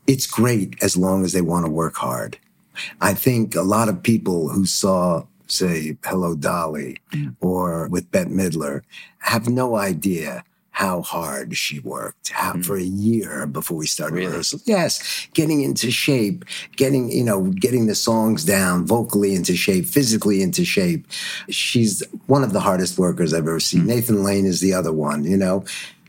It's 0.06 0.26
great 0.26 0.82
as 0.82 0.96
long 0.96 1.24
as 1.24 1.32
they 1.32 1.42
want 1.42 1.66
to 1.66 1.70
work 1.70 1.96
hard. 1.96 2.38
I 3.00 3.14
think 3.14 3.54
a 3.54 3.62
lot 3.62 3.88
of 3.88 4.02
people 4.02 4.48
who 4.48 4.64
saw, 4.66 5.24
say, 5.52 5.96
Hello 6.04 6.34
Dolly 6.34 6.98
or 7.40 7.88
with 7.88 8.10
Bette 8.10 8.30
Midler 8.30 8.82
have 9.18 9.48
no 9.48 9.76
idea 9.76 10.44
how 10.72 11.02
hard 11.02 11.54
she 11.56 11.78
worked 11.80 12.30
how, 12.30 12.52
mm-hmm. 12.52 12.62
for 12.62 12.76
a 12.76 12.82
year 12.82 13.46
before 13.46 13.76
we 13.76 13.86
started 13.86 14.14
Really? 14.14 14.28
rehearsal. 14.28 14.58
Yes, 14.64 15.28
getting 15.34 15.60
into 15.60 15.90
shape, 15.90 16.46
getting, 16.76 17.12
you 17.12 17.22
know, 17.22 17.48
getting 17.50 17.86
the 17.86 17.94
songs 17.94 18.42
down, 18.42 18.86
vocally 18.86 19.34
into 19.34 19.54
shape, 19.54 19.84
physically 19.84 20.42
into 20.42 20.64
shape. 20.64 21.06
She's 21.50 22.02
one 22.26 22.42
of 22.42 22.54
the 22.54 22.60
hardest 22.60 22.98
workers 22.98 23.34
I've 23.34 23.40
ever 23.40 23.60
seen. 23.60 23.80
Mm-hmm. 23.80 23.88
Nathan 23.88 24.24
Lane 24.24 24.46
is 24.46 24.60
the 24.60 24.72
other 24.72 24.92
one, 24.92 25.24
you 25.24 25.36
know. 25.36 25.64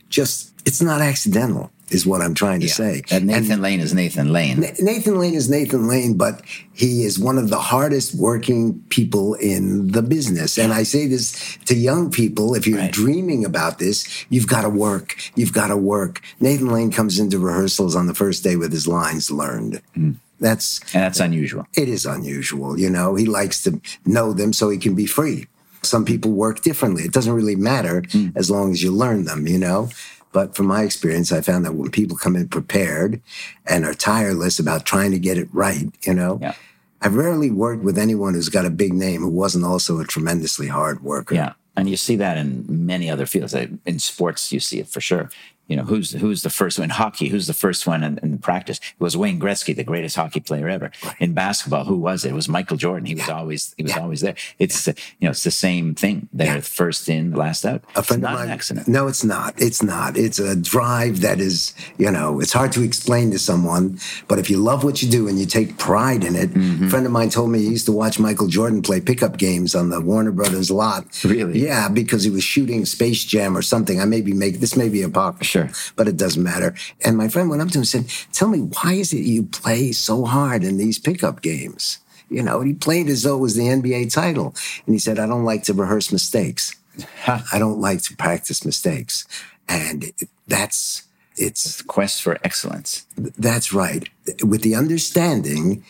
Just 0.09 0.52
it's 0.65 0.81
not 0.81 1.01
accidental, 1.01 1.71
is 1.89 2.05
what 2.05 2.21
I'm 2.21 2.33
trying 2.33 2.61
to 2.61 2.69
say. 2.69 3.03
And 3.11 3.27
Nathan 3.27 3.61
Lane 3.61 3.79
is 3.79 3.93
Nathan 3.93 4.31
Lane. 4.31 4.61
Nathan 4.79 5.19
Lane 5.19 5.33
is 5.33 5.49
Nathan 5.49 5.87
Lane, 5.87 6.15
but 6.17 6.41
he 6.73 7.03
is 7.03 7.19
one 7.19 7.37
of 7.37 7.49
the 7.49 7.59
hardest 7.59 8.15
working 8.15 8.81
people 8.89 9.33
in 9.35 9.91
the 9.91 10.01
business. 10.01 10.57
And 10.57 10.73
I 10.73 10.83
say 10.83 11.07
this 11.07 11.57
to 11.65 11.75
young 11.75 12.09
people 12.09 12.55
if 12.55 12.65
you're 12.65 12.79
Right. 12.79 12.91
dreaming 12.91 13.45
about 13.45 13.77
this, 13.79 14.07
you've 14.29 14.47
got 14.47 14.61
to 14.61 14.69
work. 14.69 15.17
You've 15.35 15.53
got 15.53 15.67
to 15.67 15.77
work. 15.77 16.21
Nathan 16.39 16.67
Lane 16.71 16.91
comes 16.91 17.19
into 17.19 17.37
rehearsals 17.39 17.95
on 17.95 18.07
the 18.07 18.15
first 18.15 18.43
day 18.43 18.55
with 18.55 18.71
his 18.71 18.87
lines 18.87 19.29
learned. 19.29 19.81
Hmm. 19.95 20.11
That's 20.39 20.79
and 20.93 21.03
that's 21.03 21.19
unusual. 21.21 21.67
it 21.73 21.87
is 21.87 22.05
unusual. 22.05 22.77
You 22.79 22.89
know, 22.89 23.15
he 23.15 23.25
likes 23.25 23.63
to 23.63 23.79
know 24.05 24.33
them 24.33 24.51
so 24.51 24.69
he 24.69 24.77
can 24.77 24.93
be 24.95 25.05
free. 25.05 25.47
Some 25.83 26.05
people 26.05 26.31
work 26.31 26.61
differently. 26.61 27.03
It 27.03 27.11
doesn't 27.13 27.33
really 27.33 27.55
matter 27.57 28.03
hmm. 28.11 28.29
as 28.35 28.49
long 28.49 28.71
as 28.71 28.81
you 28.81 28.91
learn 28.91 29.25
them, 29.25 29.47
you 29.47 29.57
know? 29.59 29.89
But 30.33 30.55
from 30.55 30.65
my 30.65 30.81
experience, 30.83 31.31
I 31.31 31.39
found 31.41 31.63
that 31.63 31.75
when 31.75 31.91
people 31.91 32.17
come 32.17 32.35
in 32.35 32.49
prepared 32.49 33.21
and 33.65 33.85
are 33.85 33.93
tireless 33.93 34.59
about 34.59 34.85
trying 34.85 35.11
to 35.11 35.19
get 35.19 35.37
it 35.37 35.47
right, 35.53 35.89
you 36.01 36.13
know, 36.13 36.39
Yeah. 36.41 36.55
I've 37.01 37.15
rarely 37.15 37.51
worked 37.51 37.83
with 37.83 37.97
anyone 37.97 38.33
who's 38.33 38.47
got 38.49 38.65
a 38.65 38.69
big 38.69 38.93
name 38.93 39.21
who 39.21 39.27
wasn't 39.29 39.65
also 39.65 39.99
a 39.99 40.05
tremendously 40.05 40.67
hard 40.67 41.03
worker. 41.03 41.35
Yeah, 41.35 41.53
and 41.75 41.89
you 41.89 41.97
see 41.97 42.15
that 42.15 42.37
in 42.37 42.65
many 42.67 43.09
other 43.09 43.25
fields. 43.25 43.53
In 43.53 43.99
sports, 43.99 44.51
you 44.53 44.59
see 44.61 44.79
it 44.79 44.87
for 44.87 45.01
sure. 45.01 45.29
You 45.67 45.77
know, 45.77 45.83
who's 45.83 46.11
who's 46.11 46.41
the 46.43 46.49
first 46.49 46.77
one 46.77 46.83
in 46.85 46.89
hockey? 46.89 47.29
Who's 47.29 47.47
the 47.47 47.53
first 47.53 47.87
one 47.87 48.03
in, 48.03 48.17
in 48.21 48.37
practice? 48.37 48.77
It 48.79 48.99
was 48.99 49.15
Wayne 49.15 49.39
Gretzky, 49.39 49.73
the 49.75 49.83
greatest 49.85 50.15
hockey 50.17 50.41
player 50.41 50.67
ever. 50.67 50.91
In 51.19 51.33
basketball, 51.33 51.85
who 51.85 51.95
was 51.95 52.25
it? 52.25 52.29
It 52.31 52.33
was 52.35 52.49
Michael 52.49 52.75
Jordan. 52.77 53.05
He 53.05 53.15
was 53.15 53.29
always 53.29 53.73
he 53.77 53.83
was 53.83 53.93
always 53.95 54.19
there. 54.21 54.35
It's 54.59 54.87
uh, 54.87 54.93
you 55.19 55.25
know, 55.27 55.31
it's 55.31 55.43
the 55.45 55.51
same 55.51 55.95
thing. 55.95 56.27
They're 56.33 56.61
first 56.61 57.07
in, 57.07 57.31
last 57.31 57.65
out. 57.65 57.81
A 57.95 57.99
It's 57.99 58.07
friend 58.09 58.21
not 58.23 58.33
of 58.33 58.39
mine. 58.39 58.47
an 58.47 58.53
accident. 58.53 58.87
No, 58.89 59.07
it's 59.07 59.23
not. 59.23 59.53
It's 59.57 59.81
not. 59.81 60.17
It's 60.17 60.37
a 60.37 60.55
drive 60.55 61.21
that 61.21 61.39
is, 61.39 61.73
you 61.97 62.11
know, 62.11 62.41
it's 62.41 62.51
hard 62.53 62.71
to 62.73 62.83
explain 62.83 63.31
to 63.31 63.39
someone. 63.39 63.99
But 64.27 64.39
if 64.39 64.49
you 64.49 64.57
love 64.57 64.83
what 64.83 65.01
you 65.01 65.09
do 65.09 65.27
and 65.29 65.39
you 65.39 65.45
take 65.45 65.77
pride 65.77 66.23
in 66.23 66.35
it, 66.35 66.49
Mm-hmm. 66.53 66.87
a 66.87 66.89
friend 66.89 67.05
of 67.05 67.11
mine 67.11 67.29
told 67.29 67.49
me 67.51 67.59
he 67.59 67.67
used 67.69 67.85
to 67.85 67.91
watch 67.91 68.19
Michael 68.19 68.47
Jordan 68.47 68.81
play 68.81 68.99
pickup 69.01 69.37
games 69.37 69.73
on 69.75 69.89
the 69.89 69.99
Warner 70.01 70.31
Brothers 70.31 70.69
lot. 70.69 71.05
Really? 71.23 71.63
Yeah, 71.65 71.87
because 71.89 72.23
he 72.23 72.29
was 72.29 72.43
shooting 72.43 72.85
Space 72.85 73.23
Jam 73.23 73.57
or 73.57 73.61
something. 73.61 73.99
I 74.01 74.05
may 74.05 74.21
be 74.21 74.33
make 74.33 74.59
this 74.59 74.75
may 74.75 74.89
be 74.89 75.01
apocryphal, 75.01 75.52
Sure. 75.53 75.69
but 75.95 76.07
it 76.07 76.17
doesn't 76.17 76.41
matter. 76.41 76.73
And 77.05 77.15
my 77.17 77.27
friend 77.27 77.49
went 77.49 77.61
up 77.61 77.69
to 77.69 77.77
him 77.77 77.81
and 77.81 77.87
said, 77.87 78.05
"Tell 78.31 78.49
me 78.49 78.59
why 78.59 78.93
is 78.93 79.13
it 79.13 79.23
you 79.35 79.43
play 79.43 79.91
so 79.91 80.25
hard 80.25 80.63
in 80.63 80.77
these 80.77 80.97
pickup 80.97 81.41
games?" 81.41 81.99
You 82.29 82.41
know, 82.41 82.61
he 82.61 82.73
played 82.73 83.09
as 83.09 83.21
though 83.21 83.37
it 83.37 83.41
was 83.41 83.55
the 83.55 83.67
NBA 83.69 84.11
title. 84.11 84.55
And 84.85 84.95
he 84.95 84.99
said, 84.99 85.19
I 85.19 85.27
don't 85.27 85.45
like 85.45 85.63
to 85.65 85.73
rehearse 85.73 86.11
mistakes. 86.11 86.75
I 87.27 87.59
don't 87.59 87.79
like 87.79 88.01
to 88.03 88.15
practice 88.17 88.65
mistakes. 88.65 89.27
And 89.69 90.11
that's, 90.47 91.03
it's, 91.37 91.83
Quest 91.83 92.23
for 92.23 92.39
excellence. 92.43 93.05
that's 93.15 93.71
right. 93.71 94.09
With 94.43 94.63
the 94.63 94.73
understanding 94.75 95.83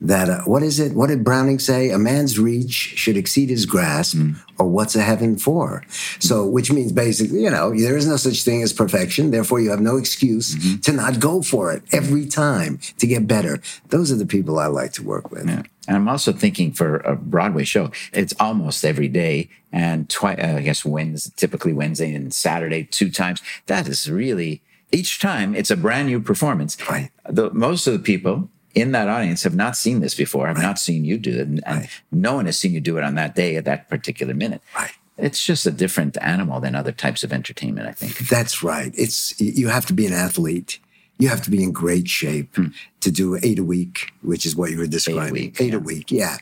that, 0.00 0.28
uh, 0.28 0.42
what 0.42 0.62
is 0.62 0.78
it? 0.78 0.92
What 0.92 1.06
did 1.08 1.24
Browning 1.24 1.58
say? 1.58 1.90
A 1.90 1.98
man's 1.98 2.38
reach 2.38 2.72
should 2.72 3.16
exceed 3.16 3.48
his 3.48 3.64
grasp, 3.64 4.18
or 4.58 4.66
what's 4.68 4.94
a 4.94 5.02
heaven 5.02 5.38
for? 5.38 5.84
So, 6.18 6.46
which 6.46 6.70
means 6.70 6.92
basically, 6.92 7.42
you 7.44 7.50
know, 7.50 7.70
there 7.70 7.96
is 7.96 8.06
no 8.06 8.16
such 8.16 8.42
thing 8.42 8.62
as 8.62 8.72
perfection. 8.72 9.30
Therefore, 9.30 9.58
you 9.60 9.70
have 9.70 9.80
no 9.80 9.96
excuse 9.96 10.78
to 10.80 10.92
not 10.92 11.18
go 11.18 11.40
for 11.40 11.72
it 11.72 11.82
every 11.92 12.26
time 12.26 12.78
to 12.98 13.06
get 13.06 13.26
better. 13.26 13.60
Those 13.88 14.12
are 14.12 14.16
the 14.16 14.26
people 14.26 14.58
I 14.58 14.66
like 14.66 14.92
to 14.94 15.02
work 15.02 15.30
with. 15.30 15.48
Yeah. 15.48 15.62
And 15.88 15.96
I'm 15.96 16.08
also 16.08 16.32
thinking 16.32 16.72
for 16.72 16.96
a 16.98 17.16
Broadway 17.16 17.64
show, 17.64 17.90
it's 18.12 18.34
almost 18.40 18.84
every 18.84 19.08
day 19.08 19.48
and 19.72 20.08
twice, 20.10 20.38
uh, 20.38 20.56
I 20.58 20.62
guess 20.62 20.84
Wednesday, 20.84 21.32
typically 21.36 21.72
Wednesday 21.72 22.12
and 22.12 22.34
Saturday, 22.34 22.84
two 22.84 23.10
times. 23.10 23.40
That 23.66 23.88
is 23.88 24.10
really, 24.10 24.62
each 24.92 25.20
time 25.20 25.54
it's 25.54 25.70
a 25.70 25.76
brand 25.76 26.08
new 26.08 26.20
performance. 26.20 26.76
Right. 26.90 27.10
The, 27.28 27.50
most 27.52 27.86
of 27.86 27.92
the 27.92 27.98
people 28.00 28.50
in 28.76 28.92
that 28.92 29.08
audience 29.08 29.42
have 29.42 29.56
not 29.56 29.74
seen 29.74 30.00
this 30.00 30.14
before, 30.14 30.46
I've 30.46 30.60
not 30.60 30.78
seen 30.78 31.04
you 31.04 31.16
do 31.18 31.40
it. 31.40 31.48
And, 31.48 31.62
Right. 31.66 31.88
no 32.12 32.34
one 32.34 32.44
has 32.44 32.58
seen 32.58 32.72
you 32.74 32.80
do 32.80 32.98
it 32.98 33.04
on 33.04 33.14
that 33.14 33.34
day 33.34 33.56
at 33.56 33.64
that 33.64 33.88
particular 33.88 34.34
minute. 34.34 34.62
Right. 34.76 34.92
It's 35.16 35.42
just 35.42 35.66
a 35.66 35.70
different 35.70 36.18
animal 36.20 36.60
than 36.60 36.74
other 36.74 36.92
types 36.92 37.24
of 37.24 37.32
entertainment, 37.32 37.88
I 37.88 37.92
think. 37.92 38.28
That's 38.28 38.62
right. 38.62 38.92
It's 38.94 39.40
you 39.40 39.68
have 39.68 39.86
to 39.86 39.94
be 39.94 40.06
an 40.06 40.12
athlete. 40.12 40.78
You 41.18 41.28
have 41.30 41.40
to 41.44 41.50
be 41.50 41.62
in 41.62 41.72
great 41.72 42.06
shape 42.06 42.54
hmm. 42.54 42.66
to 43.00 43.10
do 43.10 43.38
eight 43.42 43.58
a 43.58 43.64
week, 43.64 44.12
which 44.20 44.44
is 44.44 44.54
what 44.54 44.70
you 44.70 44.76
were 44.76 44.86
describing. 44.86 45.32
week, 45.32 45.60
Eight 45.60 45.72
yeah. 45.72 45.76
a 45.76 45.80
week, 45.80 46.12
yeah. 46.12 46.36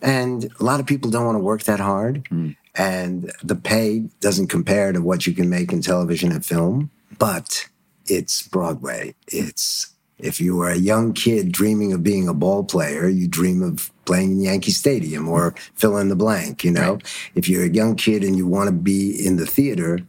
And 0.00 0.48
a 0.60 0.62
lot 0.62 0.78
of 0.78 0.86
people 0.86 1.10
don't 1.10 1.26
want 1.26 1.34
to 1.34 1.42
work 1.42 1.64
that 1.64 1.80
hard, 1.80 2.24
hmm. 2.28 2.50
and 2.76 3.32
the 3.42 3.56
pay 3.56 4.04
doesn't 4.20 4.46
compare 4.46 4.92
to 4.92 5.00
what 5.02 5.26
you 5.26 5.32
can 5.32 5.50
make 5.50 5.72
in 5.72 5.82
television 5.82 6.30
and 6.30 6.46
film. 6.46 6.90
But 7.18 7.66
it's 8.06 8.46
Broadway. 8.46 9.16
It's 9.26 9.92
if 10.22 10.40
you 10.40 10.60
are 10.60 10.70
a 10.70 10.76
young 10.76 11.12
kid 11.12 11.52
dreaming 11.52 11.92
of 11.92 12.02
being 12.02 12.28
a 12.28 12.34
ball 12.34 12.64
player, 12.64 13.08
you 13.08 13.28
dream 13.28 13.62
of 13.62 13.90
playing 14.04 14.32
in 14.32 14.40
Yankee 14.40 14.72
Stadium 14.72 15.28
or 15.28 15.54
fill 15.74 15.98
in 15.98 16.08
the 16.08 16.16
blank. 16.16 16.64
You 16.64 16.72
know, 16.72 16.98
if 17.34 17.48
you're 17.48 17.64
a 17.64 17.70
young 17.70 17.96
kid 17.96 18.24
and 18.24 18.36
you 18.36 18.46
want 18.46 18.68
to 18.68 18.72
be 18.72 19.26
in 19.26 19.36
the 19.36 19.46
theater, 19.46 20.00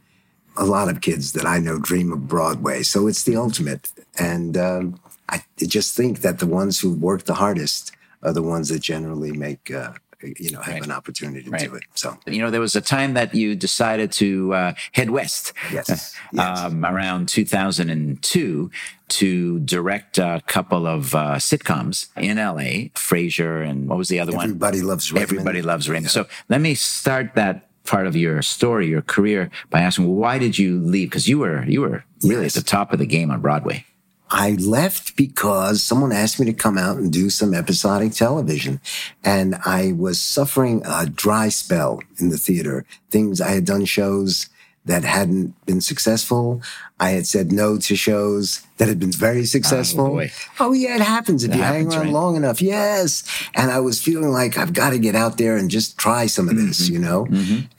a 0.57 0.65
lot 0.65 0.89
of 0.89 1.01
kids 1.01 1.33
that 1.33 1.45
I 1.45 1.59
know 1.59 1.79
dream 1.79 2.11
of 2.11 2.27
Broadway. 2.27 2.83
So 2.83 3.07
it's 3.07 3.23
the 3.23 3.35
ultimate. 3.35 3.91
And 4.17 4.57
um, 4.57 4.99
I 5.29 5.43
just 5.57 5.95
think 5.95 6.21
that 6.21 6.39
the 6.39 6.47
ones 6.47 6.79
who 6.79 6.93
work 6.93 7.23
the 7.23 7.35
hardest 7.35 7.91
are 8.23 8.33
the 8.33 8.41
ones 8.41 8.69
that 8.69 8.79
generally 8.79 9.31
make, 9.31 9.71
uh, 9.71 9.93
you 10.23 10.51
know, 10.51 10.61
have 10.61 10.73
Right. 10.75 10.83
an 10.83 10.91
opportunity 10.91 11.43
to 11.43 11.49
Right. 11.49 11.61
do 11.69 11.75
it. 11.75 11.83
So 11.95 12.17
You 12.27 12.39
know, 12.41 12.49
there 12.51 12.61
was 12.61 12.75
a 12.75 12.81
time 12.81 13.13
that 13.15 13.33
you 13.35 13.55
decided 13.55 14.11
to 14.13 14.53
uh, 14.53 14.73
head 14.93 15.09
west. 15.09 15.53
Yes, 15.71 15.87
yes. 15.89 16.15
Um, 16.37 16.85
around 16.85 17.27
2002 17.29 18.71
to 19.09 19.59
direct 19.59 20.17
a 20.17 20.41
couple 20.47 20.87
of 20.87 21.13
uh, 21.15 21.35
sitcoms 21.35 22.07
in 22.17 22.37
LA, 22.37 22.89
Frasier 22.95 23.67
and 23.67 23.87
what 23.89 23.97
was 23.97 24.07
the 24.09 24.19
other 24.19 24.31
one? 24.31 24.45
everybody 24.45 24.81
loves 24.81 25.11
Raymond. 25.11 25.31
Everybody 25.31 25.61
loves 25.61 25.89
Raymond. 25.89 26.11
So 26.11 26.27
let 26.49 26.61
me 26.61 26.75
start 26.75 27.35
that 27.35 27.67
part 27.83 28.07
of 28.07 28.15
your 28.15 28.41
story, 28.41 28.87
your 28.87 29.01
career, 29.01 29.49
by 29.69 29.81
asking, 29.81 30.05
well, 30.07 30.15
why 30.15 30.37
did 30.37 30.57
you 30.57 30.79
leave? 30.79 31.09
Because 31.09 31.27
you 31.27 31.39
were 31.39 31.65
you 31.65 31.81
were 31.81 32.03
really 32.23 32.43
Yes. 32.43 32.55
at 32.57 32.63
the 32.63 32.69
top 32.69 32.93
of 32.93 32.99
the 32.99 33.05
game 33.05 33.31
on 33.31 33.41
Broadway. 33.41 33.83
I 34.33 34.51
left 34.51 35.15
because 35.17 35.83
someone 35.83 36.13
asked 36.13 36.39
me 36.39 36.45
to 36.45 36.53
come 36.53 36.77
out 36.77 36.95
and 36.97 37.11
do 37.11 37.29
some 37.29 37.53
episodic 37.53 38.13
television. 38.13 38.79
And 39.23 39.55
I 39.65 39.91
was 39.91 40.21
suffering 40.21 40.81
a 40.85 41.05
dry 41.05 41.49
spell 41.49 42.01
in 42.17 42.29
the 42.29 42.37
theater. 42.37 42.85
Things 43.09 43.41
I 43.41 43.49
had 43.51 43.65
done 43.65 43.83
shows 43.85 44.47
that 44.85 45.03
hadn't 45.03 45.53
been 45.67 45.81
successful. 45.81 46.61
I 46.99 47.09
had 47.09 47.27
said 47.27 47.51
no 47.51 47.77
to 47.77 47.95
shows 47.95 48.65
that 48.77 48.87
had 48.87 48.99
been 48.99 49.11
very 49.11 49.45
successful. 49.45 50.07
boy. 50.07 50.31
Oh, 50.59 50.71
yeah, 50.73 50.95
it 50.95 51.01
happens 51.01 51.43
if 51.43 51.51
It 51.51 51.57
you 51.57 51.61
happens, 51.61 51.93
hang 51.93 51.99
around 52.01 52.07
right? 52.07 52.13
long 52.21 52.35
enough. 52.35 52.61
Yes. 52.63 53.23
And 53.53 53.69
I 53.69 53.79
was 53.79 54.01
feeling 54.01 54.29
like 54.31 54.57
I've 54.57 54.73
got 54.73 54.89
to 54.91 54.97
get 54.97 55.13
out 55.15 55.37
there 55.37 55.55
and 55.57 55.69
just 55.69 55.97
try 55.99 56.25
some 56.25 56.49
of 56.49 56.55
this, 56.55 56.89
Mm-hmm. 56.89 56.93
you 56.93 56.99
know? 56.99 57.27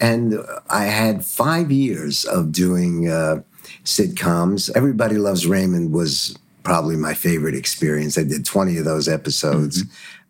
And 0.01 0.35
uh, 0.35 0.61
I 0.71 0.85
had 0.85 1.25
five 1.25 1.73
years 1.73 2.25
of 2.25 2.53
doing 2.53 3.09
uh, 3.09 3.43
sitcoms. 3.85 4.71
Everybody 4.77 5.17
Loves 5.19 5.47
Raymond 5.47 5.93
was 5.93 6.37
probably 6.63 6.97
my 6.97 7.15
favorite 7.15 7.55
experience. 7.55 8.17
I 8.19 8.25
did 8.25 8.45
20 8.45 8.79
of 8.79 8.85
those 8.85 9.09
episodes. 9.09 9.85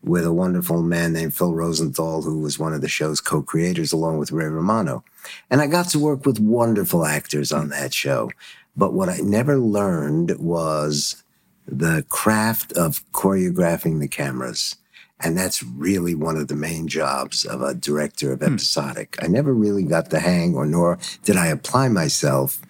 with 0.04 0.24
a 0.24 0.32
wonderful 0.32 0.82
man 0.82 1.12
named 1.12 1.32
Phil 1.32 1.54
Rosenthal, 1.54 2.22
who 2.22 2.40
was 2.40 2.58
one 2.58 2.72
of 2.74 2.80
the 2.80 2.88
show's 2.88 3.20
co 3.20 3.40
creators, 3.40 3.92
along 3.92 4.18
with 4.18 4.32
Ray 4.32 4.46
Romano. 4.46 5.04
And 5.48 5.60
I 5.60 5.68
got 5.68 5.88
to 5.90 6.00
work 6.00 6.26
with 6.26 6.40
wonderful 6.40 7.06
actors 7.06 7.52
on 7.52 7.68
that 7.68 7.94
show. 7.94 8.28
But 8.76 8.94
what 8.94 9.08
I 9.08 9.18
never 9.18 9.58
learned 9.58 10.36
was 10.40 11.22
the 11.68 12.04
craft 12.08 12.72
of 12.72 13.04
choreographing 13.12 14.00
the 14.00 14.08
cameras. 14.08 14.74
And 15.20 15.38
that's 15.38 15.62
really 15.62 16.16
one 16.16 16.36
of 16.36 16.48
the 16.48 16.56
main 16.56 16.88
jobs 16.88 17.44
of 17.44 17.62
a 17.62 17.72
director 17.72 18.32
of 18.32 18.40
Hmm. 18.40 18.54
episodic. 18.54 19.16
I 19.22 19.28
never 19.28 19.54
really 19.54 19.84
got 19.84 20.10
the 20.10 20.18
hang, 20.18 20.56
or 20.56 20.66
nor 20.66 20.98
did 21.22 21.36
I 21.36 21.46
apply 21.46 21.86
myself 21.90 22.60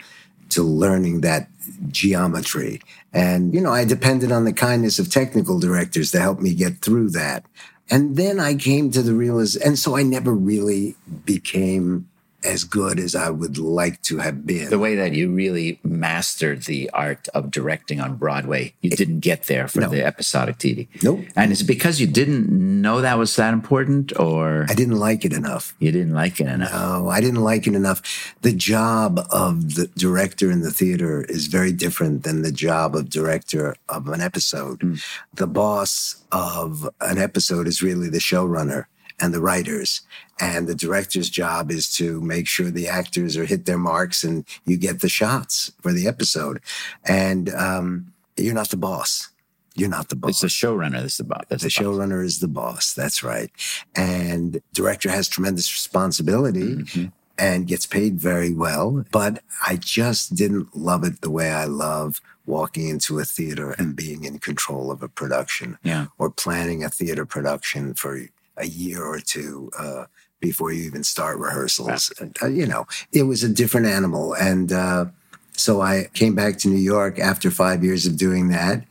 to 0.52 0.62
learning 0.62 1.20
that 1.20 1.48
geometry. 1.88 2.80
And, 3.12 3.54
you 3.54 3.60
know, 3.60 3.72
I 3.72 3.84
depended 3.84 4.32
on 4.32 4.44
the 4.44 4.52
kindness 4.52 4.98
of 4.98 5.10
technical 5.10 5.58
directors 5.58 6.10
to 6.12 6.20
help 6.20 6.40
me 6.40 6.54
get 6.54 6.80
through 6.80 7.10
that. 7.10 7.44
And 7.90 8.16
then 8.16 8.40
I 8.40 8.54
came 8.54 8.90
to 8.92 9.02
the 9.02 9.12
realization, 9.12 9.68
and 9.68 9.78
so 9.78 9.96
I 9.96 10.02
never 10.02 10.32
really 10.32 10.94
became 11.24 12.08
as 12.44 12.64
good 12.64 12.98
as 12.98 13.14
I 13.14 13.30
would 13.30 13.58
like 13.58 14.02
to 14.02 14.18
have 14.18 14.46
been. 14.46 14.70
The 14.70 14.78
way 14.78 14.94
that 14.96 15.12
you 15.12 15.30
really 15.30 15.78
mastered 15.84 16.62
the 16.64 16.90
art 16.90 17.28
of 17.34 17.50
directing 17.50 18.00
on 18.00 18.16
Broadway, 18.16 18.74
you 18.80 18.90
didn't 18.90 19.20
get 19.20 19.44
there 19.44 19.68
for 19.68 19.80
No. 19.80 19.88
the 19.88 20.04
episodic 20.04 20.58
TV. 20.58 20.88
Nope. 21.02 21.20
And 21.36 21.52
is 21.52 21.60
it 21.62 21.66
because 21.66 22.00
you 22.00 22.06
didn't 22.06 22.48
know 22.50 23.00
that 23.00 23.18
was 23.18 23.34
that 23.36 23.52
important 23.52 24.12
or 24.18 24.66
I 24.68 24.74
didn't 24.74 24.98
like 24.98 25.24
it 25.24 25.32
enough. 25.32 25.74
you 25.78 25.92
didn't 25.92 26.14
like 26.14 26.40
it 26.40 26.46
enough? 26.46 26.72
No, 26.72 27.08
I 27.08 27.20
didn't 27.20 27.42
like 27.42 27.66
it 27.66 27.74
enough. 27.74 28.02
The 28.42 28.52
job 28.52 29.20
of 29.30 29.74
the 29.74 29.86
director 29.96 30.50
in 30.50 30.60
the 30.62 30.70
theater 30.70 31.22
is 31.28 31.46
very 31.46 31.72
different 31.72 32.24
than 32.24 32.42
the 32.42 32.52
job 32.52 32.94
of 32.96 33.10
director 33.10 33.76
of 33.88 34.08
an 34.08 34.20
episode. 34.20 34.80
Hmm. 34.82 34.94
The 35.34 35.46
boss 35.46 36.16
of 36.32 36.88
an 37.00 37.18
episode 37.18 37.66
is 37.66 37.82
really 37.82 38.08
the 38.08 38.18
showrunner 38.18 38.86
and 39.20 39.32
the 39.34 39.40
writers. 39.40 40.00
And 40.40 40.66
the 40.66 40.74
director's 40.74 41.30
job 41.30 41.70
is 41.70 41.92
to 41.94 42.20
make 42.20 42.46
sure 42.48 42.70
the 42.70 42.88
actors 42.88 43.36
are 43.36 43.44
hit 43.44 43.64
their 43.66 43.78
marks 43.78 44.24
and 44.24 44.44
you 44.64 44.76
get 44.76 45.00
the 45.00 45.08
shots 45.08 45.72
for 45.80 45.92
the 45.92 46.06
episode. 46.08 46.60
And 47.04 47.50
um, 47.54 48.12
you're 48.36 48.54
not 48.54 48.70
the 48.70 48.76
boss. 48.76 49.28
You're 49.74 49.88
not 49.88 50.08
the 50.10 50.16
boss. 50.16 50.30
It's 50.30 50.40
the 50.40 50.66
showrunner 50.66 51.00
that's 51.00 51.16
the 51.16 51.24
boss. 51.24 51.44
That's 51.48 51.62
The 51.62 51.68
the 51.68 51.84
boss. 51.84 51.96
showrunner 51.96 52.24
is 52.24 52.40
the 52.40 52.48
boss. 52.48 52.92
That's 52.94 53.22
right. 53.22 53.50
And 53.94 54.60
director 54.74 55.10
has 55.10 55.28
tremendous 55.28 55.72
responsibility 55.72 56.60
Mm-hmm. 56.76 57.04
and 57.38 57.66
gets 57.66 57.86
paid 57.86 58.18
very 58.20 58.52
well. 58.52 59.04
But 59.12 59.42
I 59.66 59.76
just 59.76 60.34
didn't 60.34 60.76
love 60.76 61.04
it 61.04 61.20
the 61.22 61.30
way 61.30 61.50
I 61.50 61.64
love 61.64 62.20
walking 62.44 62.88
into 62.88 63.18
a 63.20 63.24
theater 63.24 63.70
and 63.78 63.94
being 63.96 64.24
in 64.24 64.38
control 64.40 64.90
of 64.90 65.02
a 65.02 65.08
production 65.08 65.78
Yeah. 65.84 66.06
or 66.18 66.28
planning 66.30 66.82
a 66.84 66.90
theater 66.90 67.24
production 67.24 67.94
for 67.94 68.18
a 68.62 68.66
year 68.66 69.02
or 69.04 69.18
two 69.20 69.70
uh, 69.78 70.04
before 70.40 70.72
you 70.72 70.84
even 70.84 71.04
start 71.04 71.38
rehearsals. 71.38 72.12
Uh, 72.42 72.46
you 72.46 72.66
know, 72.66 72.86
it 73.12 73.24
was 73.24 73.42
a 73.42 73.48
different 73.48 73.86
animal. 73.86 74.34
And 74.34 74.72
uh, 74.72 75.06
so 75.52 75.80
I 75.82 76.08
came 76.14 76.34
back 76.34 76.58
to 76.58 76.68
New 76.68 76.78
York 76.94 77.18
after 77.18 77.50
five 77.50 77.84
years 77.84 78.06
of 78.06 78.16
doing 78.16 78.48
that, 78.48 78.84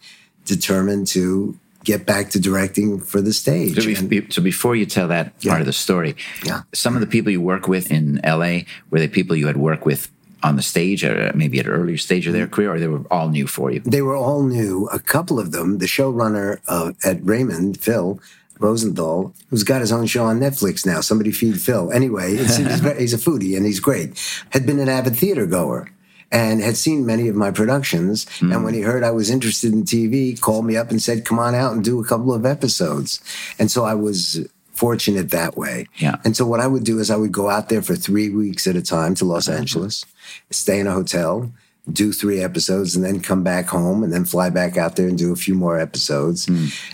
determined 0.46 1.08
to 1.08 1.58
get 1.84 2.06
back 2.06 2.30
to 2.30 2.40
directing 2.40 3.00
for 3.00 3.22
the 3.22 3.34
stage. 3.34 3.76
So, 3.76 3.86
be- 3.86 3.96
And- 3.96 4.10
be- 4.10 4.28
so 4.30 4.42
before 4.42 4.76
you 4.76 4.86
tell 4.86 5.08
that 5.08 5.34
Yeah. 5.40 5.52
part 5.52 5.62
of 5.62 5.66
the 5.68 5.74
story, 5.74 6.16
Yeah. 6.46 6.62
some 6.74 6.94
of 6.96 7.02
the 7.02 7.08
people 7.08 7.32
you 7.32 7.42
work 7.42 7.68
with 7.68 7.90
in 7.92 8.20
LA 8.24 8.66
were 8.92 9.00
they 9.00 9.08
people 9.08 9.36
you 9.36 9.48
had 9.48 9.58
worked 9.58 9.86
with 9.86 10.10
on 10.44 10.56
the 10.56 10.62
stage 10.64 11.04
or 11.04 11.32
maybe 11.36 11.60
at 11.60 11.66
an 11.68 11.72
earlier 11.72 11.98
stage 11.98 12.26
of 12.28 12.34
their 12.34 12.48
Mm. 12.48 12.52
career, 12.52 12.74
or 12.74 12.80
they 12.80 12.88
were 12.88 13.02
all 13.12 13.30
new 13.30 13.48
for 13.48 13.72
you? 13.72 13.80
they 13.86 14.02
were 14.02 14.16
all 14.16 14.44
new. 14.44 14.88
A 14.92 15.00
couple 15.00 15.40
of 15.40 15.52
them, 15.52 15.78
the 15.80 15.86
showrunner 15.88 16.58
uh, 16.68 16.92
at 17.04 17.18
Raymond, 17.26 17.80
Phil 17.80 18.20
Rosenthal, 18.62 19.34
who's 19.49 19.64
got 19.64 19.82
his 19.82 19.91
own 19.91 20.05
show 20.05 20.26
on 20.26 20.39
Netflix 20.39 20.86
now. 20.86 21.01
Somebody 21.01 21.32
feed 21.32 21.59
Phil. 21.59 21.91
Anyway, 21.91 22.34
it's, 22.34 22.57
he's, 22.57 22.80
he's 22.97 23.14
a 23.14 23.18
foodie 23.18 23.57
and 23.57 23.66
he's 23.66 23.80
great. 23.80 24.20
Had 24.51 24.66
been 24.66 24.80
an 24.80 24.89
avid 24.89 25.16
theater 25.16 25.45
goer 25.45 25.91
and 26.32 26.62
had 26.62 26.78
seen 26.78 27.05
many 27.05 27.28
of 27.28 27.36
my 27.36 27.51
productions. 27.51 28.26
And 28.39 28.53
hmm. 28.53 28.64
when 28.64 28.74
he 28.74 28.82
heard 28.82 29.03
I 29.03 29.12
was 29.12 29.30
interested 29.30 29.74
in 29.74 29.84
TV, 29.84 30.39
called 30.39 30.66
me 30.66 30.78
up 30.78 30.89
and 30.89 31.01
said, 31.01 31.26
"Come 31.26 31.39
on 31.39 31.55
out 31.55 31.74
and 31.74 31.84
do 31.84 31.99
a 31.99 32.05
couple 32.05 32.34
of 32.34 32.45
episodes." 32.45 33.20
And 33.59 33.70
so 33.70 33.84
I 33.84 33.95
was 33.95 34.47
fortunate 34.72 35.30
that 35.30 35.57
way. 35.57 35.88
Yeah. 35.97 36.16
And 36.24 36.36
so 36.36 36.45
what 36.45 36.59
I 36.59 36.68
would 36.68 36.84
do 36.84 36.99
is 36.99 37.12
I 37.12 37.16
would 37.16 37.32
go 37.32 37.49
out 37.49 37.70
there 37.70 37.82
for 37.82 37.95
three 37.95 38.30
weeks 38.30 38.66
at 38.66 38.76
a 38.76 38.82
time 38.82 39.14
to 39.16 39.26
Los 39.26 39.47
Angeles, 39.47 40.05
stay 40.49 40.80
in 40.80 40.88
a 40.88 40.91
hotel, 40.91 41.51
do 41.92 42.12
three 42.12 42.42
episodes, 42.42 42.96
and 42.96 43.04
then 43.04 43.20
come 43.20 43.44
back 43.44 43.68
home 43.68 44.04
and 44.04 44.14
then 44.14 44.26
fly 44.26 44.50
back 44.50 44.78
out 44.78 44.96
there 44.96 45.08
and 45.08 45.18
do 45.18 45.32
a 45.32 45.36
few 45.36 45.56
more 45.56 45.80
episodes. 45.80 46.48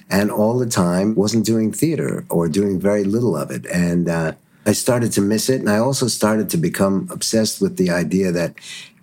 And 0.10 0.32
all 0.32 0.58
the 0.58 0.66
time 0.66 1.16
wasn't 1.16 1.46
doing 1.46 1.72
theater 1.72 2.26
or 2.30 2.48
doing 2.48 2.80
very 2.80 3.04
little 3.04 3.36
of 3.36 3.52
it. 3.52 3.66
And 3.68 4.08
uh, 4.08 4.34
I 4.66 4.74
started 4.74 5.12
to 5.14 5.22
miss 5.22 5.50
it. 5.50 5.60
And 5.60 5.70
I 5.70 5.78
also 5.78 6.08
started 6.08 6.50
to 6.52 6.58
become 6.58 7.08
obsessed 7.12 7.62
with 7.62 7.78
the 7.78 7.90
idea 7.90 8.32
that 8.32 8.56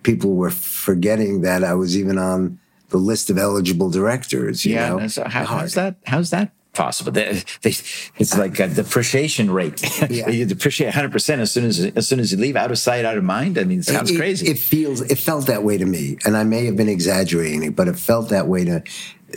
people 0.03 0.35
were 0.35 0.51
forgetting 0.51 1.41
that 1.41 1.63
I 1.63 1.73
was 1.73 1.97
even 1.97 2.17
on 2.17 2.59
the 2.89 2.97
list 2.97 3.29
of 3.29 3.37
eligible 3.37 3.89
directors. 3.89 4.65
You 4.65 4.75
yeah. 4.75 4.89
know? 4.89 5.07
so 5.07 5.23
how, 5.27 5.45
how's 5.45 5.73
that? 5.75 5.97
How's 6.05 6.29
that 6.31 6.51
possible? 6.75 7.11
They, 7.11 7.41
they, 7.61 7.69
it's 8.17 8.37
like 8.37 8.59
a 8.59 8.67
depreciation 8.67 9.51
rate. 9.51 9.81
Yeah. 10.15 10.29
you 10.29 10.45
depreciate 10.45 10.87
100 10.87 11.11
percent 11.11 11.41
as 11.41 11.51
soon 11.51 11.65
as 11.65 11.79
as 11.79 12.07
soon 12.07 12.19
as 12.19 12.31
you 12.31 12.37
leave, 12.37 12.55
out 12.55 12.71
of 12.71 12.77
sight, 12.77 13.05
out 13.05 13.17
of 13.17 13.23
mind. 13.23 13.57
I 13.57 13.63
mean, 13.63 13.79
it 13.79 13.85
sounds 13.85 14.11
it, 14.11 14.17
crazy. 14.17 14.47
It 14.47 14.59
feels 14.59 15.01
it 15.01 15.17
felt 15.17 15.47
that 15.47 15.63
way 15.63 15.77
to 15.77 15.85
me, 15.85 16.17
and 16.25 16.37
I 16.37 16.43
may 16.43 16.65
have 16.65 16.75
been 16.75 16.89
exaggerating, 16.89 17.63
it, 17.63 17.75
but 17.75 17.87
it 17.87 17.97
felt 17.97 18.29
that 18.29 18.47
way 18.47 18.65
to 18.65 18.83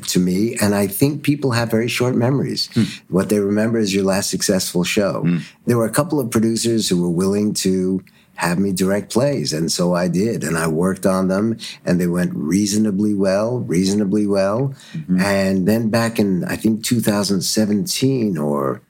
to 0.09 0.19
me. 0.21 0.57
And 0.61 0.75
I 0.75 0.87
think 0.87 1.23
people 1.23 1.53
have 1.53 1.71
very 1.71 1.89
short 1.89 2.15
memories. 2.15 2.69
Hmm. 2.75 2.85
What 3.09 3.29
they 3.29 3.41
remember 3.41 3.79
is 3.79 3.95
your 3.95 4.05
last 4.05 4.31
successful 4.31 4.85
show. 4.85 5.27
There 5.67 5.79
were 5.79 5.87
a 5.87 5.91
couple 5.91 6.21
of 6.21 6.31
producers 6.31 6.89
who 6.89 7.03
were 7.03 7.11
willing 7.11 7.55
to 7.55 8.05
have 8.39 8.59
me 8.59 8.73
direct 8.73 9.13
plays, 9.13 9.53
and 9.53 9.71
so 9.71 9.95
I 9.95 10.09
did, 10.09 10.43
and 10.43 10.57
I 10.57 10.67
worked 10.69 11.07
on 11.07 11.29
them, 11.29 11.57
and 11.85 12.01
they 12.01 12.07
went 12.07 12.33
reasonably 12.35 13.15
well, 13.15 13.59
reasonably 13.61 14.27
well. 14.27 14.75
Mm-hmm. 14.93 15.21
And 15.21 15.69
then 15.69 15.91
back 15.91 16.19
in 16.19 16.45
I 16.45 16.57
think 16.57 16.85
2017 16.85 18.39
or 18.39 18.83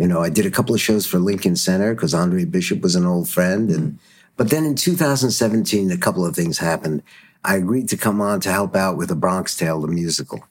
you 0.00 0.08
know, 0.08 0.22
I 0.22 0.30
did 0.30 0.46
a 0.46 0.50
couple 0.50 0.74
of 0.74 0.80
shows 0.80 1.06
for 1.06 1.18
Lincoln 1.18 1.56
Center 1.56 1.94
because 1.94 2.14
Andre 2.14 2.46
Bishop 2.46 2.80
was 2.80 2.96
an 2.96 3.04
old 3.04 3.28
friend. 3.28 3.70
And 3.70 3.92
mm-hmm. 3.92 3.96
but 4.36 4.48
then 4.48 4.64
in 4.64 4.74
2017, 4.74 5.90
a 5.90 5.98
couple 5.98 6.24
of 6.24 6.34
things 6.34 6.56
happened. 6.56 7.02
I 7.44 7.56
agreed 7.56 7.88
to 7.90 7.98
come 7.98 8.20
on 8.22 8.40
to 8.40 8.50
help 8.50 8.74
out 8.74 8.96
with 8.96 9.10
A 9.10 9.14
Bronx 9.14 9.54
Tale, 9.56 9.80
the 9.80 9.88
musical. 9.88 10.42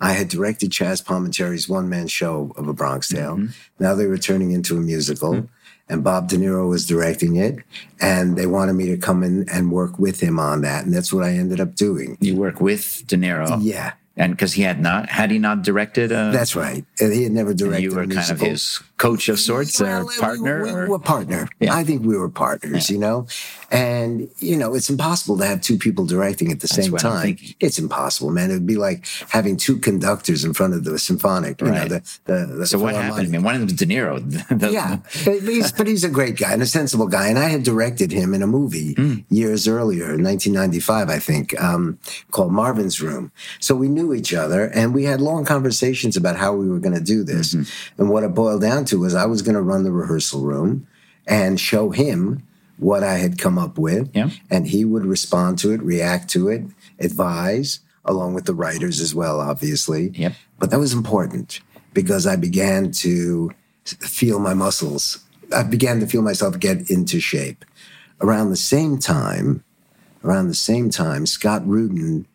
I 0.00 0.12
had 0.12 0.28
directed 0.28 0.70
Chaz 0.70 1.04
Palminteri's 1.04 1.68
one-man 1.68 2.08
show 2.08 2.52
of 2.56 2.66
A 2.66 2.72
Bronx 2.72 3.08
Tale. 3.08 3.36
Mm-hmm. 3.36 3.52
Now 3.78 3.94
they 3.94 4.06
were 4.06 4.18
turning 4.18 4.50
into 4.50 4.76
a 4.76 4.80
musical, 4.80 5.32
mm-hmm. 5.34 5.46
And 5.88 6.04
Bob 6.04 6.28
De 6.28 6.36
Niro 6.36 6.68
was 6.68 6.86
directing 6.86 7.36
it, 7.36 7.58
and 8.00 8.36
they 8.36 8.46
wanted 8.46 8.74
me 8.74 8.86
to 8.86 8.96
come 8.96 9.22
in 9.22 9.48
and 9.48 9.70
work 9.72 9.98
with 9.98 10.20
him 10.20 10.38
on 10.38 10.60
that, 10.62 10.84
and 10.84 10.92
that's 10.94 11.12
what 11.12 11.24
I 11.24 11.30
ended 11.32 11.60
up 11.60 11.74
doing. 11.74 12.16
you 12.20 12.36
work 12.36 12.60
with 12.60 13.04
De 13.06 13.16
Niro, 13.16 13.58
Yeah, 13.60 13.92
and 14.16 14.32
because 14.32 14.52
he 14.54 14.62
had 14.62 14.80
not 14.80 15.08
had 15.08 15.30
he 15.30 15.38
not 15.38 15.62
directed, 15.62 16.12
uh, 16.12 16.30
that's 16.30 16.54
right. 16.56 16.84
And 17.00 17.12
he 17.12 17.22
had 17.24 17.32
never 17.32 17.54
directed 17.54 17.82
you 17.84 17.94
were 17.94 18.02
a 18.02 18.08
kind 18.08 18.30
of 18.30 18.40
his 18.40 18.80
coach 18.98 19.28
of 19.28 19.38
sorts 19.38 19.80
or 19.80 20.04
partner. 20.20 20.62
We, 20.64 20.72
we 20.74 20.88
were 20.88 20.98
partner. 20.98 21.48
Yeah. 21.60 21.74
I 21.74 21.84
think 21.84 22.04
we 22.04 22.16
were 22.18 22.28
partners, 22.28 22.90
you 22.90 22.98
know? 22.98 23.26
And, 23.70 24.28
you 24.38 24.56
know, 24.56 24.74
it's 24.74 24.90
impossible 24.90 25.38
to 25.38 25.46
have 25.46 25.60
two 25.60 25.78
people 25.78 26.04
directing 26.04 26.50
at 26.52 26.60
the 26.60 26.68
same 26.68 26.96
time. 26.96 27.36
It's 27.60 27.78
impossible, 27.78 28.30
man. 28.30 28.50
It 28.50 28.54
would 28.54 28.66
be 28.66 28.76
like 28.76 29.06
having 29.30 29.56
two 29.56 29.76
conductors 29.78 30.44
in 30.44 30.52
front 30.54 30.74
of 30.74 30.84
the 30.84 30.98
symphonic, 30.98 31.60
you 31.60 31.68
Right. 31.68 31.88
know, 31.90 31.98
the, 31.98 32.18
the, 32.24 32.54
the 32.58 32.66
so 32.66 32.78
what 32.78 32.94
happened? 32.94 33.28
I 33.28 33.30
mean, 33.30 33.42
one 33.42 33.54
of 33.54 33.60
them 33.60 33.66
was 33.68 33.76
De 33.76 33.86
Niro. 33.86 34.18
Yeah, 34.72 34.98
but 35.24 35.40
he's, 35.42 35.70
but 35.72 35.86
he's 35.86 36.04
a 36.04 36.08
great 36.08 36.36
guy 36.36 36.52
and 36.52 36.62
a 36.62 36.66
sensible 36.66 37.06
guy. 37.06 37.28
And 37.28 37.38
I 37.38 37.48
had 37.48 37.62
directed 37.62 38.10
him 38.10 38.34
in 38.34 38.42
a 38.42 38.46
movie 38.46 38.94
Hmm. 38.94 39.14
years 39.30 39.68
earlier, 39.68 40.06
1995, 40.16 41.08
I 41.08 41.18
think, 41.18 41.58
um, 41.62 41.98
called 42.30 42.52
Marvin's 42.52 43.00
Room. 43.00 43.30
So 43.60 43.74
we 43.74 43.88
knew 43.88 44.12
each 44.14 44.34
other 44.34 44.64
and 44.66 44.92
we 44.94 45.04
had 45.04 45.20
long 45.20 45.44
conversations 45.44 46.16
about 46.16 46.36
how 46.36 46.54
we 46.54 46.68
were 46.68 46.78
going 46.80 46.94
to 46.94 47.00
do 47.04 47.22
this. 47.22 47.54
Mm-hmm. 47.54 48.00
And 48.02 48.10
what 48.10 48.24
it 48.24 48.34
boiled 48.34 48.62
down 48.62 48.84
to 48.88 49.00
was 49.00 49.14
I 49.14 49.26
was 49.26 49.42
going 49.42 49.54
to 49.54 49.62
run 49.62 49.84
the 49.84 49.92
rehearsal 49.92 50.42
room 50.42 50.86
and 51.26 51.60
show 51.60 51.90
him 51.90 52.42
what 52.78 53.02
I 53.02 53.14
had 53.14 53.38
come 53.38 53.58
up 53.58 53.78
with. 53.78 54.10
Yeah. 54.14 54.30
And 54.50 54.66
he 54.66 54.84
would 54.84 55.04
respond 55.04 55.58
to 55.60 55.72
it, 55.72 55.82
react 55.82 56.30
to 56.30 56.48
it, 56.48 56.62
advise, 56.98 57.80
along 58.04 58.34
with 58.34 58.46
the 58.46 58.54
writers 58.54 59.00
as 59.00 59.14
well, 59.14 59.40
obviously. 59.40 60.10
Yep. 60.14 60.32
But 60.58 60.70
that 60.70 60.78
was 60.78 60.92
important 60.92 61.60
because 61.92 62.26
I 62.26 62.36
began 62.36 62.90
to 62.92 63.50
feel 63.84 64.38
my 64.38 64.54
muscles. 64.54 65.24
I 65.54 65.62
began 65.62 66.00
to 66.00 66.06
feel 66.06 66.22
myself 66.22 66.58
get 66.58 66.90
into 66.90 67.20
shape. 67.20 67.64
Around 68.20 68.50
the 68.50 68.56
same 68.56 68.98
time, 68.98 69.64
around 70.24 70.48
the 70.48 70.54
same 70.54 70.90
time, 70.90 71.26
Scott 71.26 71.66
Rudin 71.66 72.26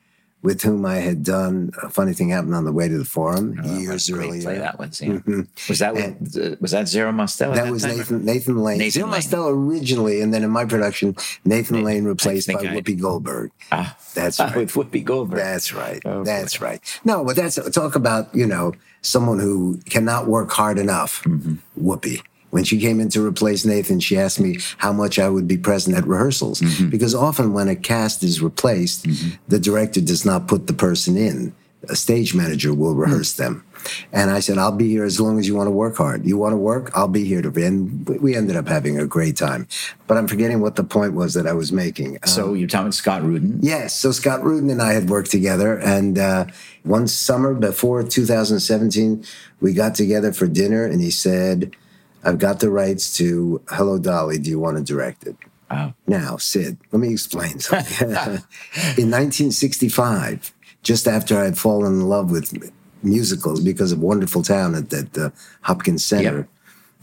with 0.43 0.61
whom 0.61 0.85
I 0.85 0.97
had 0.97 1.23
done 1.23 1.71
a 1.81 1.89
funny 1.89 2.13
thing 2.13 2.29
happened 2.29 2.53
on 2.53 2.65
the 2.65 2.71
way 2.73 2.87
to 2.89 2.97
the 2.97 3.05
forum 3.05 3.59
Oh, 3.63 3.79
years 3.79 4.09
earlier. 4.09 4.41
Play 4.43 4.57
that 4.59 4.77
was. 4.77 5.01
Yeah. 5.01 5.13
Mhm. 5.19 5.47
Was 5.69 5.79
that 5.79 5.95
uh, 5.97 6.55
was 6.59 6.71
that 6.71 6.87
Zero 6.87 7.11
Mostel? 7.11 7.51
at 7.53 7.55
That 7.63 7.71
was? 7.71 7.83
Nathan 7.85 8.25
Nathan 8.25 8.57
Lane. 8.61 8.77
Nathan 8.77 9.09
Zero 9.21 9.47
Lane. 9.49 9.55
Originally, 9.67 10.21
and 10.21 10.33
then 10.33 10.43
in 10.43 10.51
my 10.51 10.65
production, 10.65 11.15
Nathan 11.45 11.83
Lane 11.83 12.03
replaced 12.03 12.47
by 12.49 12.55
I- 12.59 12.65
Whoopi 12.75 12.99
Goldberg. 12.99 13.51
Ah, 13.71 13.97
That's 14.13 14.39
right. 14.39 14.55
with 14.55 14.71
Whoopi 14.73 15.03
Goldberg. 15.03 15.39
That's 15.39 15.73
right. 15.73 16.01
Oh, 16.05 16.23
that's 16.23 16.61
right. 16.61 16.79
No, 17.05 17.23
but 17.23 17.35
that's 17.35 17.55
talk 17.71 17.95
about 17.95 18.33
you 18.35 18.45
know 18.45 18.73
someone 19.01 19.39
who 19.39 19.79
cannot 19.89 20.27
work 20.27 20.51
hard 20.51 20.77
enough. 20.77 21.23
Mm-hmm. 21.23 21.55
Whoopi. 21.89 22.21
When 22.53 22.63
she 22.63 22.79
came 22.79 22.99
in 22.99 23.09
to 23.09 23.25
replace 23.25 23.65
Nathan, 23.65 23.99
she 23.99 24.15
asked 24.15 24.39
me 24.39 24.59
how 24.77 24.93
much 24.93 25.17
I 25.17 25.27
would 25.27 25.47
be 25.47 25.57
present 25.57 25.97
at 25.97 26.05
rehearsals 26.05 26.61
Mm-hmm. 26.61 26.89
because 26.89 27.15
often 27.15 27.51
when 27.53 27.67
a 27.67 27.75
cast 27.75 28.21
is 28.23 28.41
replaced, 28.43 29.07
the 29.47 29.59
director 29.59 30.01
does 30.01 30.23
not 30.23 30.47
put 30.47 30.67
the 30.67 30.73
person 30.87 31.17
in. 31.17 31.53
A 31.89 31.95
stage 31.95 32.35
manager 32.35 32.71
will 32.73 32.93
rehearse 32.93 33.33
them. 33.33 33.65
And 34.13 34.29
I 34.31 34.39
said, 34.39 34.57
I'll 34.59 34.71
be 34.85 34.87
here 34.87 35.03
as 35.03 35.19
long 35.19 35.39
as 35.39 35.45
you 35.47 35.55
want 35.55 35.67
to 35.67 35.71
work 35.71 35.97
hard. 35.97 36.25
You 36.25 36.37
want 36.37 36.53
to 36.53 36.57
work? 36.57 36.91
I'll 36.95 37.09
be 37.21 37.25
here 37.25 37.41
to. 37.41 37.49
be. 37.51 37.63
And 37.65 38.07
we- 38.23 38.35
ended 38.37 38.55
up 38.55 38.67
having 38.67 38.97
a 38.99 39.05
great 39.07 39.35
time. 39.35 39.67
But 40.07 40.17
I'm 40.17 40.27
forgetting 40.27 40.61
what 40.61 40.75
the 40.77 40.83
point 40.85 41.13
was 41.13 41.33
that 41.33 41.45
I 41.47 41.53
was 41.53 41.71
making. 41.73 42.11
Um, 42.23 42.27
So 42.35 42.53
you're 42.53 42.69
talking 42.69 42.85
about 42.87 42.93
Scott 42.93 43.21
Rudin. 43.23 43.57
Yes. 43.61 43.93
So 43.99 44.11
Scott 44.13 44.41
Rudin 44.45 44.69
and 44.69 44.81
I 44.81 44.93
had 44.93 45.09
worked 45.09 45.31
together. 45.31 45.71
And 45.79 46.17
uh, 46.17 46.45
one 46.83 47.07
summer 47.07 47.53
before 47.55 48.01
2017, 48.03 49.25
we 49.59 49.73
got 49.73 49.95
together 49.95 50.31
for 50.31 50.47
dinner 50.47 50.85
and 50.85 51.01
he 51.01 51.11
said, 51.11 51.75
I've 52.23 52.39
got 52.39 52.59
the 52.59 52.69
rights 52.69 53.15
to 53.17 53.61
Hello 53.69 53.97
Dolly. 53.99 54.37
Do 54.37 54.49
you 54.49 54.59
want 54.59 54.77
to 54.77 54.83
direct 54.83 55.25
it? 55.27 55.35
Wow. 55.69 55.93
Now, 56.07 56.37
Syd, 56.37 56.77
let 56.91 56.99
me 56.99 57.11
explain 57.11 57.59
something. 57.59 58.09
in 58.97 59.09
1965, 59.11 60.53
just 60.83 61.07
after 61.07 61.37
I 61.37 61.45
had 61.45 61.57
fallen 61.57 61.93
in 61.93 62.07
love 62.07 62.31
with 62.31 62.53
musicals 63.01 63.59
because 63.61 63.91
of 63.91 63.99
Wonderful 63.99 64.43
Town 64.43 64.75
at, 64.75 64.93
at 64.93 65.13
the 65.13 65.25
uh, 65.27 65.29
Hopkins 65.61 66.03
Center, 66.05 66.37
Yep. 66.37 66.49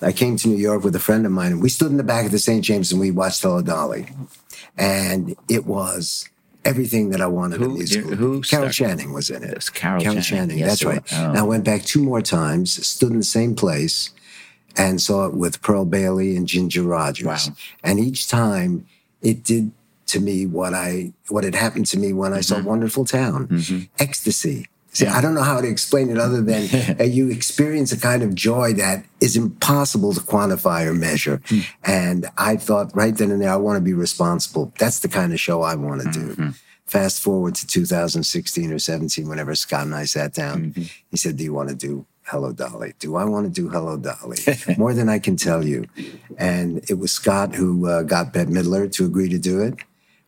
I 0.03 0.12
came 0.12 0.37
to 0.39 0.49
New 0.49 0.57
York 0.57 0.83
with 0.83 0.97
a 0.97 0.99
friend 1.01 1.27
of 1.27 1.33
mine, 1.33 1.53
and 1.53 1.61
we 1.62 1.68
stood 1.68 1.91
in 1.91 1.99
the 1.99 2.03
back 2.03 2.25
of 2.25 2.33
the 2.33 2.39
St. 2.39 2.64
James 2.64 2.91
and 2.91 2.99
we 2.99 3.11
watched 3.11 3.43
Hello 3.43 3.61
Dolly. 3.61 4.07
And 4.79 5.37
it 5.47 5.66
was 5.66 6.27
everything 6.64 7.11
that 7.11 7.21
I 7.21 7.27
wanted 7.27 7.57
in 7.57 7.62
Who- 7.68 7.75
a 7.75 7.79
musical. 7.79 8.16
who 8.16 8.41
Carol? 8.41 8.71
Channing 8.71 9.12
was 9.12 9.29
in 9.29 9.43
it. 9.43 9.55
was 9.55 9.68
Carol 9.68 10.01
Channing. 10.23 10.57
Yes, 10.59 10.68
that's 10.81 10.85
right. 10.85 11.03
Oh. 11.12 11.29
And 11.31 11.39
I 11.39 11.43
went 11.43 11.64
back 11.64 11.83
two 11.83 12.03
more 12.03 12.23
times, 12.23 12.87
stood 12.87 13.11
in 13.11 13.18
the 13.18 13.25
same 13.25 13.55
place, 13.55 14.09
and 14.77 15.01
saw 15.01 15.27
it 15.27 15.35
with 15.35 15.61
Pearl 15.62 15.85
Bailey 15.85 16.37
and 16.37 16.47
Ginger 16.47 16.83
Rogers. 16.83 17.27
Wow. 17.27 17.55
And 17.83 17.99
each 17.99 18.29
time 18.29 18.87
it 19.23 19.43
did 19.43 19.73
to 20.07 20.21
me 20.21 20.47
what 20.47 20.75
I 20.75 21.12
what 21.29 21.45
had 21.45 21.55
happened 21.55 21.87
to 21.87 21.99
me 21.99 22.12
when 22.12 22.33
I 22.33 22.41
saw 22.41 22.61
Wonderful 22.62 23.05
Town. 23.05 23.49
Ecstasy. 23.99 24.66
See, 24.93 25.05
Mm-hmm. 25.05 25.05
Yeah. 25.05 25.16
I 25.16 25.21
don't 25.21 25.35
know 25.37 25.45
how 25.45 25.61
to 25.61 25.68
explain 25.68 26.11
it 26.11 26.18
other 26.18 26.43
than 26.43 26.97
uh, 27.01 27.05
you 27.05 27.31
experience 27.31 27.93
a 27.93 28.01
kind 28.01 28.25
of 28.25 28.35
joy 28.35 28.73
that 28.73 29.05
is 29.21 29.37
impossible 29.37 30.12
to 30.14 30.21
quantify 30.21 30.85
or 30.85 30.95
measure. 30.95 31.41
Hmm. 31.47 31.61
And 31.85 32.27
I 32.37 32.57
thought 32.57 32.91
right 32.97 33.16
then 33.16 33.31
and 33.31 33.41
there, 33.41 33.51
I 33.53 33.57
want 33.57 33.77
to 33.77 33.81
be 33.81 33.95
responsible. 33.95 34.73
That's 34.81 34.99
the 34.99 35.09
kind 35.09 35.33
of 35.33 35.39
show 35.39 35.62
I 35.62 35.77
want 35.77 36.03
to 36.03 36.11
do. 36.11 36.29
Mm-hmm. 36.35 36.49
Fast 36.87 37.23
forward 37.23 37.55
to 37.55 37.66
2016 37.68 38.73
or 38.73 38.81
17, 38.81 39.29
whenever 39.29 39.55
Scott 39.55 39.83
and 39.87 39.95
I 39.95 40.07
sat 40.07 40.35
down, 40.35 40.73
Mm-hmm. 40.73 40.83
he 41.12 41.16
said, 41.16 41.37
Do 41.37 41.45
you 41.45 41.55
want 41.55 41.68
to 41.68 41.77
do 41.77 42.05
Hello 42.31 42.53
Dolly? 42.53 42.95
Do 43.01 43.16
I 43.16 43.24
want 43.24 43.47
to 43.47 43.51
do 43.51 43.68
Hello 43.68 43.97
Dolly? 43.97 44.39
More 44.78 44.95
than 44.95 45.09
I 45.09 45.18
can 45.18 45.35
tell 45.35 45.64
you. 45.64 45.85
And 46.39 46.78
it 46.89 46.95
was 46.95 47.11
Scott 47.11 47.57
who 47.57 47.89
uh, 47.89 48.05
got 48.05 48.33
Bette 48.33 48.53
Midler 48.53 48.91
to 48.93 49.05
agree 49.05 49.28
to 49.28 49.39
do 49.39 49.61
it, 49.61 49.74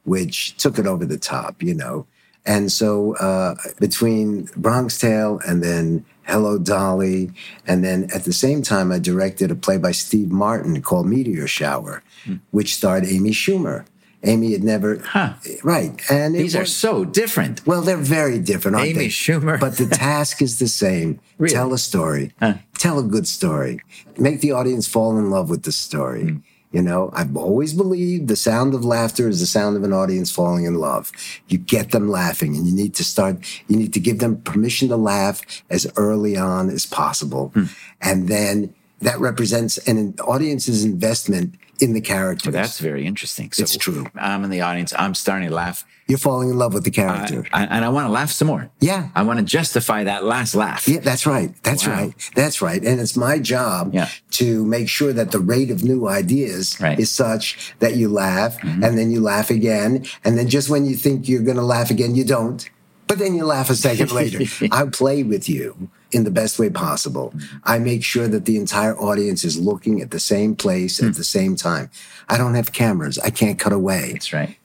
which 0.03 0.57
took 0.57 0.81
it 0.81 0.87
over 0.89 1.07
the 1.07 1.17
top, 1.17 1.63
you 1.63 1.75
know. 1.75 2.09
And 2.45 2.73
so 2.73 3.15
uh, 3.19 3.55
between 3.79 4.49
Bronx 4.57 4.99
Tale 4.99 5.39
and 5.47 5.63
then 5.63 6.05
Hello 6.25 6.59
Dolly, 6.59 7.31
and 7.69 7.85
then 7.85 8.09
at 8.13 8.25
the 8.25 8.33
same 8.33 8.63
time, 8.63 8.91
I 8.91 8.99
directed 8.99 9.53
a 9.53 9.55
play 9.55 9.79
by 9.79 9.93
Steve 9.93 10.33
Martin 10.33 10.83
called 10.83 11.07
Meteor 11.07 11.47
Shower, 11.47 12.03
which 12.51 12.75
starred 12.75 13.05
Amy 13.05 13.31
Schumer. 13.31 13.85
Amy 14.25 14.53
had 14.53 14.63
never, 14.63 14.99
Huh. 14.99 15.35
right? 15.65 16.01
And 16.11 16.35
These 16.35 16.55
are 16.55 16.65
so 16.65 17.05
different. 17.05 17.67
well, 17.67 17.83
they're 17.83 17.97
very 17.97 18.39
different, 18.39 18.77
aren't 18.77 18.91
Amy 18.91 18.99
they? 18.99 19.09
Schumer. 19.09 19.59
But 19.59 19.77
the 19.79 19.87
task 19.87 20.41
is 20.43 20.59
the 20.59 20.69
same. 20.69 21.19
Really? 21.39 21.55
Tell 21.55 21.73
a 21.75 21.79
story. 21.79 22.33
Tell 22.79 23.01
a 23.01 23.03
good 23.03 23.27
story. 23.27 23.81
Make 24.17 24.41
the 24.43 24.53
audience 24.53 24.87
fall 24.87 25.19
in 25.19 25.29
love 25.29 25.51
with 25.51 25.65
the 25.65 25.73
story. 25.73 26.23
Hmm. 26.23 26.37
You 26.71 26.83
know, 26.83 27.11
I've 27.13 27.37
always 27.37 27.73
believed 27.75 28.29
the 28.29 28.37
sound 28.37 28.75
of 28.75 28.85
laughter 28.85 29.29
is 29.29 29.41
the 29.41 29.47
sound 29.47 29.77
of 29.77 29.83
an 29.83 29.93
audience 29.93 30.31
falling 30.31 30.65
in 30.67 30.77
love. 30.77 31.11
You 31.49 31.59
get 31.59 31.91
them 31.91 32.09
laughing 32.09 32.55
and 32.57 32.65
you 32.65 32.73
need 32.73 32.95
to 32.95 33.03
start, 33.05 33.39
you 33.67 33.77
need 33.77 33.93
to 33.95 33.99
give 34.01 34.21
them 34.21 34.41
permission 34.43 34.89
to 34.91 34.97
laugh 34.97 35.43
as 35.69 35.87
early 35.97 36.37
on 36.37 36.71
as 36.71 36.87
possible. 36.87 37.51
Hmm. 37.55 37.65
And 38.01 38.29
then 38.29 38.73
that 39.01 39.19
represents 39.19 39.79
an 39.89 40.15
audience's 40.21 40.85
investment 40.85 41.57
in 41.81 41.93
the 41.95 42.01
characters. 42.01 42.53
That's 42.53 42.79
very 42.79 43.07
interesting. 43.07 43.51
So 43.53 43.63
It's 43.63 43.77
true. 43.77 44.07
I'm 44.15 44.45
in 44.45 44.51
the 44.51 44.61
audience. 44.61 44.93
I'm 44.97 45.15
starting 45.15 45.49
to 45.49 45.55
laugh. 45.55 45.85
You're 46.09 46.19
falling 46.19 46.51
in 46.51 46.59
love 46.59 46.75
with 46.75 46.85
the 46.85 46.91
character. 46.91 47.47
I, 47.53 47.65
and 47.65 47.85
I 47.85 47.89
want 47.89 48.07
to 48.07 48.13
laugh 48.13 48.31
some 48.31 48.49
more. 48.49 48.71
Yeah. 48.81 49.09
I 49.15 49.23
want 49.23 49.39
to 49.39 49.45
justify 49.45 50.05
that 50.05 50.25
last 50.25 50.55
laugh. 50.55 50.87
Yeah, 50.87 50.99
that's 51.01 51.27
right. 51.27 51.55
That's 51.63 51.87
Wow. 51.87 51.95
right. 51.95 52.31
That's 52.35 52.61
right. 52.61 52.83
And 52.85 53.01
it's 53.01 53.17
my 53.17 53.39
job 53.39 53.95
Yeah. 53.95 54.09
to 54.33 54.65
make 54.67 54.89
sure 54.89 55.13
that 55.13 55.31
the 55.31 55.39
rate 55.39 55.71
of 55.71 55.83
new 55.83 56.09
ideas 56.09 56.77
Right. 56.81 56.93
Mm-hmm. 56.93 57.03
is 57.03 57.11
such 57.11 57.73
that 57.79 57.97
you 57.97 58.09
laugh 58.09 58.57
and 58.63 58.83
then 58.99 59.11
you 59.11 59.21
laugh 59.21 59.49
again. 59.51 60.05
And 60.25 60.37
then 60.37 60.49
just 60.49 60.69
when 60.69 60.85
you 60.87 60.97
think 60.97 61.29
you're 61.29 61.43
going 61.43 61.57
to 61.57 61.63
laugh 61.65 61.91
again, 61.91 62.15
you 62.15 62.25
don't. 62.25 62.69
But 63.07 63.19
then 63.19 63.35
you 63.35 63.45
laugh 63.45 63.71
a 63.71 63.75
second 63.77 64.11
later. 64.21 64.41
I 64.71 64.85
play 64.87 65.23
with 65.23 65.49
you 65.49 65.89
in 66.13 66.25
the 66.25 66.31
best 66.31 66.59
way 66.59 66.71
possible. 66.71 67.33
I 67.65 67.79
make 67.79 68.05
sure 68.05 68.29
that 68.29 68.45
the 68.45 68.57
entire 68.57 68.97
audience 68.99 69.45
is 69.45 69.59
looking 69.59 70.01
at 70.01 70.11
the 70.11 70.21
same 70.21 70.55
place 70.55 70.99
Hmm. 70.99 71.07
at 71.09 71.15
the 71.15 71.25
same 71.25 71.57
time. 71.57 71.91
I 72.29 72.39
don't 72.39 72.55
have 72.55 72.73
cameras. 72.73 73.19
I 73.19 73.31
can't 73.31 73.59
cut 73.59 73.73
away. 73.73 74.13
That's 74.13 74.33
right. 74.33 74.57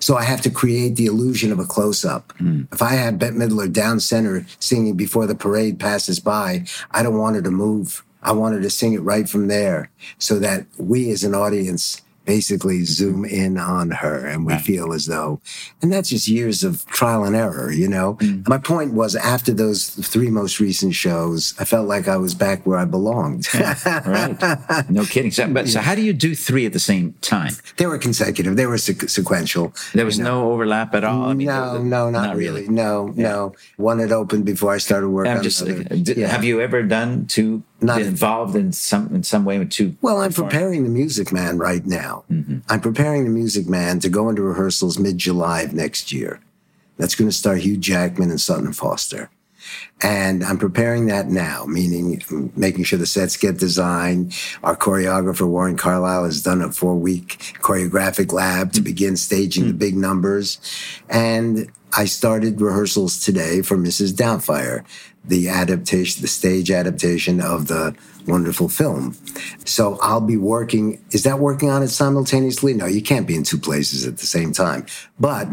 So 0.00 0.16
I 0.16 0.24
have 0.24 0.42
to 0.42 0.50
create 0.50 0.96
the 0.96 1.06
illusion 1.06 1.52
of 1.52 1.58
a 1.58 1.64
close 1.64 2.04
up. 2.04 2.32
If 2.72 2.82
I 2.82 2.92
have 2.94 3.18
Bette 3.18 3.34
Midler 3.36 3.72
down 3.72 4.00
center 4.00 4.44
singing 4.58 4.94
before 4.96 5.26
the 5.26 5.34
parade 5.34 5.78
passes 5.78 6.20
by, 6.20 6.66
I 6.90 7.02
don't 7.02 7.16
want 7.18 7.36
her 7.36 7.42
to 7.42 7.50
move. 7.50 8.04
I 8.22 8.32
want 8.32 8.54
her 8.56 8.60
to 8.60 8.68
sing 8.70 8.92
it 8.92 9.02
right 9.02 9.28
from 9.28 9.46
there 9.48 9.88
so 10.18 10.38
that 10.40 10.66
we 10.76 11.10
as 11.12 11.22
an 11.24 11.34
audience 11.34 12.02
basically 12.26 12.84
zoom 12.84 13.24
in 13.24 13.56
on 13.56 13.90
her 13.92 14.26
and 14.26 14.44
we 14.44 14.58
feel 14.58 14.92
as 14.92 15.06
though, 15.06 15.40
and 15.80 15.92
that's 15.92 16.10
just 16.10 16.28
years 16.28 16.62
of 16.64 16.84
trial 16.86 17.24
and 17.24 17.34
error, 17.36 17.70
you 17.72 17.88
know? 17.88 18.14
Mm. 18.20 18.46
My 18.48 18.58
point 18.58 18.92
was 18.92 19.14
after 19.16 19.52
those 19.52 19.88
three 19.88 20.28
most 20.28 20.60
recent 20.60 20.94
shows, 20.94 21.54
I 21.58 21.64
felt 21.64 21.86
like 21.88 22.08
I 22.08 22.16
was 22.16 22.34
back 22.34 22.66
where 22.66 22.78
I 22.78 22.84
belonged. 22.84 23.46
Right. 23.54 24.36
No 24.90 25.04
kidding. 25.04 25.30
So, 25.30 25.48
but 25.52 25.68
so 25.68 25.80
how 25.88 25.94
do 25.94 26.02
you 26.02 26.12
do 26.12 26.34
three 26.34 26.66
at 26.66 26.72
the 26.72 26.78
same 26.80 27.14
time? 27.20 27.52
they 27.76 27.86
were 27.86 27.98
consecutive, 27.98 28.56
they 28.56 28.66
were 28.66 28.76
sequ- 28.76 29.08
sequential. 29.08 29.72
There 29.94 30.04
was 30.04 30.18
no 30.18 30.50
overlap 30.52 30.94
at 30.94 31.04
all. 31.04 31.24
I 31.30 31.34
mean, 31.34 31.46
no, 31.46 31.74
the- 31.78 31.84
no, 31.84 32.10
not, 32.10 32.36
really. 32.36 32.68
No, 32.68 33.12
no. 33.16 33.54
One 33.76 33.98
had 34.00 34.12
opened 34.12 34.44
before 34.44 34.72
I 34.74 34.78
started 34.78 35.08
working 35.08 35.42
just. 35.42 35.62
another. 35.62 35.82
Uh, 35.90 35.96
d- 36.02 36.14
Yeah. 36.16 36.28
Have 36.28 36.44
you 36.44 36.60
ever 36.60 36.82
done 36.82 37.26
two? 37.26 37.62
Not- 37.80 38.02
involved 38.02 38.56
in 38.56 38.72
some 38.72 39.14
in 39.14 39.22
some 39.22 39.44
way 39.44 39.58
with 39.58 39.70
two? 39.70 39.96
Well, 40.00 40.18
I'm 40.18 40.30
perform- 40.30 40.48
preparing 40.48 40.82
the 40.84 40.90
Music 40.90 41.32
Man 41.32 41.58
right 41.58 41.84
now. 41.84 42.24
Mm-hmm. 42.30 42.58
I'm 42.68 42.80
preparing 42.80 43.24
the 43.24 43.30
Music 43.30 43.68
Man 43.68 44.00
to 44.00 44.08
go 44.08 44.28
into 44.28 44.42
rehearsals 44.42 44.98
mid 44.98 45.18
July 45.18 45.62
of 45.62 45.72
next 45.74 46.12
year. 46.12 46.40
That's 46.96 47.14
going 47.14 47.28
to 47.28 47.36
star 47.36 47.56
Hugh 47.56 47.76
Jackman 47.76 48.30
and 48.30 48.40
Sutton 48.40 48.72
Foster. 48.72 49.30
And 50.02 50.44
I'm 50.44 50.58
preparing 50.58 51.06
that 51.06 51.28
now, 51.28 51.64
meaning 51.66 52.22
making 52.56 52.84
sure 52.84 52.98
the 52.98 53.06
sets 53.06 53.36
get 53.36 53.58
designed. 53.58 54.34
Our 54.62 54.76
choreographer, 54.76 55.46
Warren 55.46 55.76
Carlyle, 55.76 56.24
has 56.24 56.42
done 56.42 56.62
a 56.62 56.70
four 56.70 56.94
week 56.94 57.54
choreographic 57.60 58.32
lab 58.32 58.72
to 58.74 58.80
begin 58.80 59.16
staging 59.16 59.66
the 59.66 59.74
big 59.74 59.96
numbers. 59.96 60.60
And 61.08 61.70
I 61.96 62.04
started 62.04 62.60
rehearsals 62.60 63.18
today 63.24 63.62
for 63.62 63.76
Mrs. 63.76 64.12
Doubtfire, 64.12 64.84
the 65.28 65.48
adaptation, 65.48 66.22
the 66.22 66.28
stage 66.28 66.70
adaptation 66.70 67.40
of 67.40 67.68
the 67.68 67.94
wonderful 68.26 68.68
film. 68.68 69.16
So 69.64 69.98
I'll 70.02 70.20
be 70.20 70.36
working. 70.36 71.00
Is 71.10 71.22
that 71.24 71.38
working 71.38 71.70
on 71.70 71.82
it 71.82 71.88
simultaneously? 71.88 72.74
No, 72.74 72.86
you 72.86 73.02
can't 73.02 73.26
be 73.26 73.34
in 73.34 73.42
two 73.44 73.58
places 73.58 74.06
at 74.06 74.18
the 74.18 74.26
same 74.26 74.52
time. 74.52 74.86
But 75.18 75.48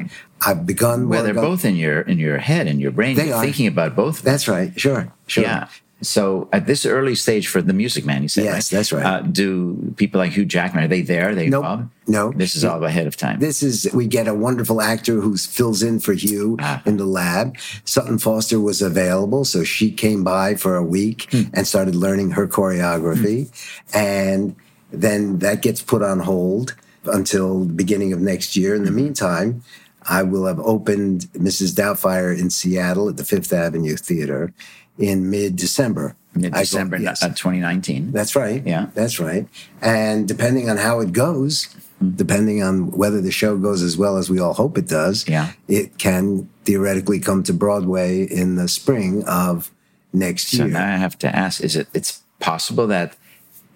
I've 0.46 0.66
begun. 0.66 1.10
Well, 1.10 1.24
they're 1.24 1.38
on- 1.38 1.44
both 1.44 1.66
in 1.66 1.76
your 1.76 2.02
in 2.02 2.20
your 2.20 2.38
head 2.38 2.68
in 2.68 2.80
your 2.80 2.92
brain. 2.92 3.16
They 3.16 3.32
are. 3.32 3.44
thinking 3.44 3.68
about 3.68 3.96
both. 3.96 4.22
That's 4.22 4.48
right. 4.48 4.78
Sure. 4.80 5.12
Sure. 5.28 5.44
Yeah. 5.44 5.68
So 6.04 6.50
at 6.54 6.68
this 6.68 6.86
early 6.86 7.16
stage 7.16 7.48
for 7.48 7.62
the 7.62 7.74
Music 7.74 8.06
Man, 8.06 8.22
you 8.22 8.28
said, 8.30 8.44
Yes, 8.44 8.72
right? 8.72 8.78
that's 8.78 8.92
right. 8.94 9.06
Uh, 9.06 9.22
do 9.22 9.94
people 9.98 10.20
like 10.20 10.34
Hugh 10.34 10.46
Jackman 10.46 10.84
are 10.84 10.88
they 10.88 11.02
there? 11.02 11.30
Are 11.30 11.36
they 11.36 11.48
Nope. 11.50 11.64
involved? 11.64 11.90
No. 12.08 12.32
This 12.34 12.56
is 12.56 12.66
all 12.66 12.84
ahead 12.84 13.08
of 13.08 13.16
time. 13.16 13.40
This 13.40 13.64
is 13.64 13.90
we 13.94 14.06
get 14.08 14.28
a 14.28 14.34
wonderful 14.34 14.82
actor 14.82 15.22
who 15.22 15.38
fills 15.38 15.82
in 15.82 16.00
for 16.00 16.14
Hugh 16.14 16.58
Ah. 16.60 16.82
in 16.86 16.98
the 16.98 17.06
lab. 17.06 17.56
Sutton 17.86 18.18
Foster 18.20 18.60
was 18.60 18.82
available, 18.82 19.46
so 19.46 19.64
she 19.64 19.92
came 19.92 20.24
by 20.24 20.56
for 20.56 20.76
a 20.76 20.84
week 20.84 21.28
Hmm. 21.32 21.44
and 21.54 21.66
started 21.68 21.96
learning 21.96 22.32
her 22.32 22.48
choreography, 22.48 23.48
and 23.94 24.56
then 24.92 25.40
that 25.40 25.62
gets 25.62 25.82
put 25.82 26.02
on 26.04 26.20
hold 26.20 26.76
until 27.06 27.66
the 27.66 27.74
beginning 27.74 28.14
of 28.14 28.20
next 28.22 28.56
year. 28.56 28.76
In 28.76 28.84
the 28.84 28.90
Hmm. 28.92 28.96
meantime. 28.98 29.62
I 30.06 30.22
will 30.22 30.48
have 30.48 30.60
opened 30.60 31.28
Mrs. 31.34 31.72
Doubtfire 31.74 32.38
in 32.38 32.50
Seattle 32.50 33.08
at 33.08 33.16
the 33.16 33.24
Fifth 33.24 33.54
Avenue 33.54 33.96
Theater 33.96 34.52
in 34.98 35.30
mid 35.30 35.56
December. 35.56 36.16
Mid 36.36 36.54
December 36.54 36.98
yes. 36.98 37.22
uh, 37.22 37.28
2019. 37.30 38.12
That's 38.12 38.36
right. 38.36 38.66
Yeah. 38.66 38.88
That's 38.96 39.20
right. 39.20 39.48
And 39.82 40.28
depending 40.28 40.68
on 40.70 40.78
how 40.78 41.00
it 41.00 41.12
goes, 41.14 41.68
depending 42.16 42.64
on 42.64 42.90
whether 42.92 43.22
the 43.22 43.32
show 43.32 43.56
goes 43.58 43.84
as 43.84 43.98
well 43.98 44.18
as 44.18 44.30
we 44.32 44.40
all 44.40 44.54
hope 44.54 44.78
it 44.78 44.88
does, 44.88 45.28
Yeah. 45.28 45.52
it 45.68 46.00
can 46.00 46.50
theoretically 46.66 47.20
come 47.20 47.44
to 47.44 47.54
Broadway 47.54 48.24
in 48.24 48.56
the 48.56 48.68
spring 48.68 49.24
of 49.26 49.72
next 50.12 50.48
So 50.48 50.66
year. 50.66 50.74
now 50.74 50.94
I 50.96 50.98
have 50.98 51.18
to 51.20 51.34
ask: 51.36 51.62
Is 51.64 51.76
it? 51.76 51.88
It's 51.94 52.24
possible 52.40 52.88
that 52.88 53.16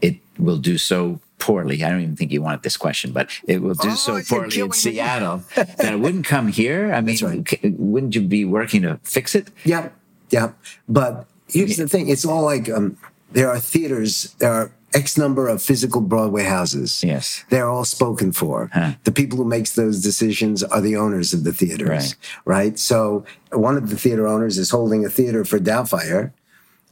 it 0.02 0.18
will 0.40 0.58
do 0.58 0.78
so 0.80 1.20
poorly. 1.40 1.84
I 1.84 1.90
don't 1.90 2.02
even 2.02 2.16
think 2.16 2.32
you 2.32 2.42
wanted 2.42 2.64
this 2.64 2.76
question, 2.78 3.12
but 3.12 3.30
it 3.48 3.62
will 3.62 3.76
do 3.76 3.90
Oh, 3.92 3.96
so 3.96 4.22
poorly 4.24 4.60
in. 4.60 4.72
Seattle 4.72 5.44
that 5.56 5.94
it 5.94 6.00
wouldn't 6.00 6.26
come 6.26 6.48
here. 6.48 6.92
I 6.92 7.02
mean, 7.02 7.18
right. 7.24 7.60
wouldn't 7.78 8.16
you 8.16 8.22
be 8.22 8.46
working 8.46 8.82
to 8.82 9.00
fix 9.04 9.36
it? 9.36 9.50
Yep, 9.64 9.94
yep. 10.30 10.58
But 10.90 11.26
here's 11.48 11.78
the 11.78 11.88
thing: 11.88 12.10
it's 12.10 12.26
all 12.26 12.44
like 12.44 12.70
um, 12.70 12.98
there 13.32 13.50
are 13.50 13.60
theaters, 13.60 14.36
there 14.40 14.52
are 14.52 14.72
X 14.94 15.18
number 15.18 15.48
of 15.48 15.62
physical 15.62 16.02
Broadway 16.02 16.44
houses. 16.46 17.04
Yes. 17.04 17.44
they're 17.50 17.70
all 17.70 17.84
spoken 17.86 18.32
for. 18.32 18.70
Huh. 18.74 18.94
The 19.04 19.12
people 19.12 19.38
who 19.38 19.44
makes 19.46 19.76
those 19.76 20.02
decisions 20.02 20.64
are 20.64 20.82
the 20.82 20.96
owners 20.96 21.34
of 21.34 21.44
the 21.44 21.52
theaters, 21.54 21.90
Right. 21.90 22.16
right? 22.46 22.80
So 22.80 23.26
one 23.52 23.76
of 23.78 23.90
the 23.90 23.98
theater 23.98 24.28
owners 24.28 24.58
is 24.58 24.70
holding 24.70 25.06
a 25.06 25.10
theater 25.10 25.44
for 25.44 25.60
Doubtfire, 25.60 26.32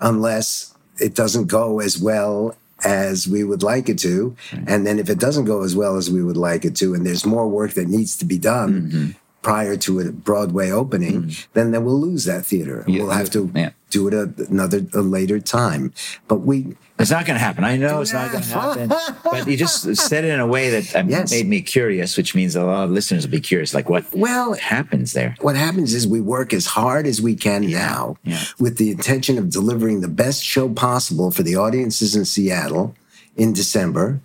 unless 0.02 0.76
it 1.00 1.16
doesn't 1.16 1.48
go 1.48 1.80
as 1.80 1.98
well 2.00 2.56
as 2.84 3.28
we 3.28 3.44
would 3.44 3.64
like 3.64 3.88
it 3.90 3.98
to. 4.00 4.36
And 4.68 4.86
then 4.86 5.00
if 5.00 5.10
it 5.10 5.18
doesn't 5.20 5.46
go 5.46 5.64
as 5.64 5.76
well 5.76 5.96
as 5.96 6.12
we 6.12 6.22
would 6.22 6.38
like 6.38 6.66
it 6.66 6.76
to, 6.78 6.94
and 6.94 7.06
there's 7.06 7.26
more 7.26 7.48
work 7.48 7.74
that 7.74 7.88
needs 7.88 8.18
to 8.18 8.26
be 8.26 8.38
done 8.38 8.72
Mm-hmm. 8.92 9.12
Prior 9.46 9.78
to 9.78 10.00
a 10.00 10.12
Broadway 10.12 10.72
opening, 10.72 11.32
then 11.54 11.70
then 11.70 11.86
we'll 11.86 12.00
lose 12.00 12.26
that 12.26 12.48
theater. 12.48 12.84
Yeah, 12.88 13.04
we'll 13.04 13.12
have 13.12 13.30
to 13.30 13.52
yeah. 13.54 13.70
do 13.92 14.08
it 14.08 14.14
a, 14.16 14.34
another 14.50 14.88
a 14.96 15.04
later 15.04 15.40
time. 15.40 15.94
But 16.28 16.38
we 16.38 16.76
It's 16.98 17.12
not 17.12 17.28
going 17.28 17.38
to 17.38 17.46
happen. 17.46 17.64
I 17.64 17.78
know 17.78 18.02
it's 18.02 18.12
not 18.12 18.32
going 18.32 18.44
to 18.44 18.50
happen. 18.50 18.90
But 19.24 19.48
you 19.48 19.56
just 19.56 19.96
said 19.98 20.24
it 20.26 20.32
in 20.32 20.40
a 20.40 20.48
way 20.48 20.72
that 20.72 20.96
um, 20.96 21.10
Yes. 21.10 21.30
made 21.30 21.48
me 21.48 21.62
curious, 21.62 22.18
which 22.18 22.34
means 22.34 22.56
a 22.56 22.64
lot 22.64 22.86
of 22.86 22.90
listeners 22.90 23.28
will 23.28 23.34
be 23.34 23.40
curious. 23.40 23.76
Like, 23.76 23.88
what 23.88 24.04
well 24.14 24.54
happens 24.56 25.14
there? 25.14 25.36
what 25.42 25.56
happens 25.56 25.94
is 25.94 26.08
we 26.08 26.22
work 26.22 26.52
as 26.52 26.66
hard 26.66 27.06
as 27.06 27.22
we 27.22 27.36
can 27.36 27.70
now 27.70 28.18
yeah. 28.24 28.44
with 28.58 28.80
the 28.80 28.90
intention 28.90 29.38
of 29.38 29.52
delivering 29.52 30.02
the 30.02 30.08
best 30.24 30.44
show 30.44 30.68
possible 30.70 31.30
for 31.30 31.44
the 31.44 31.56
audiences 31.56 32.16
in 32.16 32.26
Seattle 32.26 32.96
in 33.36 33.54
December. 33.54 34.22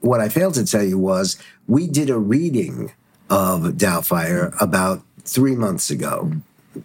What 0.00 0.20
I 0.22 0.30
failed 0.30 0.54
to 0.54 0.64
tell 0.64 0.86
you 0.92 0.98
was 0.98 1.36
we 1.68 1.86
did 1.86 2.08
a 2.08 2.18
reading 2.18 2.92
of 3.30 3.62
Doubtfire 3.74 4.54
about 4.60 5.02
three 5.24 5.54
months 5.54 5.90
ago. 5.90 6.32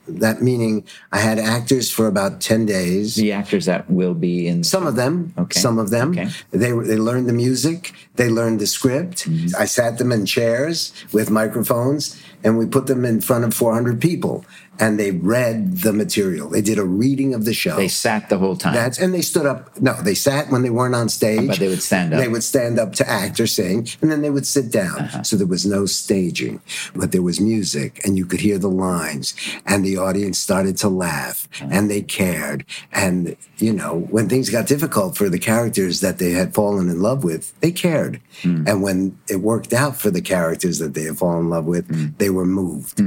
That 0.07 0.41
meaning 0.43 0.83
I 1.11 1.17
had 1.17 1.39
actors 1.39 1.89
for 1.89 2.05
about 2.05 2.41
10 2.41 2.67
days. 2.67 3.15
The 3.15 3.31
actors 3.31 3.65
that 3.65 3.89
will 3.89 4.13
be 4.13 4.47
in 4.47 4.63
Some 4.63 4.85
of 4.85 4.95
them, 4.95 5.33
Okay. 5.37 5.59
some 5.59 5.79
of 5.79 5.89
them, 5.89 6.11
Okay. 6.11 6.29
they 6.51 6.73
were- 6.73 6.85
they 6.85 6.97
learned 6.97 7.27
the 7.27 7.33
music, 7.33 7.93
they 8.15 8.29
learned 8.29 8.59
the 8.59 8.67
script. 8.67 9.27
Mm-hmm. 9.27 9.55
I 9.57 9.65
sat 9.65 9.97
them 9.97 10.11
in 10.11 10.25
chairs 10.27 10.93
with 11.11 11.31
microphones, 11.31 12.15
and 12.43 12.55
we 12.57 12.67
put 12.67 12.85
them 12.85 13.03
in 13.03 13.19
front 13.19 13.45
of 13.45 13.53
400 13.55 13.99
people, 13.99 14.45
and 14.79 14.99
they 14.99 15.11
read 15.11 15.77
the 15.79 15.91
material. 15.93 16.49
They 16.49 16.61
did 16.61 16.77
a 16.79 16.85
reading 16.85 17.33
of 17.33 17.45
the 17.45 17.53
show. 17.53 17.75
they 17.75 17.87
sat 17.89 18.29
the 18.29 18.37
whole 18.37 18.55
time. 18.55 18.73
That's 18.73 18.97
and 18.99 19.13
they 19.13 19.21
stood 19.21 19.45
up. 19.45 19.79
No, 19.81 19.93
they 20.01 20.15
sat 20.15 20.49
when 20.51 20.61
they 20.61 20.69
weren't 20.69 20.95
on 20.95 21.09
stage. 21.09 21.47
But 21.47 21.59
they 21.59 21.67
would 21.67 21.81
stand 21.83 22.13
up. 22.13 22.19
They 22.21 22.27
would 22.27 22.43
stand 22.43 22.79
up 22.79 22.93
to 22.93 23.09
act 23.09 23.39
or 23.39 23.47
sing, 23.47 23.87
and 24.01 24.11
then 24.11 24.21
they 24.21 24.29
would 24.29 24.47
sit 24.47 24.71
down. 24.71 24.99
Uh-huh. 24.99 25.23
So 25.23 25.35
there 25.35 25.47
was 25.47 25.65
no 25.65 25.85
staging, 25.85 26.61
but 26.95 27.11
there 27.11 27.21
was 27.21 27.39
music, 27.39 27.99
and 28.05 28.17
you 28.17 28.25
could 28.25 28.41
hear 28.41 28.57
the 28.57 28.69
lines, 28.69 29.33
and 29.65 29.83
the 29.85 29.97
audience 29.97 30.37
started 30.39 30.77
to 30.77 30.89
laugh, 30.89 31.47
Uh-huh. 31.61 31.69
and 31.71 31.89
they 31.91 32.01
cared. 32.01 32.65
And 32.91 33.35
you 33.57 33.73
know, 33.73 34.07
when 34.09 34.29
things 34.29 34.49
got 34.49 34.67
difficult 34.67 35.17
for 35.17 35.27
the 35.29 35.39
characters 35.39 35.99
that 35.99 36.17
they 36.19 36.31
had 36.31 36.53
fallen 36.53 36.89
in 36.89 37.01
love 37.01 37.23
with, 37.25 37.53
they 37.59 37.71
cared. 37.71 38.21
Hmm. 38.41 38.63
And 38.67 38.81
when 38.81 39.17
it 39.27 39.41
worked 39.41 39.73
out 39.73 39.97
for 39.99 40.09
the 40.09 40.21
characters 40.21 40.79
that 40.79 40.93
they 40.93 41.03
had 41.03 41.17
fallen 41.17 41.39
in 41.45 41.49
love 41.49 41.65
with, 41.65 41.87
Hmm. 41.87 42.07
they 42.17 42.29
were 42.29 42.45
moved. 42.45 43.01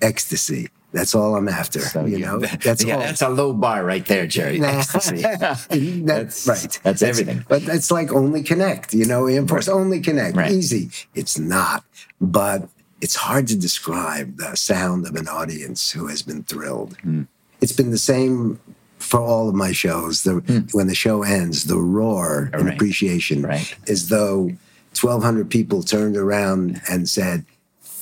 Ecstasy. 0.00 0.68
That's 0.92 1.14
all 1.14 1.36
I'm 1.36 1.48
after. 1.48 1.80
So 1.80 2.04
you 2.06 2.18
know, 2.18 2.38
that's, 2.64 2.82
yeah, 2.84 2.94
all. 2.94 3.00
that's 3.00 3.20
a 3.22 3.28
low 3.28 3.52
bar 3.52 3.84
right 3.84 4.04
there, 4.06 4.26
Jerry. 4.26 4.58
Nah. 4.58 4.68
Ecstasy. 4.78 5.22
that's, 6.02 6.46
right. 6.46 6.80
That's 6.82 7.02
everything. 7.02 7.44
But 7.48 7.62
it's 7.68 7.90
like 7.90 8.12
only 8.12 8.42
connect, 8.42 8.94
you 8.94 9.04
know, 9.04 9.26
Impulse, 9.26 9.68
only 9.68 10.00
connect. 10.00 10.36
Right. 10.36 10.50
Easy. 10.52 10.90
It's 11.14 11.38
not. 11.38 11.84
But 12.20 12.68
it's 13.00 13.16
hard 13.16 13.46
to 13.48 13.56
describe 13.56 14.38
the 14.38 14.56
sound 14.56 15.06
of 15.06 15.14
an 15.14 15.28
audience 15.28 15.90
who 15.90 16.06
has 16.08 16.22
been 16.22 16.42
thrilled. 16.44 16.96
Hmm. 17.02 17.22
It's 17.60 17.72
been 17.72 17.90
the 17.90 17.98
same 17.98 18.58
for 18.98 19.20
all 19.20 19.48
of 19.48 19.54
my 19.54 19.72
shows. 19.72 20.22
The 20.22 20.66
when 20.72 20.86
the 20.86 20.94
show 20.94 21.22
ends, 21.22 21.64
the 21.64 21.76
roar 21.78 22.50
and. 22.52 22.64
Right. 22.64 22.74
appreciation 22.74 23.42
Right. 23.42 23.74
is 23.86 24.08
though 24.08 24.52
twelve 24.94 25.22
hundred 25.22 25.50
people 25.50 25.82
turned 25.82 26.16
around 26.16 26.80
and 26.88 27.08
said, 27.08 27.44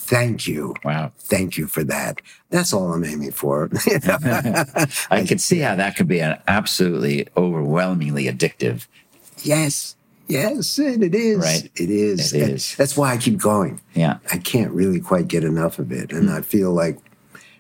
Thank 0.07 0.47
you. 0.47 0.73
Wow. 0.85 1.11
Thank 1.19 1.59
you 1.59 1.67
for 1.67 1.83
that. 1.83 2.23
That's 2.51 2.73
all 2.73 2.93
I'm 2.93 3.05
aiming 3.05 3.33
for. 3.33 3.69
I 5.11 5.25
could 5.27 5.41
see 5.41 5.59
how 5.59 5.75
that 5.75 5.97
could 5.97 6.07
be 6.07 6.21
an 6.21 6.39
absolutely 6.47 7.27
overwhelmingly 7.37 8.27
addictive. 8.27 8.87
Yes, 9.43 9.97
yes, 10.29 10.79
and 10.79 11.03
it 11.03 11.13
is. 11.13 11.39
Right. 11.39 11.69
It 11.75 11.91
is. 11.91 12.33
It 12.33 12.51
is. 12.51 12.77
That's 12.77 12.97
why 12.97 13.15
I 13.15 13.17
keep 13.17 13.39
going. 13.39 13.81
Yeah. 13.95 14.19
I 14.33 14.39
can't 14.39 14.71
really 14.71 15.01
quite 15.01 15.27
get 15.27 15.43
enough 15.43 15.81
of 15.81 15.91
it. 15.91 16.13
And 16.13 16.29
hmm. 16.29 16.37
I 16.37 16.41
feel 16.41 16.73
like 16.73 16.99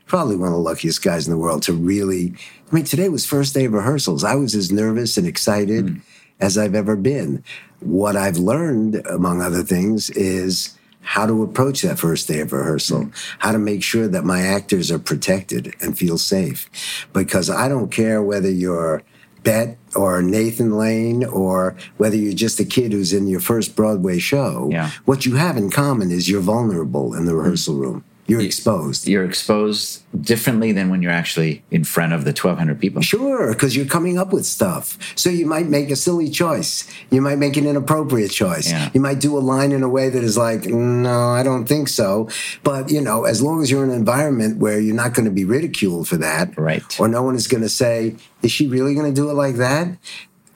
probably 0.06 0.36
one 0.36 0.48
of 0.48 0.54
the 0.54 0.60
luckiest 0.60 1.02
guys 1.02 1.26
in 1.26 1.32
the 1.32 1.38
world 1.38 1.64
to 1.64 1.72
really. 1.72 2.32
I 2.70 2.74
mean, 2.74 2.84
today 2.84 3.08
was 3.08 3.26
first 3.26 3.54
day 3.54 3.64
of 3.64 3.72
rehearsals. 3.72 4.22
I 4.22 4.36
was 4.36 4.54
as 4.54 4.70
nervous 4.70 5.16
and 5.16 5.26
excited 5.26 5.88
hmm. 5.88 5.98
as 6.38 6.56
I've 6.56 6.76
ever 6.76 6.94
been. 6.94 7.42
What 7.80 8.14
I've 8.14 8.38
learned, 8.38 9.04
among 9.06 9.42
other 9.42 9.64
things, 9.64 10.10
is 10.10 10.75
how 11.06 11.24
to 11.24 11.44
approach 11.44 11.82
that 11.82 12.00
first 12.00 12.26
day 12.26 12.40
of 12.40 12.52
rehearsal, 12.52 13.02
mm-hmm. 13.02 13.38
how 13.38 13.52
to 13.52 13.58
make 13.58 13.82
sure 13.82 14.08
that 14.08 14.24
my 14.24 14.42
actors 14.42 14.90
are 14.90 14.98
protected 14.98 15.72
and 15.80 15.96
feel 15.96 16.18
safe. 16.18 16.68
Because 17.12 17.48
I 17.48 17.68
don't 17.68 17.90
care 17.90 18.20
whether 18.20 18.50
you're 18.50 19.02
Bette 19.44 19.76
or 19.94 20.20
Nathan 20.20 20.76
Lane 20.76 21.24
or 21.24 21.76
whether 21.96 22.16
you're 22.16 22.34
just 22.34 22.58
a 22.58 22.64
kid 22.64 22.90
who's 22.90 23.12
in 23.12 23.28
your 23.28 23.38
first 23.38 23.76
Broadway 23.76 24.18
show. 24.18 24.68
Yeah. 24.72 24.90
What 25.04 25.24
you 25.24 25.36
have 25.36 25.56
in 25.56 25.70
common 25.70 26.10
is 26.10 26.28
you're 26.28 26.40
vulnerable 26.40 27.14
in 27.14 27.24
the 27.24 27.30
mm-hmm. 27.30 27.40
rehearsal 27.40 27.76
room. 27.76 28.04
You're 28.28 28.40
exposed. 28.40 29.06
You're 29.06 29.24
exposed 29.24 30.02
differently 30.20 30.72
than 30.72 30.90
when 30.90 31.00
you're 31.00 31.12
actually 31.12 31.62
in 31.70 31.84
front 31.84 32.12
of 32.12 32.24
the 32.24 32.30
1,200 32.30 32.80
people. 32.80 33.00
Sure, 33.00 33.52
because 33.52 33.76
you're 33.76 33.86
coming 33.86 34.18
up 34.18 34.32
with 34.32 34.44
stuff. 34.46 34.98
So 35.14 35.30
you 35.30 35.46
might 35.46 35.66
make 35.68 35.90
a 35.90 35.96
silly 35.96 36.28
choice. 36.28 36.88
You 37.10 37.20
might 37.20 37.38
make 37.38 37.56
an 37.56 37.66
inappropriate 37.66 38.32
choice. 38.32 38.68
Yeah. 38.70 38.90
You 38.92 39.00
might 39.00 39.20
do 39.20 39.36
a 39.36 39.40
line 39.40 39.70
in 39.70 39.82
a 39.84 39.88
way 39.88 40.08
that 40.08 40.24
is 40.24 40.36
like, 40.36 40.66
no, 40.66 41.28
I 41.30 41.44
don't 41.44 41.66
think 41.66 41.88
so. 41.88 42.28
But, 42.64 42.90
you 42.90 43.00
know, 43.00 43.24
as 43.24 43.40
long 43.40 43.62
as 43.62 43.70
you're 43.70 43.84
in 43.84 43.90
an 43.90 43.96
environment 43.96 44.58
where 44.58 44.80
you're 44.80 44.94
not 44.96 45.14
going 45.14 45.26
to 45.26 45.30
be 45.30 45.44
ridiculed 45.44 46.08
for 46.08 46.16
that, 46.16 46.56
Right. 46.58 46.82
or 46.98 47.06
no 47.06 47.22
one 47.22 47.36
is 47.36 47.46
going 47.46 47.62
to 47.62 47.68
say, 47.68 48.16
is 48.42 48.50
she 48.50 48.66
really 48.66 48.94
going 48.94 49.06
to 49.12 49.14
do 49.14 49.30
it 49.30 49.34
like 49.34 49.56
that? 49.56 49.96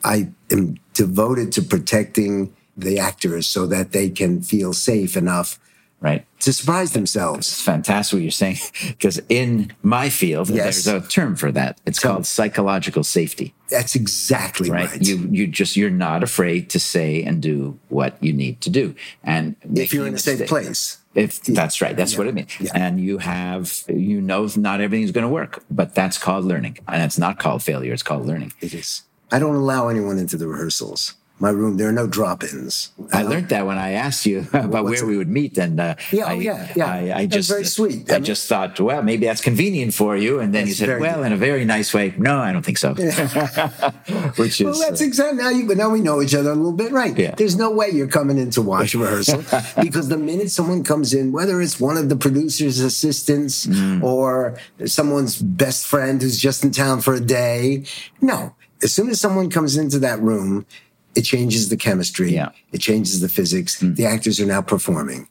I 0.02 0.30
am 0.50 0.78
devoted 0.94 1.52
to 1.52 1.62
protecting 1.62 2.52
the 2.76 2.98
actors 2.98 3.46
so 3.46 3.66
that 3.66 3.92
they 3.92 4.08
can 4.10 4.42
feel 4.42 4.72
safe 4.72 5.16
enough 5.16 5.58
Right. 6.00 6.24
to 6.40 6.52
surprise 6.54 6.92
themselves. 6.92 7.46
It's 7.48 7.60
fantastic 7.60 8.14
what 8.16 8.22
you're 8.22 8.30
saying 8.30 8.56
because 8.88 9.20
in 9.28 9.72
my 9.82 10.08
field, 10.08 10.48
Yes. 10.48 10.84
there's 10.84 11.04
a 11.04 11.06
term 11.06 11.36
for 11.36 11.52
that. 11.52 11.78
It's 11.84 12.00
Tell 12.00 12.12
called 12.12 12.20
me. 12.22 12.24
psychological 12.24 13.04
safety. 13.04 13.52
That's 13.68 13.94
exactly 13.94 14.70
Right. 14.70 14.90
right. 14.90 15.02
You 15.06 15.28
you 15.30 15.46
just 15.46 15.76
you're 15.76 15.90
not 15.90 16.22
afraid 16.22 16.70
to 16.70 16.80
say 16.80 17.22
and 17.22 17.42
do 17.42 17.78
what 17.90 18.16
you 18.22 18.32
need 18.32 18.62
to 18.62 18.70
do. 18.70 18.94
And 19.22 19.56
if 19.74 19.92
you're 19.92 20.06
in 20.06 20.14
a 20.14 20.18
safe 20.18 20.48
place. 20.48 20.96
If 21.14 21.42
that's 21.42 21.82
right, 21.82 21.96
that's 21.96 22.16
what 22.16 22.28
it 22.28 22.34
means. 22.34 22.52
Yeah. 22.60 22.70
And 22.74 23.00
you 23.00 23.18
have 23.18 23.82
you 23.88 24.20
know 24.22 24.48
not 24.56 24.80
everything's 24.80 25.10
going 25.10 25.26
to 25.26 25.28
work, 25.32 25.62
but 25.70 25.94
that's 25.94 26.16
called 26.18 26.44
learning, 26.44 26.78
and 26.88 27.02
it's 27.02 27.18
not 27.18 27.38
called 27.40 27.62
failure. 27.64 27.92
It's 27.92 28.04
called 28.04 28.26
learning. 28.26 28.52
It 28.60 28.72
is. 28.74 29.02
I 29.32 29.38
don't 29.40 29.56
allow 29.56 29.88
anyone 29.88 30.18
into 30.18 30.36
the 30.36 30.46
rehearsals. 30.48 31.14
My 31.40 31.48
room, 31.50 31.78
there 31.78 31.88
are 31.88 31.92
no 31.92 32.06
drop-ins. 32.06 32.90
I 33.12 33.22
learned 33.22 33.48
that 33.48 33.64
when 33.66 33.78
I 33.78 33.92
asked 33.92 34.26
you 34.26 34.40
about 34.52 34.84
What's 34.84 35.00
where 35.00 35.08
we 35.10 35.16
would 35.16 35.28
meet, 35.28 35.56
and 35.56 35.80
uh, 35.80 35.94
Yeah, 36.12 36.24
oh, 36.26 36.28
I, 36.28 36.32
yeah, 36.34 36.72
yeah. 36.76 36.86
I, 36.92 37.18
I 37.20 37.26
just 37.26 37.48
very 37.48 37.64
sweet. 37.64 38.10
I, 38.10 38.14
I 38.14 38.18
mean- 38.18 38.24
just 38.24 38.46
thought, 38.46 38.78
well, 38.78 39.02
maybe 39.02 39.24
that's 39.24 39.40
convenient 39.40 39.94
for 39.94 40.16
you, 40.16 40.40
and 40.40 40.54
then 40.54 40.66
you 40.66 40.74
said, 40.74 41.00
well, 41.00 41.24
in 41.24 41.32
a 41.32 41.36
very 41.38 41.64
nice 41.64 41.94
way. 41.94 42.14
No, 42.18 42.38
I 42.38 42.52
don't 42.52 42.62
think 42.64 42.76
so. 42.78 42.92
Which 44.36 44.60
is 44.60 44.66
Well, 44.66 44.78
that's 44.78 45.00
uh, 45.00 45.04
exactly 45.04 45.42
now. 45.42 45.48
You, 45.48 45.66
but 45.66 45.76
now 45.78 45.88
we 45.88 46.00
know 46.00 46.20
each 46.20 46.34
other 46.34 46.50
a 46.50 46.54
little 46.54 46.72
bit, 46.72 46.92
right? 46.92 47.16
Yeah. 47.16 47.34
There's 47.34 47.56
no 47.56 47.70
way 47.70 47.88
you're 47.90 48.06
coming 48.06 48.36
in 48.38 48.50
to 48.50 48.62
watch 48.62 48.94
a 48.94 48.98
rehearsal 48.98 49.42
because 49.82 50.08
the 50.08 50.18
minute 50.18 50.50
someone 50.50 50.84
comes 50.84 51.14
in, 51.14 51.32
whether 51.32 51.60
it's 51.62 51.80
one 51.80 51.96
of 51.96 52.08
the 52.10 52.16
producer's 52.16 52.80
assistants 52.80 53.66
Mm. 53.66 54.02
or 54.02 54.58
someone's 54.86 55.40
best 55.40 55.86
friend 55.86 56.20
who's 56.20 56.38
just 56.38 56.64
in 56.64 56.70
town 56.70 57.00
for 57.00 57.14
a 57.14 57.20
day, 57.20 57.84
no. 58.20 58.54
As 58.82 58.92
soon 58.92 59.10
as 59.10 59.20
someone 59.20 59.48
comes 59.50 59.76
into 59.76 59.98
that 60.00 60.20
room, 60.20 60.66
it 61.14 61.22
changes 61.22 61.68
the 61.68 61.76
chemistry. 61.76 62.32
Yeah. 62.32 62.46
Mm. 62.46 62.54
It 62.72 62.78
changes 62.80 63.20
the 63.20 63.28
physics. 63.28 63.80
The 63.80 64.06
actors 64.06 64.40
are 64.40 64.46
now 64.46 64.62
performing. 64.62 65.28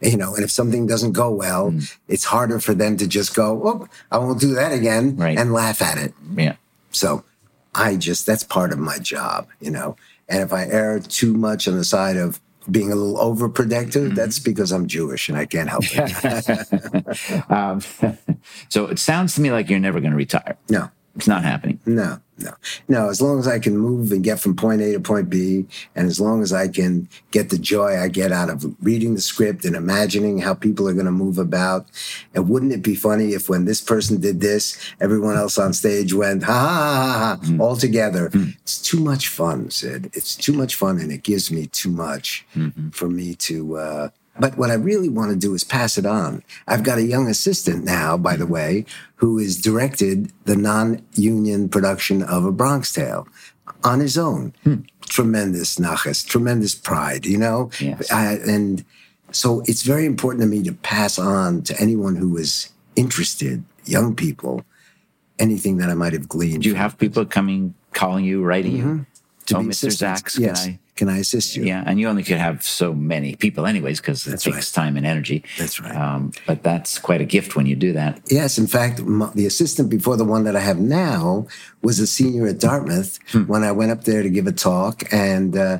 You 0.00 0.16
know, 0.16 0.34
and 0.34 0.42
if 0.42 0.50
something 0.50 0.88
doesn't 0.88 1.12
go 1.12 1.30
well, 1.30 1.70
mm. 1.70 1.96
it's 2.08 2.24
harder 2.24 2.58
for 2.58 2.74
them 2.74 2.96
to 2.96 3.06
just 3.06 3.36
go, 3.36 3.62
"Oh, 3.64 3.88
I 4.10 4.18
won't 4.18 4.40
do 4.40 4.52
that 4.54 4.72
again," 4.72 5.16
right. 5.16 5.38
and 5.38 5.52
laugh 5.52 5.80
at 5.80 5.96
it. 5.96 6.12
Yeah. 6.34 6.56
So, 6.90 7.22
I 7.72 7.94
just 7.96 8.26
that's 8.26 8.42
part 8.42 8.72
of 8.72 8.80
my 8.80 8.98
job, 8.98 9.46
you 9.60 9.70
know. 9.70 9.94
And 10.28 10.42
if 10.42 10.52
I 10.52 10.64
err 10.66 10.98
too 10.98 11.34
much 11.34 11.68
on 11.68 11.76
the 11.76 11.84
side 11.84 12.16
of 12.16 12.40
being 12.70 12.90
a 12.90 12.96
little 12.96 13.16
overprotective, 13.16 14.06
mm-hmm. 14.06 14.14
that's 14.14 14.38
because 14.38 14.72
I'm 14.72 14.86
Jewish 14.86 15.28
and 15.28 15.38
I 15.38 15.46
can't 15.46 15.68
help 15.68 15.84
it. 15.86 17.50
um, 17.50 17.80
so 18.68 18.86
it 18.86 18.98
sounds 18.98 19.34
to 19.36 19.40
me 19.40 19.52
like 19.52 19.68
you're 19.68 19.78
never 19.78 20.00
going 20.00 20.12
to 20.12 20.16
retire. 20.16 20.56
No. 20.68 20.90
It's 21.14 21.28
not 21.28 21.44
happening. 21.44 21.78
No, 21.84 22.20
no, 22.38 22.52
no. 22.88 23.10
As 23.10 23.20
long 23.20 23.38
as 23.38 23.46
I 23.46 23.58
can 23.58 23.76
move 23.76 24.12
and 24.12 24.24
get 24.24 24.40
from 24.40 24.56
point 24.56 24.80
A 24.80 24.92
to 24.92 25.00
point 25.00 25.28
B, 25.28 25.66
and 25.94 26.06
as 26.06 26.18
long 26.18 26.42
as 26.42 26.52
I 26.52 26.68
can 26.68 27.08
get 27.30 27.50
the 27.50 27.58
joy 27.58 27.98
I 27.98 28.08
get 28.08 28.32
out 28.32 28.48
of 28.48 28.64
reading 28.82 29.14
the 29.14 29.20
script 29.20 29.66
and 29.66 29.76
imagining 29.76 30.38
how 30.38 30.54
people 30.54 30.88
are 30.88 30.94
going 30.94 31.06
to 31.06 31.12
move 31.12 31.38
about, 31.38 31.86
and 32.34 32.48
wouldn't 32.48 32.72
it 32.72 32.82
be 32.82 32.94
funny 32.94 33.34
if 33.34 33.50
when 33.50 33.66
this 33.66 33.82
person 33.82 34.20
did 34.20 34.40
this, 34.40 34.78
everyone 35.00 35.36
else 35.36 35.58
on 35.58 35.74
stage 35.74 36.14
went 36.14 36.44
ha 36.44 36.52
ha 36.52 36.68
ha, 36.68 37.18
ha 37.18 37.38
mm. 37.42 37.60
all 37.60 37.76
together? 37.76 38.30
Mm. 38.30 38.56
It's 38.62 38.80
too 38.80 39.00
much 39.00 39.28
fun, 39.28 39.70
Syd. 39.70 40.10
It's 40.14 40.34
too 40.34 40.54
much 40.54 40.76
fun, 40.76 40.98
and 40.98 41.12
it 41.12 41.22
gives 41.22 41.52
me 41.52 41.66
too 41.66 41.90
much 41.90 42.46
mm-hmm. 42.54 42.88
for 42.90 43.08
me 43.08 43.34
to. 43.34 43.76
Uh, 43.76 44.08
but 44.38 44.56
what 44.56 44.70
I 44.70 44.74
really 44.74 45.08
want 45.08 45.30
to 45.30 45.36
do 45.36 45.54
is 45.54 45.64
pass 45.64 45.98
it 45.98 46.06
on. 46.06 46.42
I've 46.66 46.82
got 46.82 46.98
a 46.98 47.02
young 47.02 47.28
assistant 47.28 47.84
now, 47.84 48.16
by 48.16 48.36
the 48.36 48.46
way, 48.46 48.86
who 49.16 49.38
has 49.38 49.60
directed 49.60 50.32
the 50.44 50.56
non-union 50.56 51.68
production 51.68 52.22
of 52.22 52.44
A 52.44 52.52
Bronx 52.52 52.92
Tale 52.92 53.28
on 53.84 54.00
his 54.00 54.16
own. 54.16 54.54
Hmm. 54.64 54.82
Tremendous 55.02 55.76
nachas, 55.76 56.26
tremendous 56.26 56.74
pride, 56.74 57.26
you 57.26 57.36
know? 57.36 57.70
Yes. 57.78 58.10
I, 58.10 58.34
and 58.46 58.84
so 59.30 59.62
it's 59.66 59.82
very 59.82 60.06
important 60.06 60.42
to 60.42 60.48
me 60.48 60.62
to 60.62 60.72
pass 60.72 61.18
on 61.18 61.62
to 61.62 61.78
anyone 61.78 62.16
who 62.16 62.36
is 62.38 62.70
interested, 62.96 63.62
young 63.84 64.14
people, 64.16 64.64
anything 65.38 65.76
that 65.78 65.90
I 65.90 65.94
might 65.94 66.14
have 66.14 66.28
gleaned. 66.28 66.62
Do 66.62 66.70
you 66.70 66.74
have 66.74 66.98
people 66.98 67.26
coming, 67.26 67.74
calling 67.92 68.24
you, 68.24 68.42
writing 68.42 68.78
mm-hmm. 68.78 68.96
you? 68.98 69.06
To 69.52 69.58
oh, 69.58 69.62
Mr. 69.62 69.90
Zaks, 69.90 70.38
yes. 70.38 70.66
I 70.66 70.78
can 70.94 71.08
I 71.08 71.18
assist 71.18 71.56
you? 71.56 71.64
Yeah, 71.64 71.82
and 71.86 71.98
you 71.98 72.08
only 72.08 72.22
could 72.22 72.36
have 72.36 72.62
so 72.62 72.92
many 72.92 73.34
people, 73.34 73.66
anyways, 73.66 74.00
because 74.00 74.26
it 74.26 74.38
takes 74.38 74.46
right. 74.46 74.84
time 74.84 74.96
and 74.96 75.06
energy. 75.06 75.42
That's 75.58 75.80
right. 75.80 75.94
Um, 75.96 76.32
but 76.46 76.62
that's 76.62 76.98
quite 76.98 77.20
a 77.20 77.24
gift 77.24 77.56
when 77.56 77.66
you 77.66 77.74
do 77.74 77.92
that. 77.94 78.20
Yes, 78.28 78.58
in 78.58 78.66
fact, 78.66 78.98
the 78.98 79.46
assistant 79.46 79.88
before 79.88 80.16
the 80.16 80.24
one 80.24 80.44
that 80.44 80.54
I 80.54 80.60
have 80.60 80.78
now 80.78 81.46
was 81.82 81.98
a 81.98 82.06
senior 82.06 82.46
at 82.46 82.60
Dartmouth 82.60 83.18
hmm. 83.30 83.44
when 83.44 83.62
I 83.62 83.72
went 83.72 83.90
up 83.90 84.04
there 84.04 84.22
to 84.22 84.30
give 84.30 84.46
a 84.46 84.52
talk, 84.52 85.02
and. 85.12 85.56
Uh, 85.56 85.78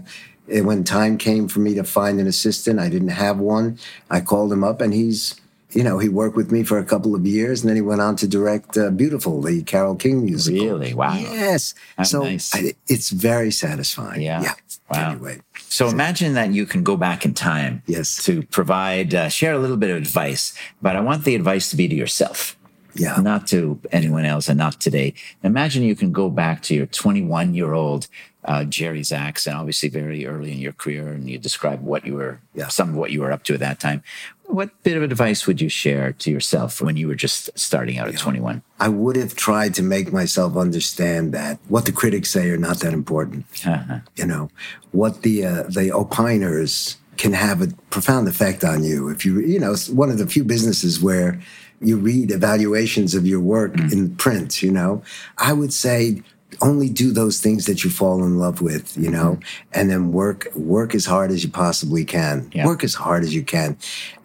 when 0.48 0.82
time 0.82 1.16
came 1.16 1.46
for 1.48 1.60
me 1.60 1.72
to 1.72 1.84
find 1.84 2.20
an 2.20 2.26
assistant, 2.26 2.80
I 2.80 2.90
didn't 2.90 3.08
have 3.08 3.38
one. 3.38 3.78
I 4.10 4.20
called 4.20 4.52
him 4.52 4.64
up, 4.64 4.80
and 4.80 4.92
he's 4.92 5.40
you 5.74 5.82
know, 5.82 5.98
he 5.98 6.08
worked 6.08 6.36
with 6.36 6.52
me 6.52 6.62
for 6.62 6.78
a 6.78 6.84
couple 6.84 7.14
of 7.14 7.26
years, 7.26 7.62
and 7.62 7.68
then 7.68 7.76
he 7.76 7.82
went 7.82 8.00
on 8.00 8.16
to 8.16 8.28
direct 8.28 8.76
uh, 8.76 8.90
"Beautiful," 8.90 9.40
the 9.40 9.62
Carole 9.62 9.96
King 9.96 10.24
musical. 10.24 10.64
Really? 10.64 10.94
Wow. 10.94 11.14
Yes. 11.14 11.74
That's 11.96 12.10
so 12.10 12.22
nice. 12.22 12.54
I, 12.54 12.74
it's 12.88 13.10
very 13.10 13.50
satisfying. 13.50 14.22
Yeah. 14.22 14.42
Yeah. 14.42 14.54
Wow. 14.90 15.10
Anyway. 15.12 15.40
So, 15.58 15.86
so 15.86 15.92
imagine 15.92 16.34
that 16.34 16.52
you 16.52 16.66
can 16.66 16.82
go 16.82 16.96
back 16.96 17.24
in 17.24 17.34
time. 17.34 17.82
Yes. 17.86 18.22
To 18.24 18.42
provide, 18.42 19.14
uh, 19.14 19.28
share 19.28 19.54
a 19.54 19.58
little 19.58 19.78
bit 19.78 19.90
of 19.90 19.96
advice, 19.96 20.56
but 20.80 20.96
I 20.96 21.00
want 21.00 21.24
the 21.24 21.34
advice 21.34 21.70
to 21.70 21.76
be 21.76 21.88
to 21.88 21.94
yourself. 21.94 22.56
Yeah. 22.94 23.16
Not 23.20 23.46
to 23.48 23.80
anyone 23.90 24.24
else 24.24 24.48
and 24.48 24.58
not 24.58 24.80
today. 24.80 25.14
Imagine 25.42 25.82
you 25.82 25.96
can 25.96 26.12
go 26.12 26.28
back 26.28 26.62
to 26.62 26.74
your 26.74 26.86
21 26.86 27.54
year 27.54 27.72
old 27.72 28.08
uh, 28.44 28.64
Jerry 28.64 29.02
Zaks, 29.02 29.46
and 29.46 29.56
obviously 29.56 29.88
very 29.88 30.26
early 30.26 30.52
in 30.52 30.58
your 30.58 30.72
career, 30.72 31.08
and 31.08 31.30
you 31.30 31.38
describe 31.38 31.82
what 31.82 32.04
you 32.04 32.14
were, 32.14 32.40
yeah. 32.54 32.68
some 32.68 32.90
of 32.90 32.96
what 32.96 33.12
you 33.12 33.20
were 33.20 33.30
up 33.30 33.44
to 33.44 33.54
at 33.54 33.60
that 33.60 33.78
time. 33.78 34.02
What 34.46 34.82
bit 34.82 34.96
of 34.96 35.02
advice 35.02 35.46
would 35.46 35.60
you 35.60 35.68
share 35.68 36.12
to 36.12 36.30
yourself 36.30 36.82
when 36.82 36.96
you 36.96 37.08
were 37.08 37.14
just 37.14 37.56
starting 37.58 37.98
out 37.98 38.08
at 38.08 38.18
21? 38.18 38.62
I 38.80 38.88
would 38.88 39.16
have 39.16 39.34
tried 39.34 39.74
to 39.74 39.82
make 39.82 40.12
myself 40.12 40.56
understand 40.56 41.32
that 41.32 41.58
what 41.68 41.86
the 41.86 41.92
critics 41.92 42.30
say 42.30 42.50
are 42.50 42.58
not 42.58 42.80
that 42.80 42.92
important. 42.92 43.46
Uh-huh. 43.64 44.00
You 44.16 44.26
know, 44.26 44.50
what 44.90 45.22
the 45.22 45.46
uh, 45.46 45.62
the 45.62 45.90
opiners 45.94 46.96
can 47.16 47.32
have 47.32 47.62
a 47.62 47.68
profound 47.90 48.26
effect 48.28 48.64
on 48.64 48.82
you. 48.82 49.08
If 49.08 49.24
you, 49.24 49.38
you 49.40 49.60
know, 49.60 49.72
it's 49.72 49.88
one 49.88 50.10
of 50.10 50.18
the 50.18 50.26
few 50.26 50.44
businesses 50.44 51.00
where 51.00 51.40
you 51.82 51.96
read 51.96 52.30
evaluations 52.30 53.14
of 53.14 53.26
your 53.26 53.40
work 53.40 53.74
mm. 53.74 53.92
in 53.92 54.14
print, 54.16 54.62
you 54.62 54.70
know, 54.70 55.02
I 55.38 55.52
would 55.52 55.72
say 55.72 56.22
only 56.60 56.88
do 56.88 57.12
those 57.12 57.40
things 57.40 57.66
that 57.66 57.82
you 57.82 57.90
fall 57.90 58.22
in 58.22 58.38
love 58.38 58.60
with, 58.60 58.96
you 58.96 59.10
know, 59.10 59.32
mm-hmm. 59.32 59.70
and 59.72 59.90
then 59.90 60.12
work, 60.12 60.48
work 60.54 60.94
as 60.94 61.06
hard 61.06 61.30
as 61.30 61.42
you 61.42 61.50
possibly 61.50 62.04
can. 62.04 62.50
Yeah. 62.52 62.66
Work 62.66 62.84
as 62.84 62.94
hard 62.94 63.22
as 63.22 63.34
you 63.34 63.42
can. 63.42 63.76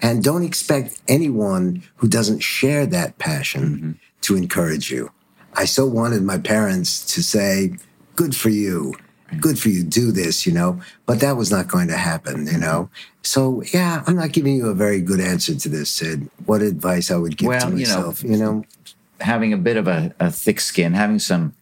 And 0.01 0.23
don't 0.23 0.43
expect 0.43 1.01
anyone 1.07 1.83
who 1.95 2.07
doesn't 2.07 2.39
share 2.39 2.85
that 2.87 3.17
passion 3.17 3.63
mm-hmm. 3.63 3.91
to 4.21 4.35
encourage 4.35 4.91
you. 4.91 5.11
I 5.53 5.65
so 5.65 5.87
wanted 5.87 6.21
my 6.23 6.37
parents 6.37 7.05
to 7.15 7.23
say, 7.23 7.75
good 8.15 8.35
for 8.35 8.49
you. 8.49 8.93
Good 9.39 9.59
for 9.59 9.69
you. 9.69 9.83
To 9.83 9.89
do 9.89 10.11
this, 10.11 10.45
you 10.45 10.53
know, 10.53 10.81
but 11.05 11.19
that 11.19 11.35
was 11.35 11.51
not 11.51 11.67
going 11.67 11.87
to 11.89 11.97
happen, 11.97 12.47
you 12.47 12.57
know? 12.57 12.89
So 13.23 13.61
yeah, 13.73 14.03
I'm 14.07 14.15
not 14.15 14.31
giving 14.31 14.55
you 14.55 14.69
a 14.69 14.73
very 14.73 15.01
good 15.01 15.19
answer 15.19 15.55
to 15.55 15.69
this, 15.69 15.89
Syd. 15.89 16.29
What 16.45 16.61
advice 16.61 17.11
I 17.11 17.17
would 17.17 17.37
give 17.37 17.49
well, 17.49 17.59
to 17.61 17.75
myself, 17.75 18.23
you 18.23 18.29
know, 18.29 18.35
you 18.35 18.43
know? 18.43 18.65
Having 19.19 19.53
a 19.53 19.57
bit 19.57 19.77
of 19.77 19.87
a, 19.87 20.13
a 20.19 20.31
thick 20.31 20.59
skin, 20.59 20.93
having 20.93 21.19
some 21.19 21.53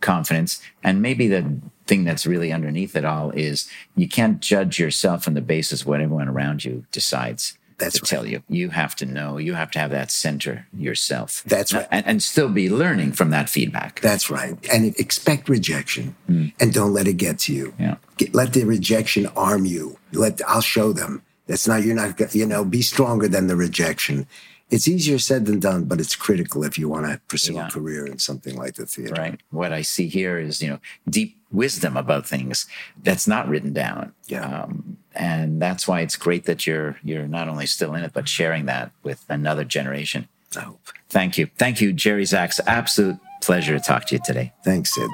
confidence. 0.00 0.60
And 0.82 1.00
maybe 1.00 1.28
the 1.28 1.60
thing 1.86 2.04
that's 2.04 2.26
really 2.26 2.52
underneath 2.52 2.96
it 2.96 3.04
all 3.04 3.30
is 3.30 3.68
you 3.94 4.08
can't 4.08 4.40
judge 4.40 4.78
yourself 4.78 5.26
on 5.26 5.34
the 5.34 5.40
basis 5.40 5.82
of 5.82 5.86
what 5.86 6.00
everyone 6.00 6.28
around 6.28 6.64
you 6.64 6.84
decides 6.92 7.56
that's 7.82 7.96
to 7.96 8.02
right. 8.02 8.08
tell 8.08 8.26
you. 8.26 8.42
You 8.48 8.70
have 8.70 8.94
to 8.96 9.06
know, 9.06 9.38
you 9.38 9.54
have 9.54 9.70
to 9.72 9.78
have 9.78 9.90
that 9.90 10.10
center 10.10 10.66
yourself. 10.76 11.42
That's 11.46 11.72
right. 11.72 11.86
And, 11.90 12.06
and 12.06 12.22
still 12.22 12.48
be 12.48 12.68
learning 12.70 13.12
from 13.12 13.30
that 13.30 13.48
feedback. 13.48 14.00
That's 14.00 14.30
right. 14.30 14.56
And 14.72 14.94
expect 14.98 15.48
rejection 15.48 16.14
mm. 16.28 16.52
and 16.60 16.72
don't 16.72 16.92
let 16.92 17.08
it 17.08 17.16
get 17.16 17.38
to 17.40 17.52
you. 17.52 17.74
Yeah. 17.78 17.96
Get, 18.16 18.34
let 18.34 18.52
the 18.52 18.64
rejection 18.64 19.26
arm 19.36 19.64
you. 19.64 19.98
Let, 20.12 20.40
I'll 20.46 20.60
show 20.60 20.92
them. 20.92 21.22
That's 21.46 21.66
not, 21.66 21.82
you're 21.82 21.96
not, 21.96 22.34
you 22.34 22.46
know, 22.46 22.64
be 22.64 22.82
stronger 22.82 23.28
than 23.28 23.48
the 23.48 23.56
rejection 23.56 24.26
it's 24.72 24.88
easier 24.88 25.18
said 25.18 25.44
than 25.44 25.60
done, 25.60 25.84
but 25.84 26.00
it's 26.00 26.16
critical 26.16 26.64
if 26.64 26.78
you 26.78 26.88
want 26.88 27.04
to 27.04 27.20
pursue 27.28 27.52
yeah. 27.52 27.68
a 27.68 27.70
career 27.70 28.06
in 28.06 28.18
something 28.18 28.56
like 28.56 28.76
the 28.76 28.86
theater. 28.86 29.12
Right. 29.12 29.38
What 29.50 29.70
I 29.70 29.82
see 29.82 30.08
here 30.08 30.38
is, 30.38 30.62
you 30.62 30.70
know, 30.70 30.78
deep 31.08 31.36
wisdom 31.52 31.94
about 31.94 32.26
things 32.26 32.66
that's 33.02 33.28
not 33.28 33.46
written 33.48 33.74
down. 33.74 34.14
Yeah. 34.28 34.62
Um, 34.62 34.96
and 35.14 35.60
that's 35.60 35.86
why 35.86 36.00
it's 36.00 36.16
great 36.16 36.44
that 36.44 36.66
you're 36.66 36.96
you're 37.02 37.28
not 37.28 37.48
only 37.48 37.66
still 37.66 37.94
in 37.94 38.04
it, 38.04 38.12
but 38.12 38.28
sharing 38.28 38.66
that 38.66 38.92
with 39.02 39.24
another 39.28 39.64
generation. 39.64 40.28
I 40.56 40.60
hope. 40.60 40.80
Thank 41.08 41.38
you. 41.38 41.48
Thank 41.58 41.80
you, 41.80 41.92
Jerry 41.92 42.24
Zaks. 42.24 42.60
Absolute 42.66 43.18
pleasure 43.40 43.78
to 43.78 43.84
talk 43.84 44.06
to 44.06 44.16
you 44.16 44.20
today. 44.24 44.52
Thanks, 44.64 44.94
Syd. 44.94 45.08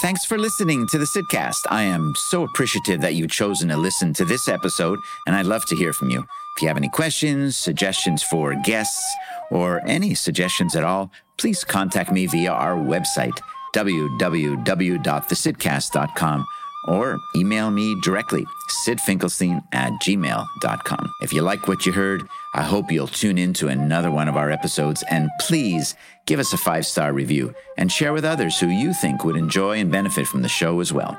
Thanks 0.00 0.24
for 0.26 0.36
listening 0.36 0.86
to 0.88 0.98
the 0.98 1.06
Sydcast. 1.06 1.60
I 1.70 1.84
am 1.84 2.12
so 2.28 2.42
appreciative 2.42 3.00
that 3.00 3.14
you've 3.14 3.30
chosen 3.30 3.68
to 3.70 3.76
listen 3.78 4.12
to 4.14 4.24
this 4.26 4.48
episode, 4.48 4.98
and 5.26 5.34
I'd 5.34 5.46
love 5.46 5.64
to 5.66 5.76
hear 5.76 5.94
from 5.94 6.10
you. 6.10 6.26
If 6.56 6.62
you 6.62 6.68
have 6.68 6.76
any 6.76 6.90
questions, 6.90 7.56
suggestions 7.56 8.22
for 8.22 8.54
guests, 8.64 9.02
or 9.50 9.80
any 9.86 10.14
suggestions 10.14 10.76
at 10.76 10.84
all, 10.84 11.10
please 11.38 11.64
contact 11.64 12.12
me 12.12 12.26
via 12.26 12.52
our 12.52 12.76
website, 12.76 13.38
www.thesydcast.com 13.74 16.46
or 16.86 17.18
email 17.34 17.70
me 17.70 17.98
directly, 18.02 18.46
sydfinkelstein 18.86 19.62
at 19.72 19.92
gmail.com. 20.02 21.12
If 21.22 21.32
you 21.32 21.42
like 21.42 21.66
what 21.66 21.86
you 21.86 21.92
heard, 21.92 22.28
I 22.54 22.62
hope 22.62 22.92
you'll 22.92 23.06
tune 23.06 23.38
in 23.38 23.54
to 23.54 23.68
another 23.68 24.10
one 24.10 24.28
of 24.28 24.36
our 24.36 24.50
episodes 24.50 25.02
and 25.10 25.30
please 25.40 25.94
give 26.26 26.38
us 26.38 26.52
a 26.52 26.58
five 26.58 26.86
star 26.86 27.12
review 27.12 27.54
and 27.78 27.90
share 27.90 28.12
with 28.12 28.24
others 28.24 28.60
who 28.60 28.68
you 28.68 28.92
think 28.92 29.24
would 29.24 29.36
enjoy 29.36 29.78
and 29.78 29.90
benefit 29.90 30.26
from 30.26 30.42
the 30.42 30.48
show 30.48 30.80
as 30.80 30.92
well. 30.92 31.18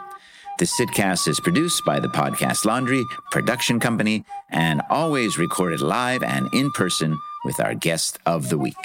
The 0.57 0.65
Sydcast 0.65 1.27
is 1.27 1.41
produced 1.41 1.83
by 1.83 1.99
the 1.99 2.07
Podcast 2.07 2.63
Laundry 2.63 3.03
production 3.31 3.79
company 3.79 4.23
and 4.49 4.81
always 4.89 5.37
recorded 5.37 5.81
live 5.81 6.23
and 6.23 6.47
in 6.53 6.71
person 6.71 7.17
with 7.43 7.59
our 7.59 7.73
guest 7.73 8.19
of 8.25 8.47
the 8.47 8.57
week. 8.57 8.75